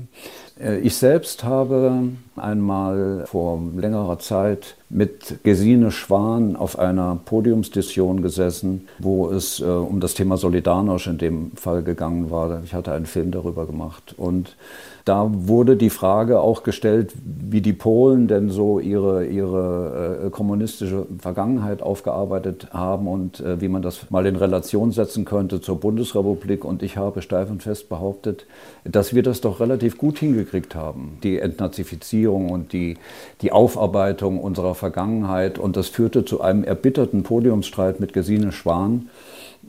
Äh, 0.59 0.79
ich 0.79 0.95
selbst 0.95 1.43
habe 1.43 2.09
einmal 2.35 3.25
vor 3.27 3.59
längerer 3.75 4.19
Zeit 4.19 4.75
mit 4.89 5.43
Gesine 5.43 5.91
Schwan 5.91 6.55
auf 6.55 6.77
einer 6.77 7.19
Podiumsdiskussion 7.25 8.21
gesessen, 8.21 8.87
wo 8.99 9.29
es 9.29 9.59
äh, 9.59 9.63
um 9.63 9.99
das 9.99 10.13
Thema 10.13 10.37
Solidarność 10.37 11.07
in 11.07 11.17
dem 11.17 11.51
Fall 11.55 11.83
gegangen 11.83 12.29
war. 12.31 12.61
Ich 12.63 12.73
hatte 12.73 12.91
einen 12.91 13.05
Film 13.05 13.31
darüber 13.31 13.65
gemacht 13.65 14.13
und 14.17 14.55
da 15.09 15.27
wurde 15.33 15.75
die 15.75 15.89
Frage 15.89 16.39
auch 16.39 16.61
gestellt, 16.61 17.15
wie 17.25 17.61
die 17.61 17.73
Polen 17.73 18.27
denn 18.27 18.49
so 18.49 18.79
ihre, 18.79 19.25
ihre 19.25 20.25
äh, 20.25 20.29
kommunistische 20.29 21.07
Vergangenheit 21.17 21.81
aufgearbeitet 21.81 22.67
haben 22.73 23.07
und 23.07 23.39
äh, 23.39 23.59
wie 23.59 23.69
man 23.69 23.81
das 23.81 24.11
mal 24.11 24.27
in 24.27 24.35
Relation 24.35 24.91
setzen 24.91 25.25
könnte 25.25 25.61
zur 25.61 25.79
Bundesrepublik. 25.79 26.63
Und 26.63 26.83
ich 26.83 26.95
habe 26.95 27.23
steif 27.23 27.49
und 27.49 27.63
fest 27.63 27.89
behauptet, 27.89 28.45
dass 28.83 29.15
wir 29.15 29.23
das 29.23 29.41
doch 29.41 29.59
relativ 29.59 29.97
gut 29.97 30.19
hingekriegt 30.19 30.75
haben. 30.75 31.17
Die 31.23 31.39
Entnazifizierung 31.39 32.51
und 32.51 32.71
die, 32.71 32.97
die 33.41 33.51
Aufarbeitung 33.51 34.39
unserer 34.39 34.75
Vergangenheit. 34.75 35.57
Und 35.57 35.75
das 35.75 35.87
führte 35.87 36.23
zu 36.23 36.41
einem 36.41 36.63
erbitterten 36.63 37.23
Podiumsstreit 37.23 37.99
mit 37.99 38.13
Gesine 38.13 38.51
Schwan 38.51 39.09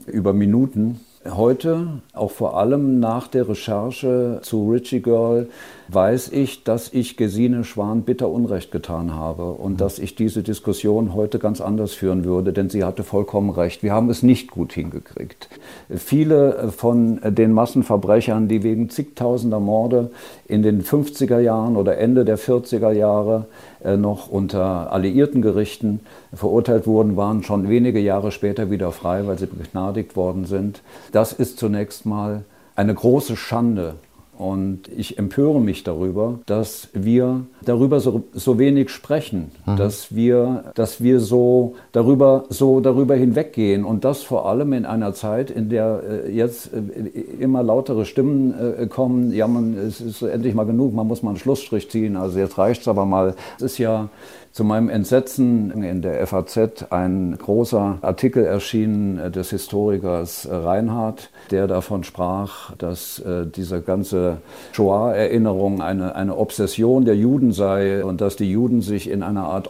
über 0.05 0.33
Minuten 0.33 0.99
Heute, 1.29 2.01
auch 2.13 2.31
vor 2.31 2.57
allem 2.57 2.99
nach 2.99 3.27
der 3.27 3.47
Recherche 3.47 4.39
zu 4.41 4.71
Richie 4.71 5.03
Girl, 5.03 5.49
weiß 5.87 6.29
ich, 6.29 6.63
dass 6.63 6.93
ich 6.93 7.17
Gesine 7.17 7.63
Schwan 7.63 8.03
bitter 8.03 8.29
Unrecht 8.29 8.71
getan 8.71 9.15
habe 9.15 9.51
und 9.51 9.73
mhm. 9.73 9.77
dass 9.77 9.99
ich 9.99 10.15
diese 10.15 10.43
Diskussion 10.43 11.13
heute 11.13 11.39
ganz 11.39 11.61
anders 11.61 11.93
führen 11.93 12.23
würde, 12.23 12.53
denn 12.53 12.69
sie 12.69 12.83
hatte 12.83 13.03
vollkommen 13.03 13.49
recht. 13.49 13.83
Wir 13.83 13.93
haben 13.93 14.09
es 14.09 14.23
nicht 14.23 14.51
gut 14.51 14.73
hingekriegt. 14.73 15.49
Viele 15.89 16.71
von 16.71 17.19
den 17.23 17.53
Massenverbrechern, 17.53 18.47
die 18.47 18.63
wegen 18.63 18.89
zigtausender 18.89 19.59
Morde 19.59 20.11
in 20.47 20.63
den 20.63 20.83
50er 20.83 21.39
Jahren 21.39 21.75
oder 21.75 21.97
Ende 21.97 22.25
der 22.25 22.37
40er 22.37 22.91
Jahre 22.91 23.47
äh, 23.83 23.97
noch 23.97 24.29
unter 24.29 24.91
alliierten 24.91 25.41
Gerichten 25.41 26.01
verurteilt 26.33 26.87
wurden, 26.87 27.17
waren 27.17 27.43
schon 27.43 27.69
wenige 27.69 27.99
Jahre 27.99 28.31
später 28.31 28.69
wieder 28.69 28.91
frei, 28.91 29.27
weil 29.27 29.37
sie 29.37 29.47
begnadigt 29.47 30.15
worden 30.15 30.45
sind. 30.45 30.81
Das 31.11 31.33
ist 31.33 31.57
zunächst 31.57 32.05
mal 32.05 32.43
eine 32.75 32.93
große 32.93 33.35
Schande 33.35 33.95
und 34.41 34.87
ich 34.97 35.19
empöre 35.19 35.61
mich 35.61 35.83
darüber, 35.83 36.39
dass 36.47 36.89
wir 36.93 37.41
darüber 37.63 37.99
so, 37.99 38.23
so 38.33 38.57
wenig 38.57 38.89
sprechen, 38.89 39.51
mhm. 39.67 39.75
dass 39.75 40.15
wir, 40.15 40.71
dass 40.73 41.03
wir 41.03 41.19
so 41.19 41.75
darüber, 41.91 42.45
so 42.49 42.79
darüber 42.79 43.13
hinweggehen 43.13 43.85
und 43.85 44.03
das 44.03 44.23
vor 44.23 44.49
allem 44.49 44.73
in 44.73 44.87
einer 44.87 45.13
Zeit, 45.13 45.51
in 45.51 45.69
der 45.69 46.01
äh, 46.25 46.31
jetzt 46.31 46.71
äh, 46.73 47.19
immer 47.39 47.61
lautere 47.61 48.03
Stimmen 48.03 48.55
äh, 48.79 48.87
kommen, 48.87 49.31
ja, 49.31 49.47
man, 49.47 49.77
es 49.77 50.01
ist 50.01 50.23
endlich 50.23 50.55
mal 50.55 50.65
genug, 50.65 50.95
man 50.95 51.05
muss 51.05 51.21
mal 51.21 51.29
einen 51.29 51.39
Schlussstrich 51.39 51.91
ziehen, 51.91 52.17
also 52.17 52.39
jetzt 52.39 52.57
reicht 52.57 52.81
es 52.81 52.87
aber 52.87 53.05
mal. 53.05 53.35
Es 53.57 53.63
ist 53.63 53.77
ja 53.77 54.09
zu 54.51 54.65
meinem 54.65 54.89
Entsetzen 54.89 55.71
in 55.71 56.01
der 56.01 56.25
FAZ 56.27 56.87
ein 56.89 57.37
großer 57.37 57.99
Artikel 58.01 58.45
erschienen 58.45 59.31
des 59.31 59.49
Historikers 59.49 60.47
Reinhardt, 60.49 61.29
der 61.51 61.67
davon 61.67 62.03
sprach, 62.03 62.75
dass 62.75 63.19
äh, 63.19 63.45
diese 63.47 63.81
ganze 63.81 64.37
Shoah-Erinnerung 64.73 65.81
eine, 65.81 66.15
eine 66.15 66.37
Obsession 66.37 67.05
der 67.05 67.15
Juden 67.15 67.53
sei 67.53 68.03
und 68.03 68.19
dass 68.19 68.35
die 68.35 68.51
Juden 68.51 68.81
sich 68.81 69.09
in 69.09 69.23
einer 69.23 69.45
Art 69.45 69.69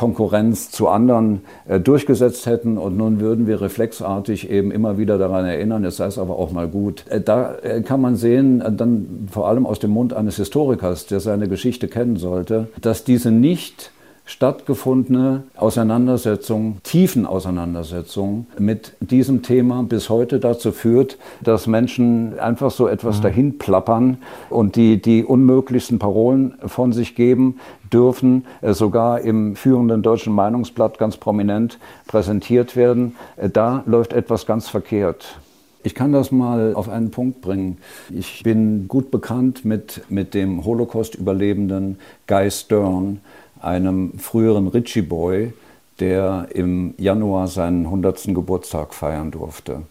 Opferkonkurrenz 0.00 0.70
zu 0.70 0.88
anderen 0.88 1.42
äh, 1.68 1.78
durchgesetzt 1.78 2.46
hätten 2.46 2.78
und 2.78 2.96
nun 2.96 3.20
würden 3.20 3.46
wir 3.46 3.60
reflexartig 3.60 4.50
eben 4.50 4.70
immer 4.70 4.96
wieder 4.96 5.18
daran 5.18 5.44
erinnern, 5.44 5.84
es 5.84 5.98
sei 5.98 6.06
es 6.06 6.18
aber 6.18 6.38
auch 6.38 6.52
mal 6.52 6.68
gut. 6.68 7.04
Äh, 7.08 7.20
da 7.20 7.56
kann 7.84 8.00
man 8.00 8.16
sehen, 8.16 8.62
dann 8.76 9.28
vor 9.30 9.46
allem 9.46 9.66
aus 9.66 9.78
dem 9.78 9.90
Mund 9.90 10.14
eines 10.14 10.36
Historikers, 10.36 11.06
der 11.06 11.20
seine 11.20 11.48
Geschichte 11.48 11.88
kennen 11.88 12.16
sollte, 12.16 12.68
dass 12.80 13.04
diese 13.04 13.30
nicht 13.30 13.92
stattgefundene 14.30 15.42
Auseinandersetzung, 15.56 16.78
tiefen 16.84 17.26
Auseinandersetzung 17.26 18.46
mit 18.58 18.94
diesem 19.00 19.42
Thema 19.42 19.82
bis 19.82 20.08
heute 20.08 20.38
dazu 20.38 20.70
führt, 20.70 21.18
dass 21.42 21.66
Menschen 21.66 22.38
einfach 22.38 22.70
so 22.70 22.86
etwas 22.86 23.18
mhm. 23.18 23.22
dahin 23.22 23.58
plappern 23.58 24.18
und 24.48 24.76
die 24.76 25.02
die 25.02 25.24
unmöglichsten 25.24 25.98
Parolen 25.98 26.54
von 26.64 26.92
sich 26.92 27.16
geben 27.16 27.58
dürfen, 27.92 28.46
äh, 28.60 28.72
sogar 28.72 29.20
im 29.20 29.56
führenden 29.56 30.02
deutschen 30.02 30.32
Meinungsblatt 30.32 30.98
ganz 30.98 31.16
prominent 31.16 31.80
präsentiert 32.06 32.76
werden. 32.76 33.16
Äh, 33.36 33.50
da 33.50 33.82
läuft 33.84 34.12
etwas 34.12 34.46
ganz 34.46 34.68
verkehrt. 34.68 35.40
Ich 35.82 35.94
kann 35.94 36.12
das 36.12 36.30
mal 36.30 36.74
auf 36.74 36.90
einen 36.90 37.10
Punkt 37.10 37.40
bringen. 37.40 37.78
Ich 38.10 38.42
bin 38.42 38.86
gut 38.86 39.10
bekannt 39.10 39.64
mit, 39.64 40.02
mit 40.10 40.34
dem 40.34 40.64
Holocaust-Überlebenden 40.64 41.98
Guy 42.26 42.50
Stern, 42.50 43.20
einem 43.62 44.18
früheren 44.18 44.68
Ritchie 44.68 45.02
Boy, 45.02 45.52
der 46.00 46.48
im 46.54 46.94
Januar 46.96 47.46
seinen 47.46 47.84
100. 47.84 48.34
Geburtstag 48.34 48.94
feiern 48.94 49.30
durfte. 49.30 49.82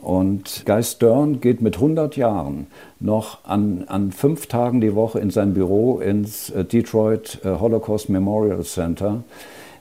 Und 0.00 0.62
Guy 0.64 0.82
Stern 0.82 1.40
geht 1.40 1.60
mit 1.60 1.76
100 1.76 2.16
Jahren 2.16 2.68
noch 3.00 3.44
an, 3.44 3.84
an 3.88 4.12
fünf 4.12 4.46
Tagen 4.46 4.80
die 4.80 4.94
Woche 4.94 5.18
in 5.18 5.30
sein 5.30 5.52
Büro 5.52 5.98
ins 5.98 6.50
äh, 6.50 6.64
Detroit 6.64 7.40
äh, 7.44 7.58
Holocaust 7.58 8.08
Memorial 8.08 8.62
Center, 8.62 9.24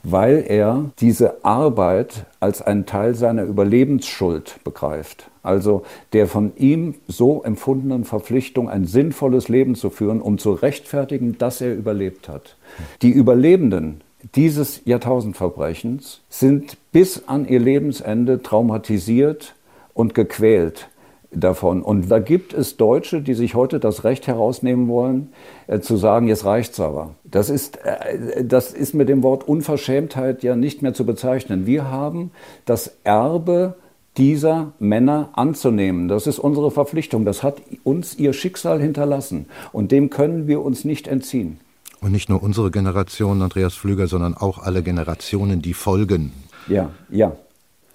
weil 0.03 0.45
er 0.47 0.91
diese 0.99 1.43
Arbeit 1.43 2.25
als 2.39 2.61
einen 2.61 2.85
Teil 2.85 3.15
seiner 3.15 3.43
Überlebensschuld 3.43 4.59
begreift. 4.63 5.29
Also 5.43 5.83
der 6.13 6.27
von 6.27 6.51
ihm 6.57 6.95
so 7.07 7.43
empfundenen 7.43 8.05
Verpflichtung, 8.05 8.69
ein 8.69 8.85
sinnvolles 8.85 9.49
Leben 9.49 9.75
zu 9.75 9.89
führen, 9.89 10.21
um 10.21 10.37
zu 10.37 10.53
rechtfertigen, 10.53 11.37
dass 11.37 11.61
er 11.61 11.73
überlebt 11.73 12.29
hat. 12.29 12.55
Die 13.01 13.11
Überlebenden 13.11 14.01
dieses 14.35 14.81
Jahrtausendverbrechens 14.85 16.21
sind 16.29 16.77
bis 16.91 17.27
an 17.27 17.47
ihr 17.47 17.59
Lebensende 17.59 18.43
traumatisiert 18.43 19.55
und 19.93 20.13
gequält 20.13 20.89
davon. 21.31 21.81
Und 21.81 22.09
da 22.09 22.19
gibt 22.19 22.53
es 22.53 22.77
Deutsche, 22.77 23.21
die 23.21 23.33
sich 23.33 23.55
heute 23.55 23.79
das 23.79 24.03
Recht 24.03 24.27
herausnehmen 24.27 24.87
wollen, 24.87 25.29
äh, 25.67 25.79
zu 25.79 25.97
sagen, 25.97 26.27
jetzt 26.27 26.45
reicht's 26.45 26.79
aber. 26.79 27.15
Das 27.23 27.49
ist, 27.49 27.77
äh, 27.85 28.43
das 28.43 28.73
ist 28.73 28.93
mit 28.93 29.09
dem 29.09 29.23
Wort 29.23 29.47
Unverschämtheit 29.47 30.43
ja 30.43 30.55
nicht 30.55 30.81
mehr 30.81 30.93
zu 30.93 31.05
bezeichnen. 31.05 31.65
Wir 31.65 31.89
haben 31.89 32.31
das 32.65 32.97
Erbe 33.03 33.75
dieser 34.17 34.73
Männer 34.79 35.29
anzunehmen. 35.33 36.07
Das 36.07 36.27
ist 36.27 36.39
unsere 36.39 36.71
Verpflichtung. 36.71 37.25
Das 37.25 37.43
hat 37.43 37.61
uns 37.83 38.15
ihr 38.17 38.33
Schicksal 38.33 38.81
hinterlassen. 38.81 39.45
Und 39.71 39.91
dem 39.91 40.09
können 40.09 40.47
wir 40.47 40.61
uns 40.61 40.83
nicht 40.83 41.07
entziehen. 41.07 41.59
Und 42.01 42.11
nicht 42.11 42.29
nur 42.29 42.41
unsere 42.41 42.71
Generation, 42.71 43.41
Andreas 43.41 43.75
Pflüger, 43.75 44.07
sondern 44.07 44.33
auch 44.35 44.57
alle 44.57 44.83
Generationen, 44.83 45.61
die 45.61 45.73
folgen. 45.73 46.31
Ja, 46.67 46.91
ja. 47.09 47.33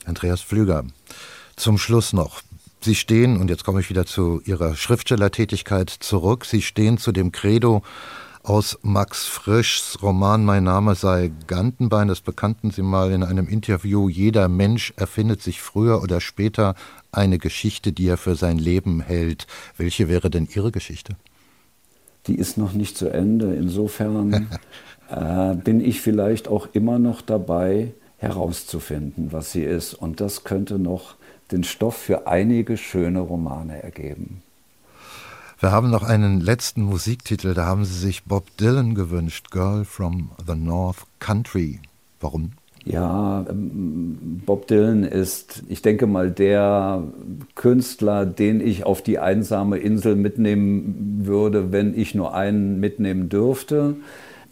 Andreas 0.04 0.42
Pflüger, 0.42 0.84
zum 1.56 1.78
Schluss 1.78 2.12
noch. 2.12 2.42
Sie 2.84 2.94
stehen, 2.94 3.38
und 3.38 3.48
jetzt 3.48 3.64
komme 3.64 3.80
ich 3.80 3.88
wieder 3.88 4.04
zu 4.04 4.42
Ihrer 4.44 4.76
Schriftstellertätigkeit 4.76 5.88
zurück, 5.88 6.44
Sie 6.44 6.60
stehen 6.60 6.98
zu 6.98 7.12
dem 7.12 7.32
Credo, 7.32 7.82
aus 8.42 8.78
Max 8.82 9.24
Frischs 9.24 10.02
Roman 10.02 10.44
Mein 10.44 10.64
Name 10.64 10.94
sei 10.94 11.32
Gantenbein. 11.46 12.08
Das 12.08 12.20
bekannten 12.20 12.70
Sie 12.70 12.82
mal 12.82 13.10
in 13.10 13.22
einem 13.22 13.48
Interview. 13.48 14.10
Jeder 14.10 14.48
Mensch 14.48 14.92
erfindet 14.96 15.40
sich 15.40 15.62
früher 15.62 16.02
oder 16.02 16.20
später 16.20 16.74
eine 17.10 17.38
Geschichte, 17.38 17.92
die 17.92 18.06
er 18.06 18.18
für 18.18 18.34
sein 18.34 18.58
Leben 18.58 19.00
hält. 19.00 19.46
Welche 19.78 20.10
wäre 20.10 20.28
denn 20.28 20.46
Ihre 20.54 20.72
Geschichte? 20.72 21.16
Die 22.26 22.34
ist 22.34 22.58
noch 22.58 22.74
nicht 22.74 22.98
zu 22.98 23.08
Ende. 23.08 23.54
Insofern 23.54 24.50
äh, 25.08 25.54
bin 25.54 25.80
ich 25.80 26.02
vielleicht 26.02 26.46
auch 26.46 26.68
immer 26.74 26.98
noch 26.98 27.22
dabei, 27.22 27.94
herauszufinden, 28.18 29.32
was 29.32 29.52
sie 29.52 29.62
ist. 29.62 29.94
Und 29.94 30.20
das 30.20 30.44
könnte 30.44 30.78
noch 30.78 31.16
den 31.50 31.64
Stoff 31.64 31.96
für 31.96 32.26
einige 32.26 32.76
schöne 32.76 33.20
Romane 33.20 33.82
ergeben. 33.82 34.42
Wir 35.60 35.72
haben 35.72 35.90
noch 35.90 36.02
einen 36.02 36.40
letzten 36.40 36.82
Musiktitel, 36.82 37.54
da 37.54 37.64
haben 37.64 37.84
Sie 37.84 37.98
sich 37.98 38.24
Bob 38.24 38.44
Dylan 38.58 38.94
gewünscht, 38.94 39.50
Girl 39.50 39.84
from 39.84 40.30
the 40.46 40.54
North 40.54 41.06
Country. 41.20 41.80
Warum? 42.20 42.52
Ja, 42.84 43.46
ähm, 43.48 44.42
Bob 44.44 44.66
Dylan 44.66 45.04
ist, 45.04 45.62
ich 45.68 45.80
denke 45.80 46.06
mal, 46.06 46.30
der 46.30 47.02
Künstler, 47.54 48.26
den 48.26 48.60
ich 48.60 48.84
auf 48.84 49.00
die 49.00 49.18
einsame 49.18 49.78
Insel 49.78 50.16
mitnehmen 50.16 51.22
würde, 51.24 51.72
wenn 51.72 51.98
ich 51.98 52.14
nur 52.14 52.34
einen 52.34 52.80
mitnehmen 52.80 53.28
dürfte. 53.30 53.96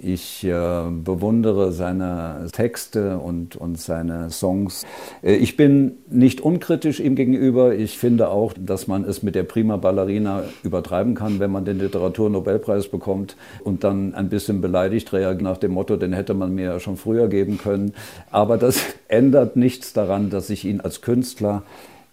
Ich 0.05 0.43
äh, 0.45 0.83
bewundere 0.91 1.73
seine 1.73 2.49
Texte 2.53 3.19
und, 3.19 3.57
und 3.57 3.81
seine 3.81 4.31
Songs. 4.31 4.85
Äh, 5.23 5.35
ich 5.35 5.57
bin 5.57 5.99
nicht 6.11 6.41
unkritisch 6.41 6.99
ihm 6.99 7.15
gegenüber. 7.15 7.75
Ich 7.75 7.99
finde 7.99 8.29
auch, 8.29 8.53
dass 8.59 8.89
man 8.89 9.05
es 9.05 9.23
mit 9.23 9.35
der 9.35 9.45
Prima 9.45 9.77
Ballerina 9.77 10.43
übertreiben 10.65 11.15
kann, 11.15 11.39
wenn 11.39 11.53
man 11.53 11.65
den 11.65 11.79
Literaturnobelpreis 11.79 12.89
bekommt 12.89 13.37
und 13.63 13.85
dann 13.85 14.15
ein 14.15 14.29
bisschen 14.29 14.61
beleidigt 14.61 15.13
reagiert 15.13 15.43
nach 15.43 15.59
dem 15.59 15.73
Motto, 15.73 15.97
den 15.97 16.13
hätte 16.13 16.35
man 16.35 16.55
mir 16.55 16.65
ja 16.65 16.81
schon 16.81 16.97
früher 16.97 17.29
geben 17.29 17.59
können. 17.59 17.95
Aber 18.31 18.59
das 18.59 18.81
ändert 19.09 19.57
nichts 19.57 19.93
daran, 19.93 20.31
dass 20.31 20.51
ich 20.51 20.65
ihn 20.65 20.81
als 20.81 21.01
Künstler 21.01 21.63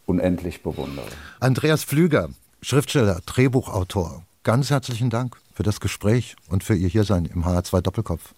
unendlich 0.05 0.63
bewundere. 0.63 1.05
Andreas 1.39 1.83
Pflüger, 1.83 2.29
Schriftsteller, 2.61 3.19
Drehbuchautor, 3.25 4.23
ganz 4.49 4.71
herzlichen 4.71 5.11
Dank 5.11 5.37
für 5.53 5.61
das 5.61 5.79
Gespräch 5.79 6.35
und 6.49 6.63
für 6.63 6.73
Ihr 6.73 6.89
Hiersein 6.89 7.25
im 7.25 7.45
HR2 7.45 7.81
Doppelkopf. 7.81 8.33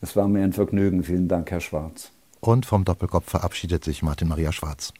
Es 0.00 0.16
war 0.16 0.26
mir 0.26 0.42
ein 0.42 0.52
Vergnügen. 0.52 1.04
Vielen 1.04 1.28
Dank, 1.28 1.48
Herr 1.52 1.60
Schwarz. 1.60 2.10
Und 2.40 2.66
vom 2.66 2.84
Doppelkopf 2.84 3.30
verabschiedet 3.30 3.84
sich 3.84 4.02
Martin 4.02 4.26
Maria 4.26 4.50
Schwarz. 4.50 4.92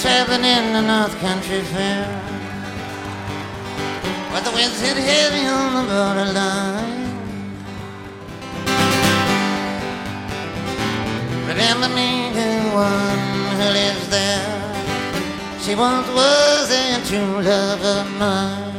traveling 0.00 0.44
in 0.44 0.72
the 0.72 0.82
North 0.82 1.16
Country 1.20 1.62
Fair, 1.62 2.31
where 4.32 4.40
the 4.40 4.50
winds 4.52 4.80
hit 4.80 4.96
heavy 4.96 5.46
on 5.46 5.68
the 5.76 5.84
borderline. 5.92 7.02
Remember 11.46 11.88
me 11.90 12.32
to 12.32 12.48
one 12.72 13.22
who 13.58 13.66
lives 13.80 14.08
there. 14.08 14.62
She 15.60 15.74
once 15.74 16.08
was 16.08 16.70
a 16.70 17.04
true 17.08 17.42
love 17.42 17.82
of 17.84 18.10
mine. 18.18 18.72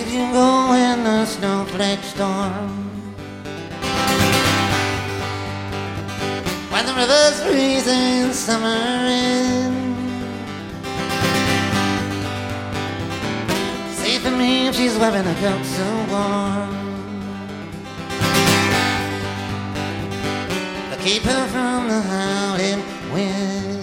If 0.00 0.12
you 0.14 0.24
go 0.32 0.72
in 0.72 1.04
the 1.04 1.26
snowflake 1.26 2.02
storm, 2.02 2.70
when 6.72 6.86
the 6.86 6.94
river's 6.94 7.36
freezing 7.44 8.32
summer 8.32 8.80
in, 9.06 9.73
for 14.24 14.30
me 14.30 14.68
if 14.68 14.74
she's 14.74 14.96
wearing 14.96 15.26
a 15.26 15.34
coat 15.34 15.64
so 15.64 15.86
warm. 16.10 16.84
keep 21.04 21.22
her 21.24 21.46
from 21.48 21.86
the 21.88 22.00
howling 22.00 22.82
wind. 23.12 23.82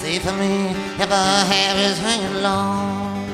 See 0.00 0.18
for 0.18 0.32
me 0.32 0.70
if 0.98 1.08
her 1.08 1.44
hair 1.52 1.76
is 1.88 1.98
hanging 1.98 2.42
long. 2.42 3.24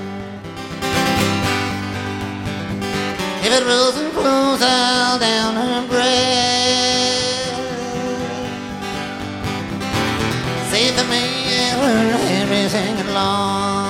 If 3.47 3.53
it 3.59 3.65
rolls 3.65 3.97
and 3.97 4.13
flows 4.13 4.61
all 4.61 5.19
down 5.19 5.55
her 5.55 5.89
breast. 5.89 7.17
See 10.71 10.89
for 10.97 11.07
me 11.09 11.23
if 11.65 11.79
her 11.87 12.16
hanging 12.73 13.13
long. 13.15 13.87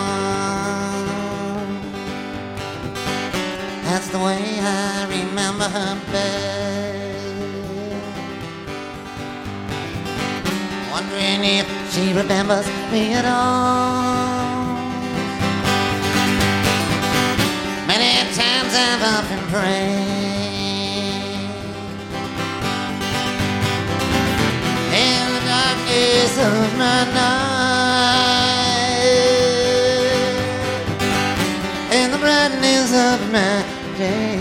That's 3.85 4.09
the 4.09 4.19
way 4.19 4.43
I 4.61 5.07
remember 5.09 5.65
her 5.65 5.95
best. 6.13 7.27
Wondering 10.93 11.45
if 11.59 11.67
she 11.93 12.13
remembers 12.13 12.67
me 12.93 13.15
at 13.15 13.25
all. 13.25 14.37
Many 17.87 18.11
times 18.35 18.73
I've 18.75 19.03
often 19.15 19.41
prayed 19.53 20.17
in 24.93 25.25
the 25.35 25.41
darkness 25.47 26.33
of 26.39 26.79
my 26.83 27.01
night, 27.15 28.26
my 33.37 33.63
day. 33.99 34.36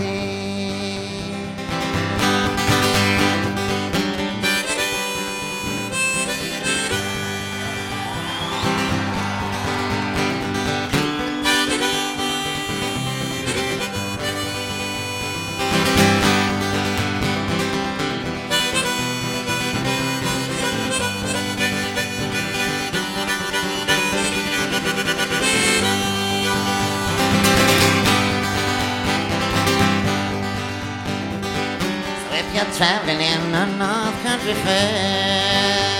Traveling 32.76 33.22
in 33.22 33.54
a 33.54 33.66
North 33.78 34.22
Country 34.22 34.52
Fair. 34.52 35.96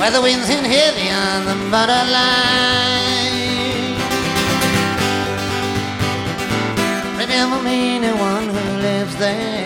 Where 0.00 0.10
the 0.10 0.20
wind's 0.20 0.50
in 0.50 0.64
heavy 0.64 1.08
on 1.10 1.44
the 1.46 1.54
borderline. 1.70 2.82
Remember 7.16 7.62
me, 7.62 8.00
the 8.00 8.16
one 8.16 8.48
who 8.48 8.78
lives 8.82 9.16
there. 9.18 9.62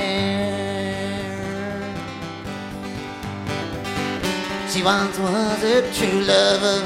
She 4.68 4.82
once 4.82 5.18
was 5.18 5.62
a 5.64 5.90
true 5.94 6.20
love 6.20 6.62
of 6.62 6.84